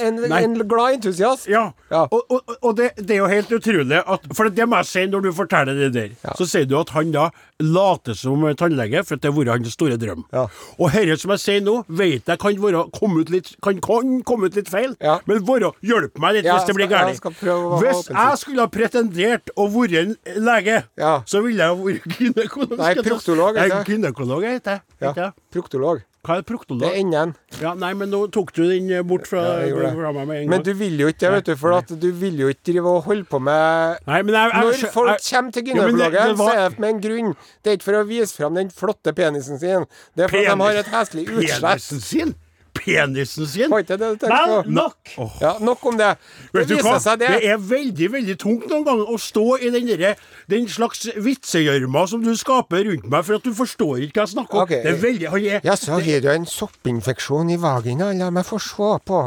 en, 0.09 0.23
en, 0.33 0.57
glad 0.69 0.99
entusiast. 0.99 1.49
Ja, 1.51 1.69
Ja. 1.91 2.03
og, 2.13 2.25
og, 2.29 2.57
og 2.63 2.75
det, 2.77 2.91
det 3.01 3.15
er 3.17 3.21
jo 3.23 3.29
helt 3.31 3.53
utrolig 3.57 3.97
at 4.03 4.27
For 4.37 4.51
det 4.53 4.67
må 4.69 4.77
jeg 4.83 4.89
si 4.91 5.05
når 5.09 5.23
du 5.25 5.31
forteller 5.33 5.79
det 5.79 5.93
der, 5.95 6.11
Ja. 6.25 6.35
så 6.37 6.45
sier 6.49 6.67
du 6.69 6.77
at 6.81 6.91
han 6.97 7.13
da 7.15 7.29
later 7.61 8.15
som 8.15 8.45
tannlege, 8.59 9.01
for 9.09 9.17
det 9.19 9.31
har 9.31 9.37
vært 9.39 9.51
hans 9.55 9.73
store 9.75 9.97
drøm. 9.99 10.25
Ja. 10.33 10.45
Og 10.79 10.93
dette 10.95 11.17
som 11.23 11.33
jeg 11.35 11.43
sier 11.43 11.65
nå, 11.65 11.79
vet 11.89 12.29
jeg 12.29 12.39
kan 12.43 12.59
være 12.63 12.85
komme 12.95 13.23
ut 13.25 13.33
litt, 13.33 13.55
kan, 13.65 13.81
kan 13.85 14.19
komme 14.29 14.47
ut 14.51 14.59
litt 14.59 14.69
feil, 14.71 14.95
men 15.27 15.43
være, 15.49 15.73
hjelp 15.83 16.21
meg 16.23 16.39
litt 16.39 16.49
hvis 16.51 16.69
det 16.69 16.77
blir 16.79 16.91
galt. 16.93 17.19
Hvis 17.25 18.05
jeg 18.13 18.39
skulle 18.43 18.67
ha 18.67 18.71
pretendert 18.73 19.51
å 19.57 19.69
være 19.73 20.05
en 20.05 20.15
lege, 20.45 20.83
Ja. 20.99 21.17
så 21.27 21.43
ville 21.45 21.65
jeg 21.65 21.83
vært 21.83 22.19
gynekolog. 22.21 22.77
Nei, 22.79 22.95
proktolog, 23.03 23.55
Nei, 23.59 23.67
heter 23.69 23.93
gynekolog 23.95 24.45
heter 24.47 24.79
jeg. 24.79 25.15
Ja. 25.19 25.31
Proktolog. 25.55 26.05
Hva 26.27 26.35
er 26.35 26.43
Det 26.43 26.47
proktolog? 26.51 26.83
er 26.83 26.97
enden. 26.99 27.35
Ja, 27.63 27.75
nei, 27.79 27.93
men 27.95 28.11
nå 28.11 28.25
tok 28.35 28.51
du 28.53 28.65
den 28.69 28.91
eh, 28.91 29.03
bort 29.07 29.27
fra, 29.31 29.43
Ja, 29.65 29.93
fra 29.95 30.13
meg 30.13 30.27
med 30.27 30.37
en 30.37 30.43
gang. 30.43 30.49
Men 30.51 30.63
du 30.67 30.73
vil 30.75 30.99
jo 30.99 31.07
ikke 31.13 31.21
det, 31.25 31.31
vet 31.37 31.45
du, 31.47 31.57
for 31.57 31.73
at 31.79 31.87
du 32.01 32.09
vil 32.13 32.37
jo 32.43 32.49
ikke 32.53 32.65
drive 32.73 32.87
og 32.97 33.05
holde 33.07 33.25
på 33.31 33.41
med 33.41 33.99
Nei, 34.07 34.23
men 34.23 34.35
jeg, 34.35 34.51
jeg, 34.53 34.65
Når 34.67 34.93
folk 34.93 35.09
jeg- 35.15 35.25
kommer 35.31 35.53
til 35.53 35.63
Ja, 35.69 35.75
men 35.75 35.83
gynekologen, 35.95 36.13
det 36.13 36.39
var- 36.39 36.51
så 36.51 36.57
er 36.59 36.69
det 36.71 36.79
med 36.81 36.89
en 36.91 37.01
grunn. 37.01 37.37
Det 37.63 37.71
er 37.71 37.77
ikke 37.79 37.89
for 37.89 37.93
å 38.03 38.07
vise 38.09 38.35
fram 38.37 38.55
den 38.55 38.69
flotte 38.71 39.13
penisen 39.15 39.59
sin. 39.59 39.87
Det 40.17 40.25
er 40.25 40.29
for 40.29 40.39
at 40.39 40.59
de 40.59 40.63
har 40.63 40.73
et 40.83 40.87
heslig 40.87 41.27
utslett. 41.29 41.63
Penisen 41.63 42.01
sin? 42.01 42.35
Penisen 42.79 43.49
sin? 43.51 43.73
Vel, 43.73 44.71
nok! 44.71 45.13
Ja, 45.43 45.57
nok 45.61 45.85
om 45.91 45.99
det. 45.99 46.13
Det 46.53 46.63
Vet 46.63 46.73
viser 46.77 47.01
seg 47.03 47.23
det. 47.23 47.33
Det 47.35 47.51
er 47.53 47.59
veldig 47.71 48.11
veldig 48.15 48.37
tungt 48.41 48.69
noen 48.71 48.87
ganger 48.87 49.11
å 49.13 49.19
stå 49.21 49.47
i 49.59 49.73
den, 49.75 49.91
der, 49.99 50.21
den 50.51 50.69
slags 50.71 51.09
vitsegjørma 51.17 52.07
som 52.11 52.25
du 52.25 52.33
skaper 52.39 52.87
rundt 52.89 53.11
meg, 53.11 53.27
for 53.27 53.41
at 53.41 53.47
du 53.47 53.53
forstår 53.57 54.07
ikke 54.07 54.23
hva 54.23 54.29
jeg 54.29 54.35
snakker 54.37 54.63
om. 54.63 54.69
Okay. 54.69 54.85
Det 54.87 54.95
er 54.95 55.03
veldig 55.03 55.35
han 55.35 55.51
er, 55.59 55.61
Ja, 55.67 55.77
så 55.79 55.99
har 55.99 56.25
du 56.25 56.33
en 56.33 56.49
soppinfeksjon 56.49 57.53
i 57.55 57.61
vagina. 57.61 58.13
La 58.19 58.33
meg 58.35 58.47
få 58.49 58.61
se 58.63 58.95
på. 59.09 59.23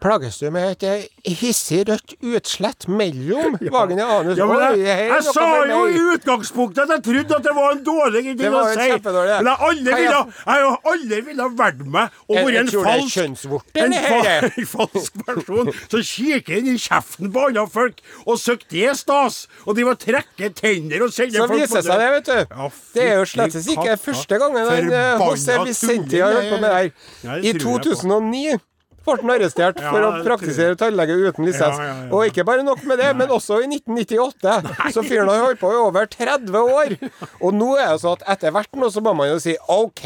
Plages 0.00 0.38
du 0.40 0.46
med 0.54 0.70
et 0.72 0.84
eh, 0.88 1.34
hissig 1.40 1.82
rødt 1.88 2.14
utslett 2.24 2.86
mellom 2.88 3.58
vagina 3.74 4.06
og 4.08 4.22
anus? 4.24 4.38
ja, 4.38 4.46
men 4.48 4.62
Jeg, 4.62 4.78
jeg, 4.86 5.08
jeg 5.10 5.34
sa 5.34 5.46
jo 5.68 5.80
i 5.90 5.98
utgangspunktet 6.14 6.86
at 6.86 6.94
jeg 6.96 7.04
trodde 7.08 7.36
at 7.36 7.44
det 7.44 7.54
var 7.56 7.74
en 7.74 7.82
dårlig 7.84 8.22
ting 8.38 8.56
å 8.56 8.62
si. 8.72 8.88
Men 9.04 9.82
jeg 9.90 10.06
ja. 10.06 10.22
har 10.46 10.64
aldri 10.92 11.20
ville 11.26 11.48
vært 11.58 11.82
med 11.84 12.16
og 12.30 12.38
være 12.38 12.62
en 12.62 12.72
falsk 12.72 13.20
en 13.20 13.96
fa- 13.96 14.22
en 14.48 14.70
falsk 14.72 15.20
person 15.26 15.72
som 15.90 16.06
kikker 16.12 16.60
inn 16.60 16.72
i 16.72 16.78
kjeften 16.80 17.32
på 17.34 17.44
andre 17.50 17.66
folk 17.70 18.00
og 18.24 18.40
søker 18.40 18.70
det 18.72 18.96
stas. 19.02 19.42
Og 19.66 19.76
de 19.76 19.84
må 19.86 19.94
trekke 20.00 20.52
tenner 20.56 21.04
og 21.04 21.12
sende 21.14 21.36
Så 21.36 21.46
folk 21.50 21.60
på 21.60 21.60
det 21.60 21.84
seg 21.90 22.02
det, 22.04 22.08
vet 22.16 22.30
du. 22.30 22.56
Ja, 22.56 22.70
Det 22.96 23.06
er 23.06 23.14
jo 23.20 23.28
slett 23.34 23.60
ikke 23.60 23.98
første 24.00 24.40
gangen 24.40 24.64
eh, 24.64 24.72
Forbanna 25.20 25.30
José 25.30 25.60
Vicente 25.66 26.24
har 26.24 26.34
holdt 26.38 26.50
på 26.54 26.60
med 26.64 26.68
det 26.70 26.74
her. 26.80 26.90
I 27.44 27.54
tror 27.60 27.78
jeg 27.80 27.86
på. 27.90 28.00
2009 28.00 28.58
ble 29.04 29.16
han 29.16 29.32
arrestert 29.34 29.80
for 29.80 30.04
å 30.06 30.10
praktisere 30.24 30.76
tannlege 30.78 31.16
uten 31.16 31.46
lisens. 31.48 31.80
Og 32.10 32.28
ikke 32.28 32.44
bare 32.46 32.64
nok 32.66 32.82
med 32.88 33.00
det, 33.00 33.10
men 33.18 33.32
også 33.32 33.60
i 33.64 33.68
1998. 33.70 34.92
Så 34.94 35.04
fyren 35.06 35.30
har 35.30 35.44
holdt 35.46 35.60
på 35.62 35.72
i 35.72 35.78
over 35.80 36.08
30 36.10 36.58
år. 36.60 36.96
Og 37.40 37.56
nå 37.56 37.72
er 37.78 37.94
det 37.94 38.02
sånn 38.04 38.18
at 38.18 38.26
etter 38.36 38.54
hvert 38.54 38.80
nå 38.80 38.90
så 38.92 39.02
må 39.04 39.14
man 39.16 39.30
jo 39.32 39.38
si 39.42 39.56
OK, 39.72 40.04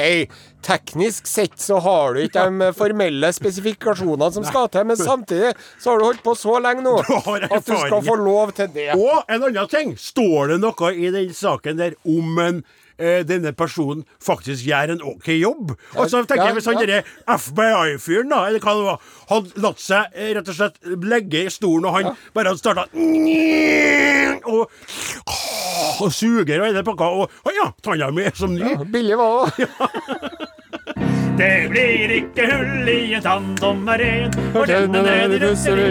teknisk 0.64 1.26
sett 1.28 1.58
så 1.60 1.80
har 1.84 2.14
du 2.16 2.22
ikke 2.24 2.46
de 2.48 2.70
formelle 2.76 3.30
spesifikasjonene 3.36 4.30
som 4.32 4.46
skal 4.48 4.70
til, 4.72 4.86
men 4.88 4.96
samtidig 4.96 5.52
så 5.82 5.92
har 5.92 6.00
du 6.00 6.06
holdt 6.08 6.22
på 6.24 6.36
så 6.38 6.56
lenge 6.64 6.86
nå 6.86 6.94
at 7.50 7.66
du 7.66 7.74
skal 7.74 8.00
få 8.06 8.16
lov 8.20 8.54
til 8.56 8.70
det. 8.74 8.92
Og 8.96 9.26
en 9.28 9.42
annen 9.50 9.68
ting. 9.70 9.92
Står 10.00 10.54
det 10.54 10.62
noe 10.62 10.94
i 10.94 11.10
den 11.12 11.34
saken 11.36 11.78
der 11.80 11.98
om 12.08 12.40
en 12.40 12.64
eh, 12.98 13.22
denne 13.26 13.52
personen 13.56 14.04
faktisk 14.22 14.66
gjør 14.68 14.94
en 14.94 15.02
OK 15.14 15.28
jobb. 15.34 15.74
Og 15.96 16.10
så 16.10 16.22
tenker 16.24 16.50
jeg 16.50 16.58
Hvis 16.58 16.68
han 16.70 16.80
derre 16.80 17.02
FBI-fyren, 17.26 18.30
da, 18.32 18.44
eller 18.48 18.62
hva 18.62 18.76
det 18.78 18.86
var, 18.88 19.10
hadde 19.32 19.64
latt 19.64 19.82
seg 19.82 20.14
eh, 20.14 20.32
rett 20.38 20.50
og 20.52 20.58
slett 20.58 20.80
legge 21.04 21.44
i 21.46 21.52
stolen, 21.52 21.88
og 21.88 21.98
han 21.98 22.10
bare 22.36 22.52
hadde 22.52 22.62
starta 22.62 22.88
og, 24.44 24.70
og 26.04 26.10
suger 26.12 26.60
og 26.60 26.66
hele 26.68 26.84
pakka, 26.86 27.10
og 27.20 27.44
å 27.48 27.54
ja, 27.54 27.70
tanna 27.84 28.10
mi 28.14 28.26
er 28.28 28.36
som 28.38 28.54
ny. 28.54 28.74
Ja, 28.74 28.84
Billig 28.84 29.18
var 29.20 29.54
det. 29.56 29.68
Det 31.38 31.68
blir 31.70 32.12
ikke 32.14 32.44
hull 32.46 32.88
i 32.88 33.14
en 33.16 33.22
tann 33.24 33.46
som 33.58 33.88
er 33.90 33.98
ren, 33.98 34.34
for 34.54 34.70
tennene 34.70 35.14
de 35.32 35.40
russer 35.42 35.80
i 35.80 35.86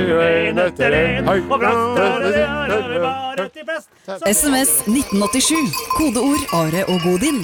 en 0.50 0.62
etter 0.64 0.96
en. 0.96 1.28
Og 1.34 1.60
blant 1.60 2.00
er 2.00 2.28
det 2.30 2.44
er 2.44 3.02
bare 3.04 3.50
til 3.52 3.68
fest. 3.68 3.90
SMS 4.24 4.72
1987. 4.88 5.76
Kodeord 5.98 6.48
Are 6.56 6.86
og 6.88 7.00
Godin. 7.04 7.44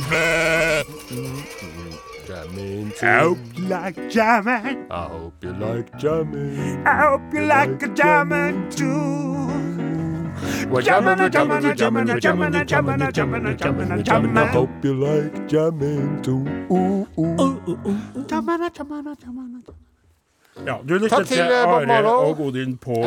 I 3.01 3.19
hope 3.19 3.39
you 3.57 3.65
like 3.67 3.97
jamming. 4.15 4.85
I 4.91 5.07
hope 5.11 5.33
you 5.43 5.51
like 5.53 5.91
jamming. 5.99 6.87
I 6.87 6.95
hope 7.03 7.33
you 7.33 7.41
like 7.41 7.83
a 7.83 7.87
jamming 7.95 8.69
too. 8.69 9.19
Jamming, 10.83 11.17
we're 11.17 11.29
jamming, 11.29 11.63
we're 11.63 11.73
jamming, 11.73 12.05
we're 12.05 12.19
jamming, 12.19 12.51
we're 12.51 12.63
jamming, 12.65 12.99
we're 12.99 13.11
jamming, 13.11 13.43
we're 13.43 13.53
jamming, 13.57 13.89
we're 13.89 14.03
jamming. 14.03 14.37
I 14.37 14.45
hope 14.45 14.69
you 14.83 14.93
like 14.93 15.47
jamming 15.47 16.21
too. 16.21 16.45
Ooh, 16.71 17.07
ooh. 17.17 17.48
Ja, 20.65 20.79
du 20.83 20.97
lyttet 20.99 21.27
til, 21.29 21.37
til 21.37 21.53
eh, 21.53 21.63
Bob 21.69 21.91
Are 21.93 22.13
og 22.27 22.41
Odin 22.43 22.75
på. 22.81 22.97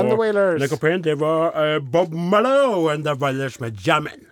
Lekopen. 0.60 1.02
Det 1.04 1.18
var 1.20 1.52
uh, 1.52 1.78
Bob 1.84 2.14
Mallow 2.14 2.88
and 2.92 3.04
the 3.04 3.14
Wailers 3.18 3.60
med 3.60 3.76
Jammin'. 3.86 4.28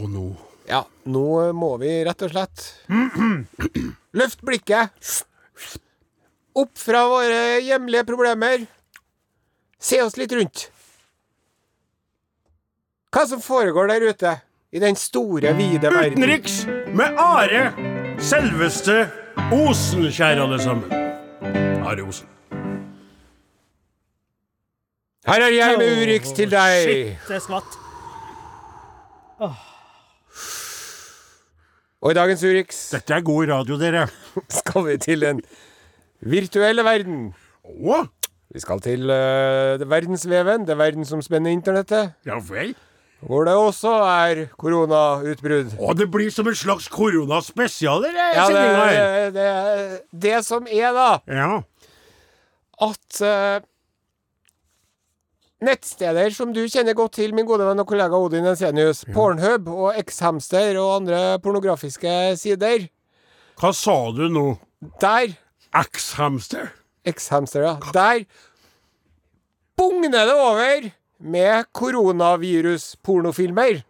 Og 0.00 0.08
nå 0.10 0.26
Ja, 0.68 0.84
nå 1.04 1.52
må 1.52 1.74
vi 1.82 1.90
rett 2.06 2.22
og 2.22 2.30
slett 2.32 2.62
løfte 4.18 4.46
blikket. 4.46 5.10
Opp 6.54 6.78
fra 6.78 7.02
våre 7.10 7.42
hjemlige 7.64 8.04
problemer. 8.08 8.66
Se 9.82 9.98
oss 10.04 10.16
litt 10.20 10.32
rundt. 10.36 10.68
Hva 13.12 13.26
som 13.28 13.42
foregår 13.44 13.90
der 13.90 14.06
ute 14.12 14.36
i 14.72 14.80
den 14.80 14.96
store, 14.96 15.52
vide 15.58 15.90
verden. 15.92 16.16
Utenriks 16.16 16.62
med 16.96 17.18
Are, 17.20 17.66
selveste 18.22 19.10
Osen, 19.52 20.04
kjære 20.12 20.42
alle 20.44 20.58
sammen. 20.62 20.92
Are 21.82 22.02
Osen. 22.06 22.28
Her 25.26 25.44
er 25.46 25.54
jeg 25.54 25.78
med 25.78 26.02
Urix 26.02 26.30
til 26.36 26.50
deg. 26.50 26.76
Shit, 26.82 27.28
det 27.28 27.42
skvatt. 27.42 27.78
Og 32.02 32.10
i 32.10 32.16
dagens 32.18 32.42
Urix 32.42 32.80
Dette 32.90 33.14
er 33.14 33.26
god 33.26 33.50
radio, 33.50 33.78
dere. 33.78 34.06
skal 34.60 34.86
vi 34.86 34.96
til 35.02 35.22
den 35.22 35.42
virtuelle 36.20 36.84
verden. 36.86 37.34
Oh. 37.64 38.06
Vi 38.52 38.60
skal 38.60 38.80
til 38.84 39.08
uh, 39.08 39.90
verdensveven, 39.90 40.66
det 40.68 40.78
verdensomspennende 40.78 41.52
internettet, 41.56 42.12
ja 42.26 42.36
vel. 42.36 42.74
Hvor 43.22 43.44
det 43.46 43.52
også 43.54 43.90
er 44.02 44.40
koronautbrudd. 44.58 45.76
Å, 45.78 45.92
det 45.94 46.08
blir 46.10 46.30
som 46.34 46.48
en 46.50 46.56
slags 46.58 46.88
koronaspesial, 46.90 48.02
Ja, 48.08 48.46
det, 48.48 48.48
sendinga 48.48 48.86
her. 48.86 49.30
det, 49.36 49.50
det 50.24 50.40
som 50.46 50.66
er, 50.66 50.88
da, 50.96 51.10
Ja. 51.30 51.50
at 52.82 53.20
uh, 53.22 53.60
nettsteder 55.62 56.32
som 56.34 56.50
du 56.54 56.64
kjenner 56.66 56.96
godt 56.98 57.14
til, 57.20 57.34
min 57.36 57.46
gode 57.46 57.66
venn 57.68 57.78
og 57.78 57.86
kollega 57.86 58.18
Odin 58.18 58.48
Ensenius, 58.50 59.04
Pornhub 59.14 59.68
og 59.70 59.92
X-Hamster 60.02 60.74
og 60.82 60.96
andre 61.02 61.20
pornografiske 61.44 62.14
sider, 62.40 62.88
Hva 63.60 63.70
sa 63.76 63.94
du 64.16 64.24
nå? 64.32 64.46
der 65.00 65.36
X-hamster? 65.84 66.72
X-Hamster, 67.06 67.62
ja. 67.68 67.76
Der 67.94 68.24
bugner 69.78 70.26
det 70.26 70.34
over 70.34 70.90
med 71.22 71.64
koronavirus-pornofilmer. 71.72 73.82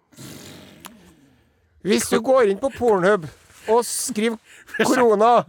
Hvis 1.82 2.08
du 2.12 2.20
går 2.22 2.42
inn 2.52 2.60
på 2.62 2.70
Pornhub 2.76 3.26
og 3.72 3.84
skriver 3.86 4.38
'korona', 4.78 5.44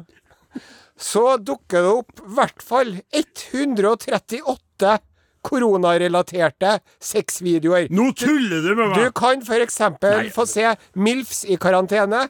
så 0.98 1.38
dukker 1.38 1.82
det 1.82 1.92
opp 1.92 2.20
i 2.20 2.22
hvert 2.38 2.62
fall 2.64 3.02
138 3.12 5.00
koronarelaterte 5.44 6.80
sexvideoer. 7.04 7.88
Nå 7.92 8.12
tuller 8.18 8.62
du 8.64 8.76
med 8.76 8.88
meg! 8.88 8.98
Du 8.98 9.12
kan 9.12 9.42
f.eks. 9.44 9.82
få 10.34 10.46
se 10.48 10.76
MILFs 10.96 11.46
i 11.46 11.56
karantene. 11.60 12.30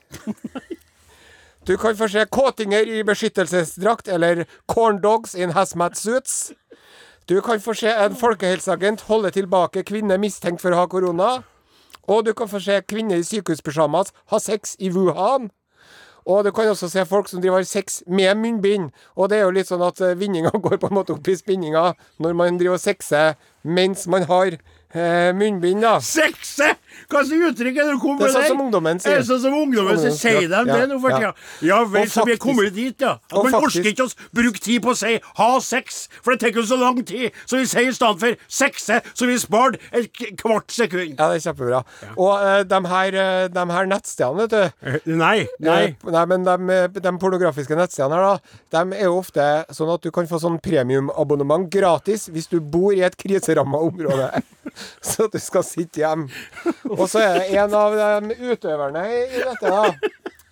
Du 1.64 1.78
kan 1.78 1.96
få 1.96 2.10
se 2.12 2.26
kåtinger 2.26 2.88
i 2.92 3.04
beskyttelsesdrakt 3.08 4.08
eller 4.12 4.44
corndogs 4.68 5.36
in 5.36 5.52
hazmat 5.56 5.98
suits. 5.98 6.52
Du 7.30 7.42
kan 7.42 7.60
få 7.62 7.74
se 7.74 7.88
en 7.88 8.16
folkehelseagent 8.20 9.06
holde 9.08 9.30
tilbake 9.32 9.86
kvinner 9.88 10.20
mistenkt 10.20 10.60
for 10.60 10.76
å 10.76 10.82
ha 10.82 10.88
korona. 10.92 11.30
Og 12.12 12.26
du 12.28 12.34
kan 12.36 12.50
få 12.52 12.60
se 12.60 12.82
kvinner 12.84 13.22
i 13.22 13.24
sykehuspysjamas 13.24 14.12
ha 14.34 14.40
sex 14.44 14.76
i 14.84 14.90
Wuhan. 14.92 15.48
Og 16.28 16.44
du 16.44 16.52
kan 16.56 16.68
også 16.68 16.90
se 16.92 17.06
folk 17.08 17.30
som 17.32 17.40
driver 17.44 17.64
sex 17.68 18.02
med 18.08 18.36
munnbind. 18.40 18.92
Og 19.16 19.30
det 19.32 19.40
er 19.40 19.46
jo 19.48 19.56
litt 19.56 19.72
sånn 19.72 19.84
at 19.88 20.02
eh, 20.04 20.18
vinninga 20.20 20.52
går 20.66 20.82
på 20.82 20.92
en 20.92 20.98
måte 21.00 21.16
opp 21.16 21.28
i 21.32 21.38
spinninga 21.40 21.94
når 22.24 22.36
man 22.36 22.60
driver 22.60 22.76
og 22.76 22.84
sexer 22.84 23.40
mens 23.64 24.04
man 24.12 24.28
har 24.28 24.60
eh, 24.94 25.34
munnbind, 25.38 25.82
da. 25.84 25.98
Sexe! 26.04 26.76
Hva 27.10 27.22
slags 27.26 27.50
uttrykk 27.52 27.78
er 27.78 27.88
det 27.90 27.94
du 27.96 28.00
kom 28.02 28.18
Det 28.18 28.28
er 28.30 28.34
sånn 28.34 28.46
som 28.54 28.62
ungdommen 28.64 29.00
sier. 29.02 29.18
Det 29.18 29.22
er 29.24 29.26
sånn 29.28 29.42
som 29.44 29.56
ungdommen 29.58 30.00
sier. 30.00 30.14
Sier 30.18 30.38
ja, 30.46 30.62
de 30.64 30.70
det 30.70 30.78
ja, 30.80 30.88
nå 30.90 31.00
for 31.02 31.14
tida? 31.18 31.32
Ja 31.66 31.80
vel, 31.90 32.08
så 32.10 32.24
vi 32.26 32.36
er 32.36 32.40
kommet 32.42 32.74
dit, 32.76 33.02
ja. 33.02 33.16
Og 33.34 33.48
man 33.48 33.56
faktisk- 33.58 33.82
orker 33.82 33.90
ikke 33.92 34.06
å 34.08 34.30
bruke 34.40 34.62
tid 34.64 34.82
på 34.86 34.94
å 34.94 34.98
si 34.98 35.20
'ha 35.20 35.50
sex', 35.60 36.08
for 36.24 36.34
det 36.34 36.40
tar 36.42 36.52
jo 36.60 36.64
så 36.66 36.80
lang 36.80 37.04
tid. 37.04 37.32
Så 37.46 37.58
vi 37.58 37.66
sier 37.66 37.90
i 37.90 37.94
stedet 37.94 38.20
for 38.20 38.36
'sexe', 38.48 39.02
så 39.14 39.28
vi 39.28 39.38
sparte 39.38 39.80
et 39.92 40.14
kvart 40.38 40.72
sekund. 40.72 41.18
Ja, 41.20 41.30
det 41.30 41.44
er 41.46 41.54
kjempebra. 41.54 41.84
Og 42.18 42.34
uh, 42.40 42.64
de, 42.64 42.88
her, 42.88 43.08
eh, 43.14 43.48
de 43.48 43.66
her 43.74 43.86
nettstedene, 43.86 44.48
vet 44.48 44.50
du 44.50 44.64
Eh, 44.84 45.00
Nei. 45.06 45.48
Nei. 45.60 45.96
Uh, 46.04 46.12
nei, 46.12 46.26
men 46.26 46.44
de, 46.44 46.88
de 47.00 47.12
pornografiske 47.20 47.76
nettstedene 47.76 48.16
her, 48.16 48.40
da, 48.72 48.84
de 48.86 48.96
er 48.96 49.04
jo 49.04 49.20
ofte 49.20 49.66
sånn 49.72 49.94
at 49.94 50.02
du 50.02 50.12
kan 50.12 50.26
få 50.28 50.40
sånn 50.40 50.60
premiumabonnement 50.62 51.70
gratis 51.70 52.30
hvis 52.30 52.48
du 52.50 52.60
bor 52.60 52.94
i 52.94 53.02
et 53.02 53.16
kriseramma 53.18 53.78
område. 53.78 54.32
så 55.14 55.30
du 55.32 55.40
skal 55.42 55.64
sitte 55.68 56.04
hjemme. 56.04 56.30
Og 56.92 57.08
så 57.12 57.22
er 57.24 57.40
det 57.42 57.50
en 57.64 57.74
av 57.80 57.98
de 58.30 58.38
utøverne 58.54 59.08
i, 59.10 59.24
dette, 59.44 59.70
da. 59.70 59.94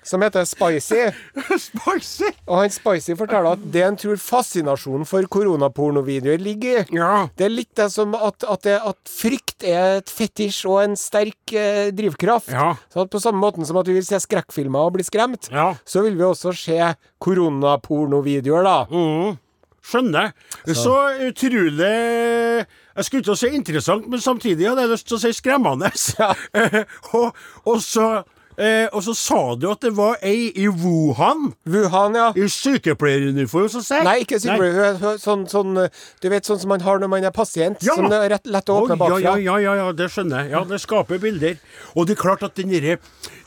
Som 0.02 0.24
heter 0.26 0.42
Spicy. 0.50 0.98
Spicy. 1.68 2.26
Og 2.50 2.56
han 2.64 2.72
Spicy 2.74 3.14
forteller 3.20 3.54
at 3.54 3.66
det 3.70 3.84
han 3.86 3.98
tror 4.02 4.18
fascinasjonen 4.18 5.06
for 5.06 5.28
koronapornovideoer 5.30 6.42
ligger 6.42 6.80
i, 6.82 6.96
Ja. 6.98 7.28
det 7.38 7.46
er 7.46 7.54
litt 7.54 7.70
det 7.78 7.86
som 7.94 8.16
at, 8.18 8.42
at, 8.50 8.64
det, 8.66 8.80
at 8.82 9.12
frykt 9.14 9.62
er 9.70 10.00
et 10.00 10.10
fetisj 10.10 10.64
og 10.72 10.80
en 10.88 10.98
sterk 10.98 11.54
eh, 11.54 11.92
drivkraft. 11.94 12.50
Ja. 12.50 12.72
Så 12.90 13.04
at 13.06 13.14
på 13.14 13.22
samme 13.22 13.44
måten 13.46 13.62
som 13.70 13.78
at 13.78 13.86
vi 13.92 14.00
vil 14.00 14.08
se 14.10 14.18
skrekkfilmer 14.26 14.90
og 14.90 14.96
bli 14.98 15.06
skremt, 15.06 15.52
Ja. 15.54 15.76
så 15.86 16.02
vil 16.08 16.18
vi 16.18 16.26
også 16.26 16.56
se 16.58 16.80
koronapornovideoer, 17.22 18.66
da. 18.66 18.78
Mm. 18.90 19.38
Skjønner. 19.86 20.34
Så 20.78 20.94
utrolig 21.30 22.66
Jeg 22.96 23.06
skulle 23.08 23.24
ikke 23.24 23.38
si 23.40 23.48
interessant, 23.56 24.10
men 24.12 24.20
samtidig 24.22 24.68
hadde 24.68 24.82
jeg 24.86 24.92
lyst 24.96 25.08
til 25.08 25.18
å 25.18 25.24
si 25.24 25.34
skremmende. 25.38 25.92
Ja. 26.20 26.34
Eh, 26.54 26.84
og, 27.18 27.32
og, 27.66 27.78
så, 27.82 28.24
eh, 28.60 28.88
og 28.92 29.02
så 29.06 29.14
sa 29.16 29.40
du 29.56 29.70
at 29.72 29.82
det 29.86 29.94
var 29.98 30.18
ei 30.28 30.50
i 30.60 30.68
Wuhan, 30.68 31.54
Wuhan, 31.72 32.18
ja. 32.20 32.28
i 32.36 32.48
sykepleieruniform, 32.52 33.70
som 33.72 33.82
sier 33.86 34.04
Nei, 34.06 34.18
ikke 34.26 34.40
sykepleier. 34.44 34.82
er- 34.92 35.08
er 35.14 35.22
Sånn, 35.22 35.48
sånn 35.50 35.78
eh, 35.86 35.90
Du 36.22 36.28
vet 36.30 36.46
sånn 36.48 36.60
som 36.60 36.70
man 36.74 36.84
har 36.86 37.00
når 37.00 37.10
man 37.16 37.24
er 37.30 37.32
pasient? 37.36 37.80
Ja. 37.86 37.96
Som 37.96 38.10
det 38.12 38.20
er 38.20 38.30
rett, 38.36 38.46
lett 38.52 38.70
å 38.70 38.82
åpne 38.84 39.00
bakfra? 39.00 39.22
ja, 39.24 39.36
ja, 39.40 39.58
ja, 39.64 39.76
ja, 39.86 39.92
det 39.96 40.10
skjønner 40.12 40.44
jeg. 40.44 40.52
Ja, 40.58 40.64
det 40.68 40.82
skaper 40.84 41.22
bilder. 41.24 41.58
Og 41.96 42.08
det 42.10 42.18
er 42.18 42.22
klart 42.28 42.44
at 42.48 42.56
den 42.60 42.74
derre 42.76 43.00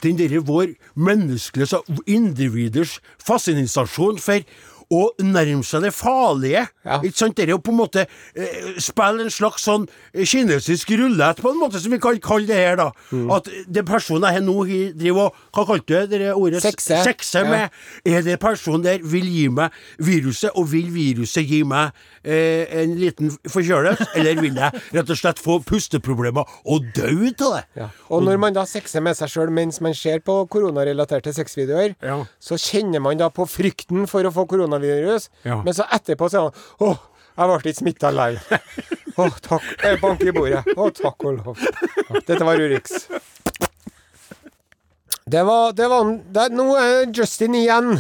derre 0.05 0.41
vår 0.45 0.75
menneskelige 1.01 1.71
så 1.71 1.79
individers 2.07 2.99
fascinasjon 3.25 4.19
for 4.21 4.43
å 4.95 5.05
nærme 5.25 5.65
seg 5.67 5.85
det 5.87 5.93
farlige. 5.97 6.65
Ja. 6.87 6.99
Ikke 7.03 7.19
sant? 7.19 7.37
Det 7.39 7.47
er 7.49 7.53
jo 7.55 7.61
på 7.65 7.73
en 7.75 7.79
måte 7.81 8.05
eh, 8.07 8.71
spille 8.83 9.25
en 9.27 9.33
slags 9.33 9.65
sånn 9.67 9.87
eh, 10.13 10.25
kinesisk 10.29 10.91
rulett, 11.01 11.41
på 11.43 11.51
en 11.53 11.61
måte, 11.61 11.81
som 11.83 11.93
vi 11.95 11.99
kan 12.03 12.19
kalle 12.23 12.49
det 12.51 12.59
her, 12.61 12.79
da. 12.81 12.89
Mm. 13.11 13.29
At 13.35 13.49
det 13.69 13.85
personen 13.89 14.29
her 14.31 14.45
nå 14.45 14.57
driver 14.95 15.29
og 15.29 15.41
Hva 15.55 15.65
kalte 15.69 15.87
du 16.05 16.11
det 16.15 16.21
det 16.25 16.33
ordet? 16.35 16.63
Sekse. 16.65 17.01
Sekse 17.07 17.43
Ja. 17.45 17.51
med. 17.51 17.71
Er 18.07 18.23
det 18.23 18.39
personen 18.43 18.83
der 18.85 19.03
vil 19.03 19.27
gi 19.31 19.49
meg 19.53 19.73
viruset, 19.99 20.51
og 20.55 20.69
vil 20.73 20.89
viruset 20.95 21.47
gi 21.47 21.63
meg 21.67 21.93
eh, 22.25 22.65
en 22.83 22.95
liten 22.99 23.31
forkjølelse, 23.51 24.09
eller 24.19 24.41
vil 24.41 24.55
jeg 24.61 24.83
rett 24.95 25.11
og 25.11 25.19
slett 25.21 25.43
få 25.43 25.59
pusteproblemer 25.67 26.45
og 26.65 26.89
dø 26.97 27.11
av 27.33 27.57
det? 27.59 27.65
Ja. 27.79 27.89
Og 28.11 28.23
når 28.27 28.39
man 28.43 28.55
da 28.57 28.65
sexer 28.69 29.03
med 29.05 29.17
seg 29.19 29.31
sjøl 29.33 29.51
mens 29.55 29.81
man 29.85 29.95
ser 29.97 30.21
på 30.25 30.41
koronarelaterte 30.51 31.33
sexvideoer, 31.35 31.95
så 32.43 32.59
kjenner 32.61 33.01
man 33.03 33.19
da 33.21 33.29
på 33.35 33.47
frykten 33.49 34.07
for 34.11 34.25
å 34.27 34.31
få 34.35 34.45
koronavirus, 34.51 34.84
Ja. 35.47 35.61
men 35.65 35.75
så 35.77 35.87
etterpå 35.93 36.29
sier 36.33 36.49
han 36.49 36.89
åh, 36.89 37.03
jeg 37.35 37.51
ble 37.51 37.57
ikke 37.61 37.79
smitta 37.81 38.11
lei. 38.15 38.33
Å, 39.21 39.29
takk. 39.43 39.67
Jeg 39.83 39.99
banker 40.03 40.31
i 40.31 40.35
bordet. 40.35 40.63
Å, 40.75 40.89
takk 40.95 41.25
og 41.27 41.41
lov. 41.41 41.63
Dette 42.27 42.43
var 42.47 42.59
Urix. 42.63 43.07
Det 45.25 45.43
var, 45.47 45.73
det 45.73 45.87
var 45.89 46.11
det, 46.37 46.49
Nå 46.53 46.67
er 46.79 47.07
Justin 47.15 47.55
igjen. 47.59 47.95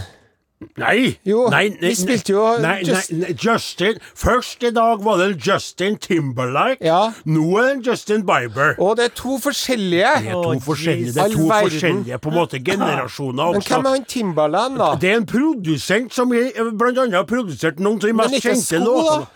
Nei! 0.77 1.19
Jo, 1.23 1.45
nei, 1.55 1.69
vi 1.79 1.93
spilte 1.95 2.33
jo 2.35 2.45
nei, 2.59 2.81
Just- 2.83 3.13
nei, 3.13 3.21
nei, 3.29 3.35
Justin 3.39 4.01
Først 4.19 4.65
i 4.67 4.73
dag 4.75 5.05
var 5.07 5.21
det 5.21 5.37
Justin 5.47 5.95
Timberlake. 6.03 6.83
Ja. 6.83 7.13
Nå 7.31 7.45
er 7.63 7.77
det 7.77 7.87
Justin 7.87 8.25
Bieber. 8.27 8.75
Og 8.83 8.97
det 8.99 9.05
er 9.05 9.15
to 9.15 9.37
forskjellige. 9.39 10.11
Det 10.25 10.33
er 10.33 10.43
to 10.43 10.59
forskjellige, 10.67 11.13
det 11.15 11.23
er 11.23 11.37
to 11.37 11.47
forskjellige 11.47 12.19
på 12.19 12.33
en 12.33 12.35
måte 12.41 12.59
generasjoner 12.65 13.53
Men 13.53 13.61
også. 13.63 13.69
hvem 13.77 13.87
er 13.87 13.91
han 13.99 14.05
Timberland, 14.05 14.79
da? 14.83 14.91
Det 15.01 15.13
er 15.13 15.17
en 15.23 15.27
produsent 15.31 16.13
som 16.15 16.35
blant 16.35 16.99
annet 16.99 17.15
har 17.21 17.25
produsert 17.31 17.79
noen 17.79 18.03
av 18.03 18.09
de 18.11 18.13
mest 18.25 18.43
kjente 18.43 18.83
låtene. 18.83 19.27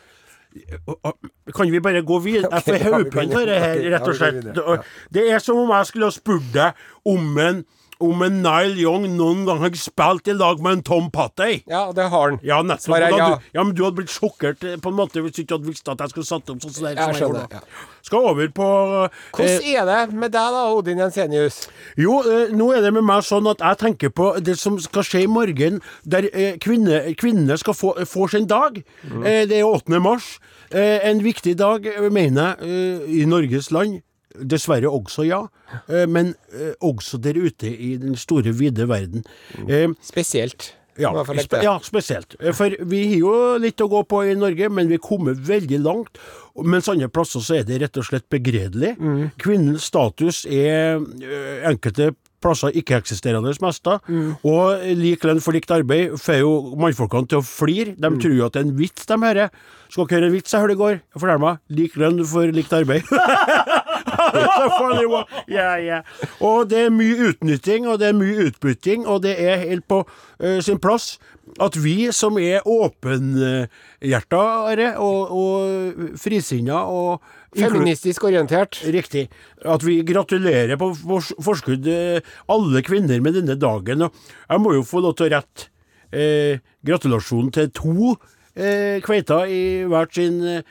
Kan 1.55 1.71
vi 1.71 1.79
bare 1.81 2.03
gå 2.03 2.19
videre? 2.25 2.51
Jeg 2.51 2.63
får 2.67 2.93
hodepine 2.93 3.37
av 3.41 3.47
det 3.47 3.59
her, 3.63 3.83
rett 3.95 4.09
og 4.09 4.15
slett. 4.17 4.45
ja. 4.57 4.77
Det 5.13 5.27
er 5.31 5.39
som 5.45 5.59
om 5.63 5.71
jeg 5.71 5.87
skulle 5.87 6.09
ha 6.09 6.15
spurt 6.15 6.49
deg 6.55 6.73
om 7.07 7.39
en 7.39 7.65
om 8.05 8.23
en 8.23 8.41
Nile 8.45 8.77
Young 8.79 9.07
noen 9.17 9.45
gang 9.47 9.61
har 9.63 9.75
spilt 9.79 10.29
i 10.31 10.35
lag 10.37 10.61
med 10.63 10.79
en 10.79 10.83
Tom 10.87 11.11
Pattey. 11.15 11.63
Ja, 11.71 11.89
det 11.93 12.09
har 12.13 12.31
han. 12.31 12.39
Ja, 12.47 12.61
nettopp. 12.63 12.95
Er 12.97 13.09
ja. 13.11 13.29
Du, 13.35 13.47
ja, 13.57 13.65
men 13.65 13.75
du 13.75 13.83
hadde 13.85 13.99
blitt 14.01 14.13
sjokkert 14.15 14.63
eh, 14.65 14.77
på 14.83 14.93
en 14.93 14.99
måte 14.99 15.23
hvis 15.25 15.35
du 15.37 15.43
ikke 15.43 15.59
hadde 15.59 15.71
visst 15.71 15.89
at 15.91 16.03
jeg 16.05 16.13
skulle 16.15 16.29
satt 16.29 16.53
opp 16.53 16.63
sånn 16.63 16.75
som 16.77 16.89
Jeg 16.89 16.99
jeg 16.99 17.21
gjorde. 17.23 17.47
ja. 17.59 17.63
Skal 18.09 18.29
over 18.31 18.49
på 18.55 18.69
eh, 19.05 19.19
Hvordan 19.35 19.69
er 19.75 19.89
det 19.91 20.17
med 20.17 20.33
deg, 20.33 20.55
da, 20.55 20.63
Odin 20.73 21.03
Jensenius? 21.03 21.59
Jo, 21.99 22.21
eh, 22.23 22.55
nå 22.55 22.71
er 22.77 22.87
det 22.87 22.95
med 22.97 23.07
meg 23.09 23.27
sånn 23.27 23.51
at 23.51 23.65
jeg 23.65 23.81
tenker 23.83 24.15
på 24.15 24.31
det 24.41 24.55
som 24.61 24.79
skal 24.83 25.07
skje 25.07 25.25
i 25.27 25.31
morgen, 25.31 25.81
der 26.07 26.31
eh, 26.33 26.55
kvinne, 26.63 27.03
kvinnene 27.19 27.59
skal 27.61 27.77
få, 27.77 27.95
få 28.09 28.29
sin 28.33 28.47
dag. 28.49 28.79
Eh, 29.25 29.43
det 29.51 29.59
er 29.59 29.67
8. 29.69 29.99
mars. 30.05 30.37
En 30.69 31.23
viktig 31.25 31.55
dag, 31.57 31.87
mener 32.13 32.59
jeg, 32.61 32.99
i 33.09 33.23
Norges 33.25 33.71
land. 33.73 34.03
Dessverre 34.43 34.91
også, 34.91 35.25
ja. 35.29 35.43
Eh, 35.89 36.07
men 36.07 36.35
eh, 36.53 36.75
også 36.85 37.19
der 37.21 37.35
ute 37.39 37.67
i 37.71 37.97
den 37.99 38.17
store, 38.17 38.53
vide 38.55 38.87
verden. 38.89 39.25
Eh, 39.69 39.89
Spesielt. 40.03 40.75
ja, 40.99 41.13
spe 41.25 41.61
ja, 41.63 41.77
spesielt. 41.79 42.35
For 42.59 42.75
vi 42.91 43.05
har 43.13 43.19
jo 43.21 43.35
litt 43.63 43.79
å 43.81 43.87
gå 43.89 44.01
på 44.11 44.25
i 44.27 44.35
Norge, 44.35 44.69
men 44.69 44.89
vi 44.91 44.99
kommer 44.99 45.33
veldig 45.35 45.79
langt. 45.85 46.19
Mens 46.59 46.89
andre 46.91 47.07
plasser 47.09 47.39
så 47.41 47.55
er 47.61 47.63
det 47.69 47.81
rett 47.85 47.97
og 48.01 48.05
slett 48.09 48.27
begredelig. 48.29 48.97
Mm. 48.99 49.29
Kvinnens 49.39 49.85
status 49.87 50.45
er 50.51 50.99
enkelte 51.71 52.15
plasser 52.43 52.71
ikke-eksisterende 52.79 53.51
mester. 53.63 53.99
Mm. 54.07 54.35
Og 54.47 54.83
lik 54.99 55.25
lønn 55.27 55.41
for 55.43 55.55
likt 55.55 55.71
arbeid 55.75 56.13
får 56.23 56.37
jo 56.43 56.51
mannfolkene 56.79 57.27
til 57.31 57.39
å 57.41 57.47
flire. 57.47 57.95
De 57.99 58.11
Mm. 58.11 58.19
tror 58.23 58.35
jo 58.37 58.47
at 58.47 58.53
det 58.55 58.61
er 58.63 58.69
en 58.69 58.77
vits 58.79 59.07
de 59.07 59.15
hører. 59.23 59.51
Skal 59.91 60.07
dere 60.07 60.19
høre 60.21 60.27
en 60.27 60.33
vits 60.37 60.53
jeg 60.53 60.61
hørte 60.61 60.73
i 60.77 60.83
går? 60.83 61.01
Fortell 61.19 61.39
meg. 61.43 61.59
Lik 61.71 61.95
lønn 61.97 62.25
for 62.27 62.47
likt 62.53 62.73
arbeid. 62.73 63.03
Ja, 65.59 65.71
ja. 65.81 66.03
Og 66.45 66.69
det 66.71 66.79
er 66.87 66.91
mye 66.95 67.17
utnytting, 67.31 67.89
og 67.89 67.95
det 68.03 68.09
er 68.11 68.17
mye 68.19 68.39
utbytting, 68.49 69.01
og 69.07 69.17
det 69.25 69.35
er 69.41 69.57
helt 69.65 69.87
på 69.89 69.99
uh, 70.05 70.61
sin 70.65 70.79
plass 70.83 71.07
at 71.65 71.77
vi 71.81 72.13
som 72.13 72.39
er 72.41 72.61
åpenhjertare 72.69 74.89
og, 75.01 75.31
og 75.33 75.61
frisinna 76.21 76.79
og 76.93 77.23
Feministisk 77.57 78.27
orientert. 78.29 78.77
Riktig. 78.93 79.31
At 79.65 79.81
vi 79.81 80.05
gratulerer 80.07 80.77
på 80.79 80.93
forskudd 81.43 81.87
eh, 81.89 82.21
alle 82.53 82.83
kvinner 82.85 83.21
med 83.25 83.35
denne 83.39 83.57
dagen. 83.59 84.03
Og 84.05 84.13
jeg 84.45 84.61
må 84.61 84.75
jo 84.77 84.85
få 84.87 85.01
lov 85.01 85.17
til 85.17 85.27
å 85.31 85.33
rette 85.39 85.71
eh, 86.13 86.61
gratulasjonen 86.87 87.51
til 87.57 87.71
to 87.73 88.13
eh, 88.53 89.01
kveiter 89.05 89.49
i 89.49 89.85
hvert 89.89 90.13
sin 90.15 90.43
eh, 90.45 90.63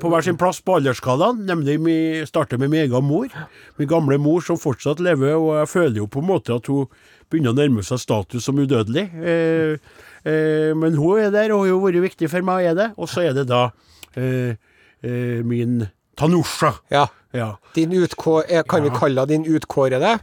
på 0.00 0.08
hver 0.08 0.24
sin 0.24 0.38
plass 0.40 0.62
på 0.64 0.78
aldersskalaen, 0.78 1.42
nemlig 1.48 1.74
vi 1.84 1.96
starter 2.28 2.56
med 2.60 2.70
min 2.72 2.86
egen 2.86 3.04
mor. 3.04 3.28
Min 3.76 3.90
gamle 3.90 4.16
mor 4.16 4.40
som 4.44 4.56
fortsatt 4.60 5.02
lever, 5.04 5.34
og 5.36 5.58
jeg 5.58 5.70
føler 5.74 6.00
jo 6.00 6.06
på 6.08 6.22
en 6.22 6.30
måte 6.30 6.56
at 6.56 6.70
hun 6.72 6.88
begynner 7.28 7.52
å 7.52 7.58
nærme 7.58 7.84
seg 7.84 8.00
status 8.00 8.48
som 8.48 8.58
udødelig. 8.58 9.04
Eh, 9.20 9.76
eh, 10.24 10.72
men 10.78 10.96
hun 10.96 11.20
er 11.20 11.34
der, 11.34 11.52
og 11.52 11.66
har 11.66 11.72
jo 11.74 11.82
vært 11.84 12.00
viktig 12.06 12.32
for 12.32 12.48
meg, 12.48 12.70
er 12.70 12.78
det. 12.78 12.88
Og 12.96 13.12
så 13.12 13.26
er 13.28 13.36
det 13.36 13.48
da 13.50 13.68
eh, 14.16 14.56
eh, 15.04 15.38
min 15.44 15.82
Tanusha. 16.18 16.74
Ja. 16.92 17.06
Ja. 17.36 17.58
Din 17.76 17.92
utkå 17.92 18.40
eh, 18.48 18.64
kan 18.68 18.82
vi 18.82 18.90
kalle 18.94 19.26
din 19.28 19.44
utkårede? 19.44 20.16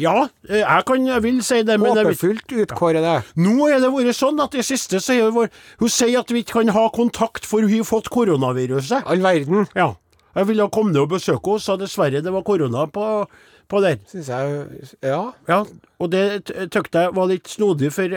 Ja, 0.00 0.14
eh, 0.48 0.62
jeg 0.62 0.84
kan 0.88 1.06
jeg 1.06 1.22
vil 1.22 1.38
si 1.44 1.60
det, 1.62 1.76
men 1.80 1.92
Håpefullt 1.96 2.44
vil, 2.50 2.64
det. 2.64 2.68
utkårede. 2.70 3.14
nå 3.36 3.68
er 3.68 3.80
det 3.84 3.90
vært 3.92 4.16
sånn 4.18 4.40
at 4.42 4.50
det 4.56 4.64
siste 4.66 5.00
så 5.00 5.16
det 5.20 5.50
Hun 5.80 5.88
sier 5.92 6.20
at 6.20 6.30
vi 6.32 6.42
ikke 6.44 6.60
kan 6.62 6.72
ha 6.74 6.88
kontakt, 6.94 7.44
for 7.46 7.60
hun 7.60 7.70
har 7.78 7.84
fått 7.88 8.08
koronaviruset. 8.10 9.02
All 9.06 9.20
verden, 9.24 9.66
Ja. 9.76 9.94
Jeg 10.36 10.46
ville 10.46 10.68
komme 10.70 10.92
ned 10.92 11.02
og 11.02 11.08
besøke 11.10 11.42
henne, 11.50 11.60
sa 11.60 11.74
dessverre 11.76 12.20
det 12.22 12.30
var 12.32 12.42
korona 12.46 12.84
på, 12.86 13.26
på 13.68 13.80
der. 13.82 13.96
syns 14.06 14.28
jeg 14.28 14.90
Ja. 15.02 15.32
Ja, 15.48 15.64
og 15.98 16.10
det 16.12 16.44
tykte 16.70 17.02
jeg 17.08 17.14
var 17.16 17.26
litt 17.26 17.48
snodig, 17.50 17.90
for 17.92 18.08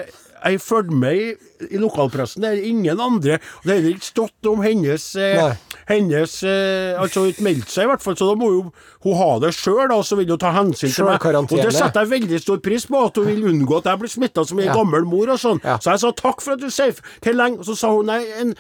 jeg 0.44 0.60
fulgte 0.62 0.96
med 1.00 1.16
i, 1.16 1.28
i 1.72 1.80
lokalpressen. 1.80 2.44
Det 2.44 2.50
er 2.52 2.66
ingen 2.68 3.00
andre 3.00 3.38
Det 3.64 3.70
har 3.70 3.78
heller 3.78 3.94
ikke 3.96 4.06
stått 4.10 4.50
om 4.52 4.60
hennes 4.66 5.06
eh, 5.16 5.54
Hennes 5.88 6.34
eh, 6.44 7.00
Altså 7.00 7.24
ikke 7.30 7.46
meldt 7.46 7.70
seg, 7.72 7.86
i 7.86 7.92
hvert 7.94 8.04
fall, 8.04 8.18
så 8.20 8.28
da 8.28 8.36
må 8.40 8.50
jo 8.52 8.64
hun 9.04 9.18
ha 9.20 9.30
det 9.44 9.50
sjøl, 9.56 9.92
og 9.92 10.04
så 10.08 10.16
vil 10.16 10.30
hun 10.32 10.40
ta 10.40 10.52
hensyn 10.56 10.92
til 10.92 11.04
meg. 11.08 11.24
Og 11.44 11.50
det 11.60 11.74
setter 11.76 12.06
jeg 12.06 12.12
veldig 12.14 12.38
stor 12.40 12.60
pris 12.64 12.86
på, 12.88 13.02
at 13.04 13.18
hun 13.20 13.26
vil 13.28 13.42
unngå 13.50 13.82
at 13.82 13.90
jeg 13.92 14.00
blir 14.00 14.12
smitta 14.14 14.46
som 14.48 14.60
ei 14.62 14.68
Ja. 14.70 14.76
gammel 14.78 15.04
mor 15.04 15.28
og 15.34 15.40
sånn. 15.42 15.60
Ja. 15.64 15.76
Så 15.84 15.92
jeg 15.92 16.00
sa 16.04 16.12
takk 16.16 16.40
for 16.42 16.56
at 16.56 16.62
du 16.64 16.70
sier 16.72 16.94
Hvor 17.24 17.36
lenge? 17.36 17.64
Så 17.68 17.76
sa 17.80 17.92
hun 17.92 18.08
nei, 18.08 18.22
en 18.40 18.54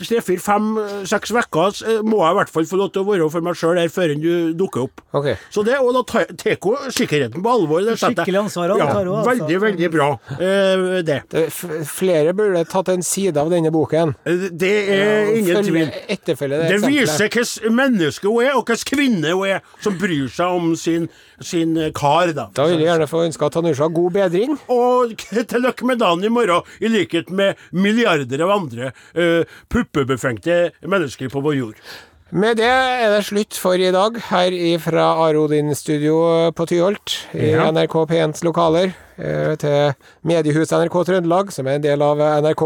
tre, 0.00 0.20
fire, 0.24 0.40
fem, 0.40 0.70
eh, 0.80 1.04
seks 1.08 1.32
uker 1.32 1.76
eh, 1.88 2.00
må 2.04 2.22
jeg 2.22 2.32
i 2.32 2.38
hvert 2.40 2.52
fall 2.54 2.68
få 2.70 2.80
lov 2.80 2.92
til 2.94 3.02
å 3.04 3.08
være 3.10 3.28
for 3.32 3.44
meg 3.44 3.58
sjøl 3.58 3.80
her 3.80 3.92
før 3.92 4.14
du 4.22 4.52
dukker 4.56 4.86
opp. 4.86 5.02
Okay. 5.12 5.36
Så 5.52 5.64
det, 5.66 5.76
og 5.80 5.92
da 5.96 6.02
tar 6.08 6.56
hun 6.62 6.90
sikkerheten 6.92 7.42
på 7.44 7.52
alvor. 7.52 7.84
Skikkelig 7.92 8.44
ansvar, 8.46 8.72
Ja, 8.78 8.88
tar 8.92 9.04
hun, 9.04 9.16
altså. 9.20 9.30
veldig, 9.32 9.60
veldig 9.66 9.90
bra. 9.92 10.10
Eh, 10.38 11.02
det. 11.04 11.21
Det, 11.30 11.46
flere 11.88 12.34
burde 12.36 12.64
tatt 12.68 12.90
en 12.92 13.04
side 13.06 13.40
av 13.40 13.50
denne 13.52 13.70
boken. 13.74 14.14
Det 14.24 14.72
er 14.96 15.32
ingen 15.36 15.64
tvil. 15.64 15.90
Det, 16.08 16.36
Det 16.38 16.78
viser 16.84 17.28
hvilket 17.28 17.72
menneske 17.72 18.28
hun 18.28 18.44
er, 18.44 18.54
og 18.58 18.66
hvilken 18.68 18.90
kvinne 18.92 19.34
hun 19.36 19.46
er, 19.56 19.64
som 19.84 19.98
bryr 20.00 20.28
seg 20.32 20.58
om 20.58 20.72
sin, 20.78 21.08
sin 21.40 21.76
eh, 21.78 21.92
kar, 21.96 22.32
da. 22.36 22.48
Da 22.54 22.68
vil 22.68 22.80
jeg 22.80 22.90
gjerne 22.90 23.10
få 23.10 23.24
ønske 23.26 23.50
Tanusha 23.52 23.88
god 23.92 24.14
bedring. 24.18 24.56
Og 24.72 25.16
til 25.52 25.66
lykke 25.66 25.88
med 25.88 26.02
dagen 26.02 26.24
i 26.24 26.32
morgen, 26.32 26.68
i 26.80 26.90
likhet 26.92 27.30
med 27.30 27.60
milliarder 27.72 28.46
av 28.46 28.56
andre 28.58 28.92
uh, 29.16 29.42
puppebefengte 29.72 30.72
mennesker 30.88 31.30
på 31.32 31.42
vår 31.44 31.58
jord. 31.58 31.84
Med 32.32 32.56
det 32.56 32.64
er 32.64 33.10
det 33.12 33.26
slutt 33.26 33.56
for 33.60 33.76
i 33.76 33.90
dag, 33.92 34.16
her 34.30 34.54
fra 34.80 35.10
Arodin 35.26 35.74
studio 35.76 36.48
på 36.56 36.64
Tyholt, 36.70 37.18
i 37.36 37.50
Ja. 37.52 37.66
NRK 37.68 37.92
P1s 38.08 38.40
lokaler, 38.46 38.94
til 39.16 39.92
mediehuset 40.26 40.72
NRK 40.82 40.96
Trøndelag, 41.08 41.52
som 41.52 41.66
er 41.68 41.78
en 41.78 41.84
del 41.84 42.02
av 42.02 42.20
NRK, 42.44 42.62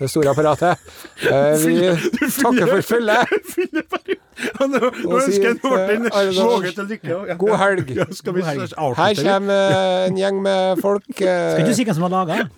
det 0.00 0.10
store 0.12 0.30
apparatet. 0.32 0.78
Eh, 1.26 1.58
Vi 1.66 2.30
takker 2.38 2.70
for 2.70 2.86
følget. 2.94 4.18
Nå 4.38 4.78
ønsker 5.18 5.48
jeg 5.48 5.56
sier 5.58 6.02
Martin 6.04 6.36
Våge 6.38 6.70
til 6.76 6.86
lykke. 6.92 7.36
God 7.40 7.54
helg. 7.58 7.88
Her 7.90 9.18
kommer 9.18 9.62
eh, 9.74 10.06
en 10.06 10.18
gjeng 10.20 10.40
med 10.44 10.82
folk. 10.82 11.06
Skal 11.18 11.62
ikke 11.64 11.72
eh, 11.72 11.76
si 11.80 11.86
hvem 11.88 11.98
som 11.98 12.06
har 12.06 12.14
laga 12.14 12.38
den? 12.38 12.50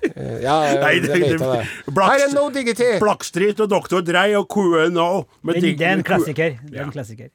Ja, 0.45 0.57
det 0.69 0.77
det- 0.77 1.11
vet 1.11 1.21
jeg 1.25 1.39
det- 1.41 1.41
det. 1.41 1.99
Her 2.01 2.25
er 2.27 2.35
No 2.35 2.49
Digity. 2.53 2.91
Blackstreet 3.01 3.61
og 3.65 3.71
Dr. 3.73 4.01
Dre 4.05 4.27
og 4.39 4.49
QNO. 4.53 5.11
med 5.43 5.63
Det 5.63 5.81
er 5.81 5.97
en 5.97 6.05
klassiker. 6.05 6.59
Det 6.69 6.79
er 6.79 6.85
en 6.85 6.93
klassiker. 6.93 7.31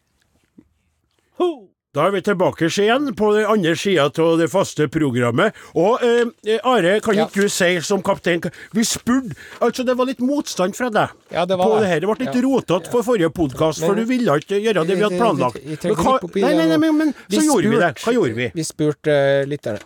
Ho! 1.41 1.49
Da 1.95 2.05
er 2.09 2.11
vi 2.11 2.19
tilbake 2.27 2.67
igjen 2.67 3.13
på 3.15 3.29
den 3.37 3.45
andre 3.47 3.71
sida 3.79 4.09
av 4.11 4.37
det 4.41 4.49
faste 4.51 4.89
programmet. 4.91 5.55
Og 5.79 6.03
eh, 6.03 6.57
Are, 6.67 6.97
kan 7.01 7.15
Ja. 7.15 7.25
ikke 7.29 7.45
du 7.45 7.49
si 7.49 7.69
som 7.81 8.01
kaptein 8.03 8.43
Vi 8.75 8.83
spurte 8.83 9.31
Altså, 9.63 9.85
det 9.87 9.95
var 9.95 10.05
litt 10.09 10.19
motstand 10.19 10.75
fra 10.75 10.89
deg 10.91 11.09
Ja, 11.31 11.45
det 11.45 11.57
var 11.57 11.65
på 11.71 11.79
det. 11.79 11.87
her. 11.87 11.99
Det 12.03 12.09
ble 12.11 12.25
litt 12.25 12.35
Ja. 12.35 12.41
rotete 12.43 12.91
for 12.91 13.01
forrige 13.07 13.29
podkast, 13.31 13.79
for 13.85 13.95
du 13.95 14.03
ville 14.05 14.35
ikke 14.41 14.59
gjøre 14.59 14.83
det 14.85 14.97
vi 14.97 15.03
hadde 15.07 15.19
planlagt. 15.21 15.55
Vi, 15.63 15.69
vi, 15.71 15.77
vi, 15.81 15.87
Men 15.87 15.95
hva- 15.95 16.19
Nei, 16.35 16.53
nei, 16.55 16.67
nei, 16.67 16.77
men, 16.77 16.97
men 16.97 17.13
så 17.31 17.41
gjorde 17.47 17.69
vi 17.71 17.79
det. 17.79 17.93
Hva 18.03 18.13
gjorde 18.13 18.35
vi? 18.35 18.51
Vi 18.55 18.63
spurte 18.67 19.15
uh, 19.15 19.45
lytterne 19.47 19.79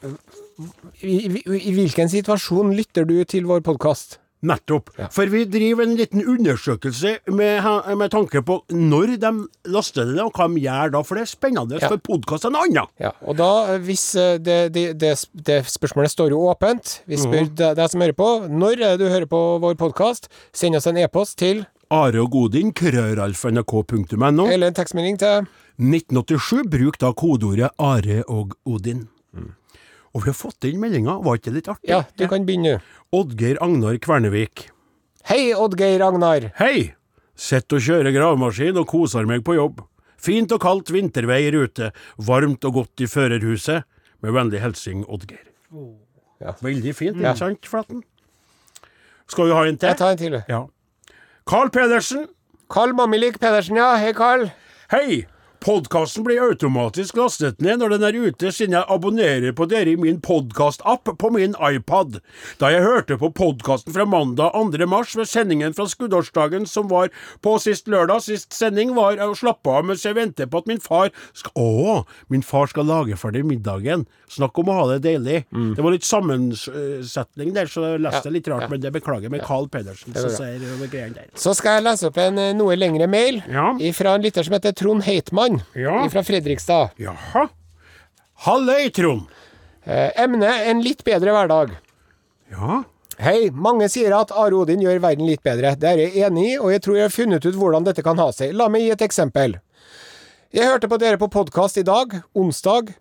I, 1.03 1.15
i, 1.29 1.43
I 1.69 1.71
hvilken 1.77 2.09
situasjon 2.11 2.73
lytter 2.75 3.05
du 3.07 3.23
til 3.23 3.45
vår 3.47 3.61
podkast? 3.63 4.17
Nettopp. 4.41 4.89
For 5.11 5.27
vi 5.27 5.41
driver 5.51 5.83
en 5.83 5.97
liten 5.99 6.21
undersøkelse 6.23 7.17
med, 7.35 7.65
med 7.99 8.11
tanke 8.13 8.39
på 8.47 8.61
når 8.71 9.17
de 9.19 9.31
laster 9.67 10.07
det 10.13 10.21
og 10.23 10.31
hva 10.37 10.47
de 10.53 10.61
gjør 10.63 10.93
da. 10.93 11.01
For 11.03 11.19
det 11.19 11.25
er 11.25 11.31
spennende, 11.33 11.79
Ja. 11.81 11.89
for 11.91 11.97
podkast 11.99 12.45
en 12.47 12.55
annen. 12.55 12.87
Ja, 13.03 13.11
og 13.27 13.35
da, 13.41 13.49
hvis 13.83 14.05
eh, 14.15 14.37
det, 14.39 14.59
det, 14.75 14.85
det, 15.01 15.11
det 15.33 15.57
spørsmålet 15.67 16.13
står 16.13 16.31
jo 16.31 16.45
åpent, 16.47 17.01
vi 17.09 17.19
spør 17.19 17.49
deg, 17.51 17.75
deg 17.81 17.91
som 17.91 17.99
hører 18.05 18.15
på, 18.15 18.29
når 18.47 18.79
er 18.79 18.95
det 18.95 19.03
du 19.03 19.09
hører 19.11 19.27
på 19.27 19.41
vår 19.59 19.75
podkast, 19.81 20.29
send 20.55 20.79
oss 20.79 20.87
en 20.87 20.97
e-post 21.03 21.37
til, 21.43 21.65
Are 21.91 22.21
og 22.21 22.29
Godin, 22.29 22.69
krøralfa.nrk.no. 22.77 24.45
eller 24.45 24.67
en 24.69 24.75
tekstmelding 24.77 25.15
til 25.19 25.47
1987, 25.81 26.67
bruk 26.69 26.99
da 27.01 27.09
kodeordet 27.17 27.71
Are 27.81 28.19
og 28.29 28.53
Odin. 28.69 29.07
Og 30.15 30.23
vi 30.23 30.31
har 30.31 30.37
fått 30.37 30.65
inn 30.65 30.79
meldinga, 30.81 31.19
var 31.25 31.37
ikke 31.37 31.51
det 31.51 31.59
litt 31.59 31.71
artig? 31.75 31.89
Ja, 31.91 32.01
du 32.17 32.25
kan 32.31 32.45
begynne. 32.47 32.79
Oddgeir 33.13 33.59
Agnar 33.61 33.97
Kvernevik. 34.01 34.69
Hei, 35.29 35.51
Oddgeir 35.53 36.01
Agnar. 36.05 36.49
Hei! 36.57 36.93
Sitter 37.39 37.77
og 37.77 37.85
kjører 37.85 38.15
gravemaskin 38.15 38.79
og 38.81 38.89
koser 38.89 39.29
meg 39.29 39.45
på 39.47 39.55
jobb. 39.55 39.83
Fint 40.19 40.51
og 40.51 40.59
kaldt 40.63 40.89
vinterveier 40.91 41.55
ute, 41.55 41.91
varmt 42.17 42.65
og 42.67 42.81
godt 42.81 43.05
i 43.05 43.07
førerhuset. 43.07 43.85
Med 44.19 44.33
vennlig 44.35 44.59
hilsen 44.59 45.05
Oddgeir. 45.07 45.45
Ja. 46.43 46.55
Veldig 46.59 46.91
fint, 46.97 47.21
ikke 47.21 47.37
sant, 47.39 47.67
Flaten? 47.69 48.01
Skal 49.29 49.47
vi 49.47 49.55
ha 49.55 49.63
en 49.69 49.77
til? 49.79 49.91
Jeg 49.91 49.99
tar 50.01 50.15
en 50.15 50.19
til. 50.19 50.39
Ja. 50.49 50.63
Carl 51.47 51.71
Pedersen. 51.71 52.25
Carl 52.69 52.91
Mammilik 52.97 53.39
Pedersen, 53.39 53.77
ja. 53.79 53.93
Hei, 54.01 54.11
Carl. 54.17 54.49
Hei! 54.91 55.23
Podkasten 55.59 56.23
blir 56.23 56.39
automatisk 56.39 57.17
lastet 57.19 57.57
ned 57.59 57.81
når 57.81 57.91
den 57.97 58.03
er 58.07 58.15
ute, 58.29 58.47
siden 58.55 58.77
jeg 58.77 58.87
abonnerer 58.95 59.51
på 59.57 59.65
dere 59.67 59.91
i 59.91 59.97
min 59.99 60.21
podkastapp 60.23 61.09
på 61.19 61.31
min 61.35 61.51
iPad. 61.59 62.21
Da 62.61 62.69
jeg 62.71 62.85
hørte 62.85 63.17
på 63.19 63.27
podkasten 63.35 63.91
fra 63.91 64.05
mandag 64.07 64.55
2. 64.55 64.87
mars 64.87 65.17
ved 65.19 65.27
sendingen 65.27 65.75
fra 65.75 65.83
skuddårsdagen 65.91 66.63
som 66.69 66.87
var 66.87 67.11
på 67.43 67.57
sist 67.59 67.91
lørdag, 67.91 68.23
sist 68.23 68.55
sending 68.55 68.93
var 68.95 69.19
å 69.25 69.33
slappe 69.35 69.73
av 69.81 69.89
mens 69.89 70.05
jeg 70.07 70.15
venter 70.15 70.47
på 70.47 70.61
at 70.63 70.69
min 70.71 70.79
far 70.79 71.11
skal 71.35 71.51
Å! 71.59 71.97
Min 72.31 72.45
far 72.45 72.71
skal 72.71 72.87
lage 72.87 73.19
ferdig 73.19 73.43
middagen. 73.49 74.07
Snakk 74.31 74.55
om 74.63 74.71
å 74.71 74.77
ha 74.79 74.87
det 74.93 75.01
deilig. 75.09 75.41
Det 75.75 75.83
var 75.83 75.91
litt 75.91 76.07
sammensetning 76.07 77.51
der, 77.55 77.67
så 77.67 77.83
jeg 77.97 78.03
leste 78.05 78.29
Ja, 78.29 78.33
litt 78.37 78.47
rart, 78.47 78.63
ja. 78.67 78.71
men 78.71 78.83
det 78.83 78.93
beklager 78.95 79.31
med 79.33 79.43
Carl 79.43 79.67
Pedersen, 79.73 80.15
som 80.15 80.31
sier 80.31 80.63
greiene 80.87 81.17
der. 81.19 81.29
Så 81.35 81.51
skal 81.57 81.79
jeg 81.81 81.87
lese 81.89 82.07
opp 82.13 82.19
en 82.21 82.39
eh, 82.39 82.53
noe 82.55 82.79
lengre 82.79 83.09
mail 83.11 83.41
Ja. 83.49 83.73
fra 83.97 84.15
en 84.15 84.23
lytter 84.23 84.45
som 84.47 84.55
heter 84.55 84.71
Trond 84.77 85.03
Heitmann 85.03 85.48
Ja. 85.77 86.03
fra 86.13 86.23
Fredrikstad. 86.25 86.95
Jaha. 87.01 87.47
Halløy, 88.45 88.89
Trond. 88.95 89.27
Eh, 89.83 90.11
emne 90.21 90.51
en 90.69 90.83
litt 90.85 91.03
bedre 91.07 91.33
hverdag. 91.35 91.73
Ja. 92.51 92.83
Hei, 93.19 93.49
mange 93.51 93.89
sier 93.91 94.13
at 94.15 94.31
Are 94.31 94.55
Odin 94.55 94.79
gjør 94.83 95.01
verden 95.03 95.27
litt 95.27 95.43
bedre. 95.43 95.73
Det 95.75 95.89
er 95.89 96.03
jeg 96.05 96.27
enig 96.27 96.45
i, 96.53 96.57
og 96.59 96.71
jeg 96.71 96.83
tror 96.85 96.95
jeg 96.99 97.07
har 97.09 97.15
funnet 97.15 97.47
ut 97.47 97.57
hvordan 97.57 97.87
dette 97.87 98.03
kan 98.05 98.19
ha 98.21 98.29
seg. 98.35 98.53
La 98.55 98.69
meg 98.71 98.85
gi 98.85 98.93
et 98.93 99.03
eksempel. 99.09 99.57
Jeg 100.55 100.69
hørte 100.69 100.87
på 100.89 100.97
dere 101.01 101.19
på 101.19 101.27
podkast 101.33 101.81
i 101.81 101.85
dag, 101.85 102.15
onsdag. 102.37 102.93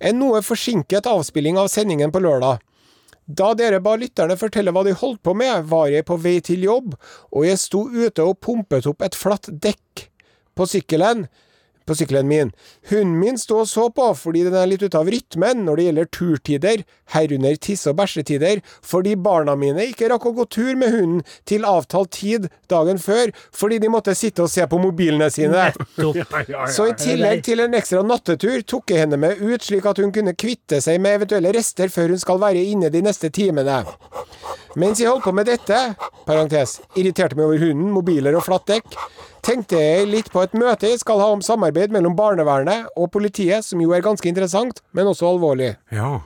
En 0.00 0.18
noe 0.22 0.40
forsinket 0.46 1.06
avspilling 1.10 1.58
av 1.60 1.68
sendingen 1.72 2.14
på 2.14 2.22
lørdag. 2.24 2.62
Da 3.28 3.50
dere 3.52 3.82
ba 3.84 3.92
lytterne 4.00 4.38
fortelle 4.40 4.72
hva 4.72 4.86
de 4.86 4.94
holdt 4.96 5.20
på 5.26 5.34
med, 5.36 5.66
var 5.68 5.90
jeg 5.92 6.06
på 6.08 6.16
vei 6.16 6.38
til 6.40 6.64
jobb, 6.64 6.94
og 7.28 7.44
jeg 7.44 7.60
sto 7.60 7.82
ute 7.92 8.24
og 8.24 8.38
pumpet 8.40 8.88
opp 8.88 9.04
et 9.04 9.18
flatt 9.18 9.50
dekk 9.52 10.06
på 10.56 10.66
sykkelen 10.66 11.26
på 11.88 11.96
sykkelen 11.98 12.28
min. 12.28 12.52
Hunden 12.90 13.16
min 13.18 13.40
sto 13.40 13.62
og 13.62 13.68
så 13.70 13.88
på 13.94 14.10
fordi 14.18 14.44
den 14.46 14.56
er 14.58 14.68
litt 14.70 14.84
ute 14.84 15.00
av 15.00 15.08
rytmen 15.10 15.64
når 15.66 15.80
det 15.80 15.86
gjelder 15.88 16.10
turtider, 16.18 16.84
herunder 17.14 17.56
tisse- 17.56 17.92
og 17.92 17.98
bæsjetider, 17.98 18.62
fordi 18.84 19.14
barna 19.16 19.56
mine 19.58 19.88
ikke 19.88 20.10
rakk 20.12 20.28
å 20.28 20.34
gå 20.36 20.48
tur 20.52 20.74
med 20.78 20.92
hunden 20.94 21.24
til 21.48 21.66
avtalt 21.68 22.12
tid 22.18 22.48
dagen 22.70 23.00
før, 23.00 23.32
fordi 23.56 23.80
de 23.82 23.92
måtte 23.92 24.16
sitte 24.18 24.44
og 24.44 24.52
se 24.52 24.66
på 24.68 24.80
mobilene 24.82 25.30
sine. 25.32 25.70
Så 26.76 26.90
i 26.90 26.96
tillegg 26.98 27.44
til 27.48 27.64
en 27.64 27.76
ekstra 27.78 28.04
nattetur 28.04 28.60
tok 28.68 28.92
jeg 28.92 29.06
henne 29.06 29.20
med 29.20 29.40
ut, 29.40 29.64
slik 29.64 29.88
at 29.88 30.00
hun 30.02 30.12
kunne 30.14 30.36
kvitte 30.38 30.82
seg 30.84 31.00
med 31.02 31.20
eventuelle 31.22 31.54
rester 31.56 31.92
før 31.92 32.14
hun 32.14 32.20
skal 32.22 32.42
være 32.42 32.64
inne 32.72 32.92
de 32.92 33.02
neste 33.04 33.32
timene. 33.34 33.82
Mens 34.78 35.00
jeg 35.00 35.08
holdt 35.08 35.24
på 35.24 35.32
med 35.34 35.48
dette, 35.48 35.78
parentes, 36.26 36.78
irriterte 36.94 37.38
meg 37.38 37.48
over 37.48 37.62
hunden, 37.62 37.88
mobiler 37.94 38.36
og 38.36 38.44
flatt 38.46 38.68
dekk, 38.68 38.98
tenkte 39.46 39.80
jeg 39.80 40.08
litt 40.10 40.30
på 40.32 40.42
et 40.44 40.56
møte 40.58 40.90
jeg 40.90 41.02
skal 41.02 41.20
ha 41.22 41.28
om 41.34 41.44
samarbeid 41.44 41.94
mellom 41.94 42.16
barnevernet 42.18 42.88
og 42.96 43.10
politiet, 43.14 43.66
som 43.66 43.80
jo 43.82 43.94
er 43.94 44.04
ganske 44.04 44.28
interessant, 44.30 44.82
men 44.96 45.10
også 45.10 45.28
alvorlig. 45.30 45.74
Ja. 45.94 46.18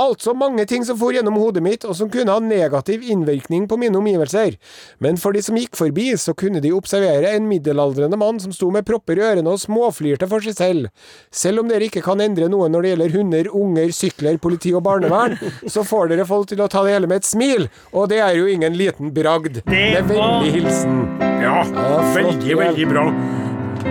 Altså 0.00 0.32
mange 0.36 0.64
ting 0.68 0.84
som 0.86 0.96
for 1.00 1.12
gjennom 1.12 1.36
hodet 1.40 1.62
mitt, 1.64 1.84
og 1.84 1.96
som 1.98 2.10
kunne 2.12 2.32
ha 2.32 2.40
negativ 2.42 3.02
innvirkning 3.04 3.66
på 3.68 3.76
mine 3.80 3.98
omgivelser. 3.98 4.56
Men 5.04 5.18
for 5.20 5.36
de 5.36 5.42
som 5.44 5.58
gikk 5.58 5.76
forbi, 5.78 6.10
så 6.16 6.34
kunne 6.38 6.62
de 6.64 6.72
observere 6.72 7.34
en 7.36 7.48
middelaldrende 7.50 8.16
mann 8.20 8.40
som 8.42 8.54
sto 8.54 8.70
med 8.72 8.86
propper 8.88 9.20
i 9.20 9.26
ørene 9.26 9.52
og 9.52 9.60
småflirte 9.60 10.28
for 10.30 10.44
seg 10.44 10.56
selv. 10.56 10.88
Selv 11.30 11.62
om 11.62 11.70
dere 11.70 11.90
ikke 11.90 12.04
kan 12.04 12.22
endre 12.24 12.48
noe 12.52 12.70
når 12.72 12.86
det 12.86 12.94
gjelder 12.94 13.16
hunder, 13.18 13.52
unger, 13.62 13.92
sykler, 13.96 14.40
politi 14.42 14.72
og 14.76 14.84
barnevern, 14.86 15.36
så 15.68 15.84
får 15.86 16.12
dere 16.12 16.28
folk 16.28 16.50
til 16.52 16.64
å 16.64 16.70
ta 16.72 16.84
det 16.86 16.96
hele 16.96 17.10
med 17.10 17.22
et 17.22 17.28
smil, 17.28 17.68
og 17.92 18.08
det 18.12 18.22
er 18.24 18.36
jo 18.38 18.48
ingen 18.50 18.76
liten 18.78 19.12
bragd. 19.14 19.62
Med 19.68 20.08
vennlig 20.08 20.56
hilsen. 20.58 21.00
Ja, 21.42 21.62
flott, 21.68 22.12
veldig, 22.16 22.58
veldig 22.64 22.90
bra. 22.92 23.08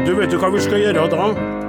Du 0.05 0.15
vet 0.17 0.31
jo 0.31 0.39
hva 0.41 0.53
vi 0.53 0.63
skal 0.63 0.81
gjøre 0.85 1.09
da? 1.11 1.60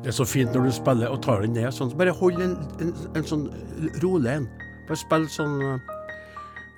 Det 0.00 0.08
er 0.08 0.16
så 0.16 0.24
fint 0.24 0.54
når 0.56 0.70
du 0.70 0.72
spiller 0.72 1.12
og 1.12 1.20
tar 1.24 1.42
den 1.44 1.52
ned 1.58 1.74
sånn. 1.76 1.90
Bare 1.98 2.14
hold 2.16 2.40
en, 2.40 2.54
en, 2.80 2.92
en 3.18 3.26
sånn 3.26 3.48
rolig 4.00 4.32
en. 4.32 4.46
Bare 4.88 4.96
spill 4.96 5.26
sånn 5.28 5.58
eh. 5.60 5.96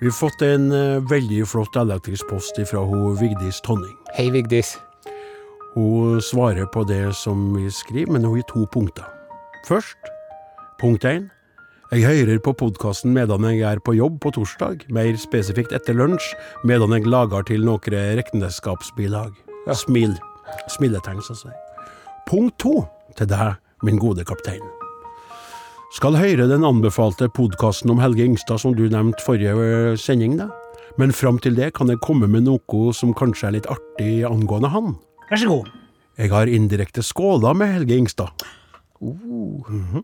Vi 0.01 0.09
har 0.09 0.15
fått 0.17 0.41
en 0.43 0.65
uh, 0.75 0.99
veldig 1.07 1.45
flott 1.47 1.77
elektrisk 1.79 2.27
post 2.27 2.57
fra 2.67 2.81
hun 2.83 3.13
Vigdis 3.21 3.61
Tonning. 3.63 3.93
Hei, 4.17 4.27
Vigdis. 4.33 4.73
Hun 5.77 6.19
svarer 6.21 6.67
på 6.73 6.83
det 6.89 7.13
som 7.15 7.53
vi 7.55 7.69
skriver, 7.71 8.11
men 8.11 8.27
hun 8.27 8.35
gir 8.35 8.47
to 8.49 8.65
punkter. 8.73 9.07
Først, 9.69 10.11
punkt 10.81 11.07
1. 11.07 11.29
Jeg 11.93 12.03
hører 12.03 12.41
på 12.43 12.51
podkasten 12.59 13.13
medan 13.15 13.47
jeg 13.47 13.63
er 13.69 13.79
på 13.79 13.95
jobb 13.95 14.19
på 14.19 14.33
torsdag, 14.35 14.83
mer 14.91 15.15
spesifikt 15.21 15.71
etter 15.77 15.95
lunsj, 15.95 16.33
medan 16.67 16.91
jeg 16.97 17.07
lager 17.07 17.47
til 17.47 17.63
noen 17.63 17.95
regnskapsbilag. 18.19 19.31
Smil. 19.71 20.17
Smiletegn, 20.75 21.23
så 21.23 21.37
å. 21.39 21.55
Punkt 22.27 22.59
to 22.59 22.81
til 23.17 23.29
deg, 23.31 23.59
min 23.83 23.99
gode 24.01 24.25
kaptein. 24.27 24.63
Skal 25.93 26.17
høre 26.17 26.47
den 26.49 26.65
anbefalte 26.65 27.27
podkasten 27.29 27.91
om 27.93 27.99
Helge 28.01 28.25
Ingstad 28.25 28.63
som 28.63 28.73
du 28.73 28.87
nevnte 28.89 29.21
forrige 29.21 29.53
eh, 29.53 29.97
sending, 29.99 30.39
da. 30.39 30.49
Men 30.97 31.13
fram 31.13 31.39
til 31.41 31.55
det 31.57 31.71
kan 31.77 31.89
jeg 31.89 32.01
komme 32.05 32.27
med 32.29 32.45
noe 32.47 32.93
som 32.93 33.13
kanskje 33.17 33.47
er 33.49 33.55
litt 33.57 33.69
artig 33.69 34.23
angående 34.25 34.69
han. 34.73 34.95
Vær 35.29 35.41
så 35.41 35.49
god. 35.49 35.69
Jeg 36.17 36.29
har 36.29 36.49
indirekte 36.49 37.01
skåla 37.05 37.53
med 37.57 37.71
Helge 37.73 37.97
Ingstad. 37.97 38.45
Mhm. 39.01 40.03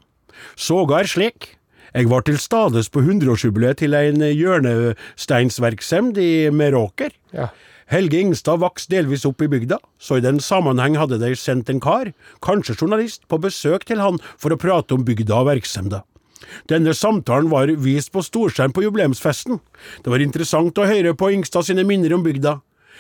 Sågar 0.58 1.10
slik. 1.10 1.56
Jeg 1.94 2.10
var 2.10 2.22
til 2.22 2.38
stades 2.38 2.90
på 2.94 3.02
100-årsjubileet 3.02 3.82
til 3.82 3.96
en 3.98 4.22
hjørnesteinsverksemd 4.22 6.20
i 6.22 6.50
Meråker. 6.54 7.14
Ja. 7.34 7.50
Helge 7.90 8.20
Ingstad 8.22 8.60
vokste 8.62 8.94
delvis 8.94 9.24
opp 9.26 9.42
i 9.42 9.48
bygda, 9.50 9.80
så 9.98 10.20
i 10.20 10.22
den 10.22 10.38
sammenheng 10.46 10.94
hadde 11.00 11.18
de 11.18 11.32
sendt 11.34 11.72
en 11.74 11.82
kar, 11.82 12.12
kanskje 12.46 12.76
journalist, 12.78 13.24
på 13.26 13.40
besøk 13.42 13.88
til 13.90 14.04
han 14.04 14.20
for 14.38 14.54
å 14.54 14.60
prate 14.62 14.94
om 14.94 15.06
bygda 15.08 15.40
og 15.42 15.50
virksomheten. 15.50 16.06
Denne 16.70 16.94
samtalen 16.94 17.50
var 17.50 17.72
vist 17.82 18.14
på 18.14 18.22
storskjerm 18.24 18.76
på 18.78 18.84
jubileumsfesten. 18.86 19.58
Det 20.06 20.14
var 20.14 20.22
interessant 20.22 20.78
å 20.78 20.86
høre 20.88 21.16
på 21.18 21.32
Ingstad 21.34 21.66
sine 21.66 21.84
minner 21.86 22.14
om 22.14 22.24
bygda. 22.26 22.60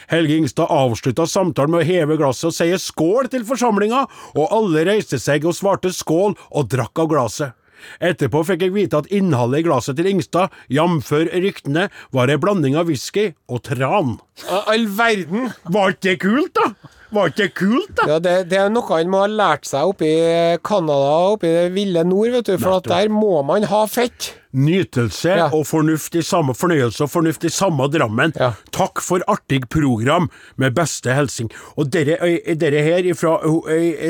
Helge 0.09 0.39
Ingstad 0.39 0.73
avslutta 0.73 1.27
samtalen 1.29 1.75
med 1.75 1.83
å 1.83 1.89
heve 1.89 2.17
glasset 2.17 2.49
og 2.49 2.57
si 2.57 2.69
skål 2.81 3.29
til 3.29 3.45
forsamlinga, 3.45 4.05
og 4.33 4.53
alle 4.57 4.87
reiste 4.89 5.21
seg 5.21 5.45
og 5.45 5.57
svarte 5.57 5.93
skål 5.93 6.33
og 6.49 6.69
drakk 6.73 7.05
av 7.05 7.13
glasset. 7.13 7.58
Etterpå 7.99 8.43
fikk 8.47 8.65
jeg 8.67 8.75
vite 8.75 9.01
at 9.03 9.09
innholdet 9.13 9.63
i 9.63 9.67
glasset 9.67 9.99
til 9.99 10.09
Ingstad, 10.11 10.53
jf. 10.71 11.11
ryktene, 11.33 11.89
var 12.15 12.31
ei 12.31 12.39
blanding 12.41 12.77
av 12.79 12.89
whisky 12.89 13.29
og 13.49 13.63
tran. 13.67 14.17
All 14.49 14.87
verden! 14.97 15.51
Var 15.69 15.95
ikke 15.95 16.07
det 16.09 16.17
kult, 16.23 16.55
da? 16.57 16.95
Var 17.15 17.31
ikke 17.31 17.41
det 17.41 17.53
kult, 17.57 17.93
da? 17.97 18.07
Ja, 18.11 18.19
det, 18.23 18.35
det 18.51 18.59
er 18.61 18.73
noe 18.73 18.85
han 18.91 19.09
må 19.11 19.23
ha 19.23 19.29
lært 19.31 19.65
seg 19.69 19.93
oppe 19.93 20.05
i 20.07 20.57
Canada, 20.65 21.13
oppe 21.35 21.49
i 21.49 21.55
det 21.55 21.69
ville 21.77 22.03
nord, 22.07 22.35
vet 22.37 22.51
du. 22.51 22.57
For 22.61 22.79
at 22.79 22.89
der 22.89 23.09
må 23.13 23.39
man 23.47 23.65
ha 23.69 23.85
fett. 23.89 24.35
Nytelse 24.53 25.29
Ja. 25.29 25.49
og 25.53 25.67
fornuft 25.67 26.15
i 26.17 26.21
samme 26.25 26.55
fornøyelse 26.57 27.03
og 27.05 27.09
fornuft 27.13 27.43
i 27.45 27.49
samme 27.53 27.85
Drammen. 27.93 28.33
Ja. 28.39 28.51
Takk 28.73 28.99
for 29.01 29.21
artig 29.27 29.61
program, 29.69 30.29
med 30.57 30.73
beste 30.73 31.13
hilsing. 31.13 31.51
Og 31.77 31.91
dere, 31.93 32.17
dere 32.57 32.81
her 32.81 33.05
ifra 33.05 33.35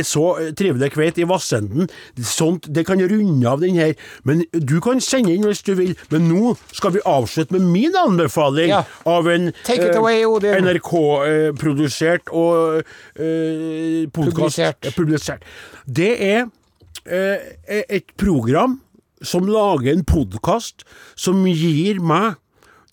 så 0.04 0.26
trivelig 0.56 0.92
kveit 0.94 1.18
i 1.20 1.28
Vassenden, 1.28 1.90
sånt, 2.24 2.70
det 2.74 2.86
kan 2.88 3.02
runde 3.02 3.48
av 3.52 3.60
den 3.60 3.76
her. 3.76 3.94
Men 4.24 4.46
du 4.54 4.80
kan 4.80 5.02
sende 5.02 5.34
inn 5.36 5.44
hvis 5.44 5.62
du 5.68 5.74
vil. 5.76 5.96
Men 6.10 6.30
nå 6.32 6.56
skal 6.72 6.92
vi 6.96 7.00
avslutte 7.06 7.52
med 7.52 7.62
min 7.68 7.96
anbefaling 8.00 8.70
Ja. 8.70 8.84
av 9.06 9.28
en 9.28 9.50
eh. 9.50 10.62
NRK-produsert 10.64 12.30
og 12.32 12.84
eh, 13.20 14.08
podcast, 14.12 14.60
Publisert. 14.60 14.96
publisert. 14.96 15.44
Det 15.86 16.12
er 16.24 16.46
eh, 17.06 17.84
et 17.90 18.16
program 18.18 18.80
som 19.22 19.50
lager 19.50 19.92
en 19.94 20.06
podkast 20.08 20.86
som 21.20 21.46
gir 21.48 22.00
meg 22.04 22.40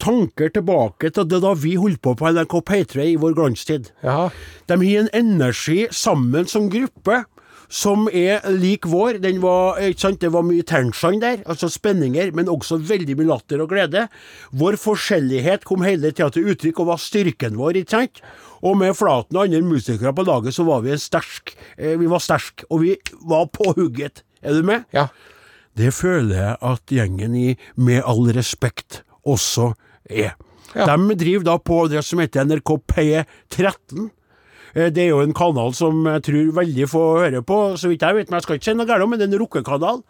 tanker 0.03 0.51
tilbake 0.53 1.11
til 1.14 1.29
det 1.29 1.41
da 1.45 1.55
vi 1.57 1.77
holdt 1.81 2.03
på 2.05 2.16
på 2.18 2.33
NRK 2.37 2.59
P3 2.68 3.07
i 3.14 3.16
vår 3.20 3.37
glanstid. 3.39 3.91
Ja. 4.05 4.29
De 4.68 4.77
har 4.83 5.07
en 5.07 5.12
energi 5.16 5.87
sammen 5.95 6.49
som 6.51 6.68
gruppe 6.72 7.24
som 7.72 8.07
er 8.12 8.45
lik 8.55 8.87
vår. 8.87 9.20
Den 9.22 9.41
var, 9.43 9.81
ikke 9.83 10.01
sant, 10.01 10.20
Det 10.20 10.31
var 10.33 10.45
mye 10.47 10.62
tension 10.62 11.18
der, 11.20 11.43
altså 11.47 11.68
spenninger, 11.72 12.33
men 12.35 12.49
også 12.49 12.79
veldig 12.79 13.16
mye 13.18 13.31
latter 13.33 13.62
og 13.62 13.70
glede. 13.72 14.07
Vår 14.53 14.79
forskjellighet 14.81 15.64
kom 15.66 15.83
hele 15.83 16.12
tida 16.12 16.31
til 16.31 16.53
uttrykk 16.53 16.81
og 16.81 16.93
var 16.93 17.03
styrken 17.03 17.59
vår, 17.59 17.83
ikke 17.83 17.97
sant? 17.97 18.22
Og 18.62 18.77
med 18.79 18.97
Flaten 18.97 19.37
og 19.37 19.45
andre 19.45 19.62
musikere 19.62 20.14
på 20.16 20.24
laget, 20.27 20.55
så 20.55 20.64
var 20.64 20.83
vi 20.85 20.95
en 20.95 21.01
sterk. 21.01 21.55
Eh, 21.77 21.97
vi 21.99 22.07
var 22.07 22.22
sterk, 22.22 22.64
og 22.70 22.83
vi 22.83 22.97
var 23.27 23.51
på 23.53 23.74
hugget. 23.77 24.22
Er 24.43 24.55
du 24.55 24.62
med? 24.62 24.87
Ja. 24.95 25.09
Det 25.77 25.93
føler 25.95 26.37
jeg 26.37 26.57
at 26.64 26.93
gjengen 26.93 27.35
i 27.37 27.49
Med 27.77 28.03
all 28.07 28.31
respekt 28.37 29.03
også 29.27 29.72
er. 30.09 30.37
Ja. 30.74 30.87
De 30.97 31.16
driver 31.18 31.45
da 31.45 31.57
på 31.59 31.81
det 31.91 32.03
som 32.05 32.20
heter 32.22 32.47
NRK 32.47 32.70
P13. 32.93 34.09
Eh, 34.77 34.91
Det 34.91 35.03
er 35.05 35.09
jo 35.11 35.20
en 35.24 35.35
kanal 35.35 35.74
som 35.74 36.05
jeg 36.07 36.22
tror 36.29 36.53
veldig 36.62 36.89
få 36.89 37.05
hører 37.18 37.43
på, 37.43 37.59
så 37.81 37.89
vidt 37.91 38.03
jeg 38.03 38.14
vet, 38.14 38.31
men 38.31 38.39
jeg 38.39 38.47
skal 38.47 38.59
ikke 38.59 38.68
si 38.70 38.74
noe 38.77 38.87
galt 38.89 39.03
om 39.07 39.16
det 39.16 39.24
er 39.27 39.33
en 39.33 39.41
rockekanal. 39.41 40.03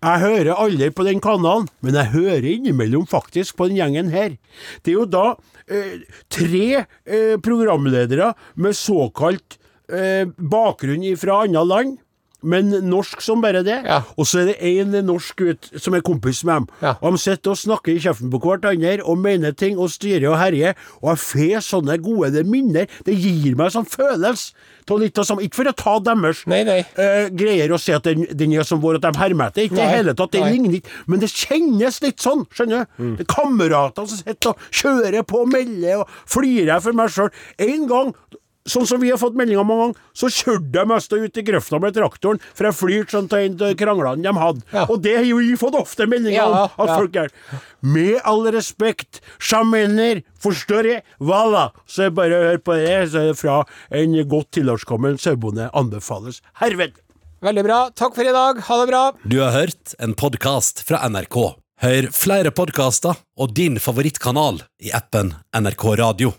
Jeg 0.00 0.20
hører 0.24 0.56
aldri 0.56 0.88
på 0.96 1.04
den 1.04 1.20
kanalen, 1.20 1.66
men 1.84 1.94
jeg 1.94 2.12
hører 2.14 2.46
innimellom 2.48 3.04
faktisk 3.08 3.56
på 3.58 3.68
den 3.68 3.76
gjengen 3.76 4.08
her. 4.12 4.36
Det 4.82 4.94
er 4.94 4.96
jo 4.96 5.04
da 5.04 5.24
eh, 5.68 6.00
tre 6.32 6.84
eh, 7.04 7.34
programledere 7.44 8.32
med 8.56 8.76
såkalt 8.78 9.58
eh, 9.92 10.24
bakgrunn 10.40 11.04
fra 11.20 11.42
andre 11.44 11.64
land, 11.68 11.98
men 12.42 12.72
norsk 12.88 13.22
som 13.24 13.42
bare 13.44 13.62
det. 13.66 13.78
Ja. 13.84 14.00
Og 14.16 14.28
så 14.28 14.42
er 14.42 14.50
det 14.50 14.58
én 14.64 14.94
norsk 15.06 15.40
gutt 15.40 15.70
som 15.76 15.96
er 15.96 16.04
kompis 16.04 16.42
med 16.44 16.62
dem. 16.62 16.68
Ja. 16.82 16.94
Og 17.00 17.16
de 17.16 17.22
sitter 17.22 17.54
og 17.54 17.60
snakker 17.60 17.94
i 17.94 18.02
kjeften 18.02 18.32
på 18.32 18.40
hverandre 18.42 18.98
og 19.04 19.20
mener 19.20 19.54
ting 19.56 19.78
og 19.80 19.92
styrer 19.92 20.30
og 20.32 20.38
herjer. 20.40 20.76
Og 21.02 21.12
jeg 21.12 21.22
får 21.26 21.64
sånne 21.68 21.98
gode 22.02 22.44
minner. 22.48 22.90
Det 23.06 23.16
gir 23.16 23.56
meg 23.58 23.74
sånn 23.74 23.88
følelse 23.88 24.54
av 24.90 24.98
litt 24.98 25.18
av 25.22 25.26
samme 25.28 25.44
Ikke 25.46 25.60
for 25.60 25.70
å 25.70 25.74
ta 25.76 25.92
deres 26.02 26.40
Nei, 26.50 26.64
nei. 26.66 26.80
Uh, 26.96 27.28
greier 27.36 27.70
og 27.70 27.78
si 27.78 27.92
at 27.94 28.08
den, 28.08 28.24
den 28.34 28.54
er 28.58 28.66
som 28.66 28.80
vår, 28.82 28.98
at 28.98 29.06
de 29.06 29.20
hermer 29.20 29.50
etter. 29.52 29.68
Ikke 29.68 29.78
i 29.78 29.82
det 29.82 29.90
hele 29.92 30.16
tatt. 30.18 30.32
Det 30.34 30.42
ligner 30.42 30.80
ikke. 30.80 30.96
Men 31.10 31.22
det 31.22 31.30
kjennes 31.30 32.00
litt 32.04 32.22
sånn, 32.22 32.42
skjønner 32.54 32.86
du. 32.88 33.14
Det 33.20 33.26
er 33.26 33.30
kamerater 33.30 34.08
som 34.10 34.22
sitter 34.22 34.54
og 34.54 34.66
kjører 34.82 35.26
på 35.28 35.44
og 35.44 35.52
melder 35.52 36.02
og 36.02 36.16
flirer 36.30 36.82
for 36.82 36.96
meg 36.96 37.12
sjøl. 37.14 37.30
En 37.62 37.86
gang 37.90 38.14
Sånn 38.68 38.84
som 38.84 39.00
vi 39.00 39.08
har 39.08 39.16
fått 39.16 39.36
meldinger 39.38 39.64
mange 39.64 39.86
ganger, 39.86 40.00
så 40.12 40.28
kjørte 40.28 40.68
de 40.74 40.82
mest 40.90 41.12
ut 41.14 41.38
i 41.40 41.44
grøfta 41.46 41.78
med 41.80 41.94
traktoren, 41.96 42.40
for 42.52 42.68
jeg 42.68 42.76
flirte 42.76 43.14
sånn 43.16 43.28
til 43.32 43.46
en 43.46 43.54
av 43.64 43.76
kranglene 43.80 44.26
de 44.26 44.34
hadde. 44.36 44.64
Ja. 44.74 44.82
Og 44.92 45.00
det 45.00 45.14
har 45.16 45.24
jo 45.24 45.38
vi 45.40 45.54
fått 45.60 45.78
ofte 45.78 46.04
meldinger 46.10 46.36
Ja, 46.42 46.48
om, 46.66 46.74
at 46.84 46.92
ja. 46.92 46.96
folk 47.00 47.16
er 47.22 47.32
Med 47.80 48.18
all 48.28 48.44
respekt, 48.52 49.22
sjamener, 49.40 50.20
forstår 50.44 50.90
jeg, 50.90 51.04
voilà. 51.18 51.70
Så 51.88 52.10
bare 52.12 52.36
å 52.36 52.42
høre 52.50 52.60
på 52.64 52.76
det, 52.76 52.98
så 53.14 53.22
er 53.22 53.30
det 53.32 53.38
fra 53.40 53.62
en 53.96 54.18
godt 54.28 54.50
tilårskommen 54.58 55.16
sauebonde 55.20 55.70
anbefales 55.72 56.42
herved. 56.60 57.00
Veldig 57.40 57.64
bra. 57.64 57.80
Takk 57.96 58.12
for 58.18 58.28
i 58.28 58.36
dag. 58.36 58.60
Ha 58.68 58.78
det 58.82 58.90
bra. 58.92 59.02
Du 59.24 59.38
har 59.40 59.56
hørt 59.56 59.94
en 59.98 60.12
podkast 60.12 60.84
fra 60.84 61.00
NRK. 61.08 61.38
Hør 61.80 62.10
flere 62.12 62.52
podkaster 62.52 63.16
og 63.40 63.54
din 63.56 63.80
favorittkanal 63.80 64.60
i 64.84 64.92
appen 64.92 65.32
NRK 65.56 65.86
Radio. 66.04 66.36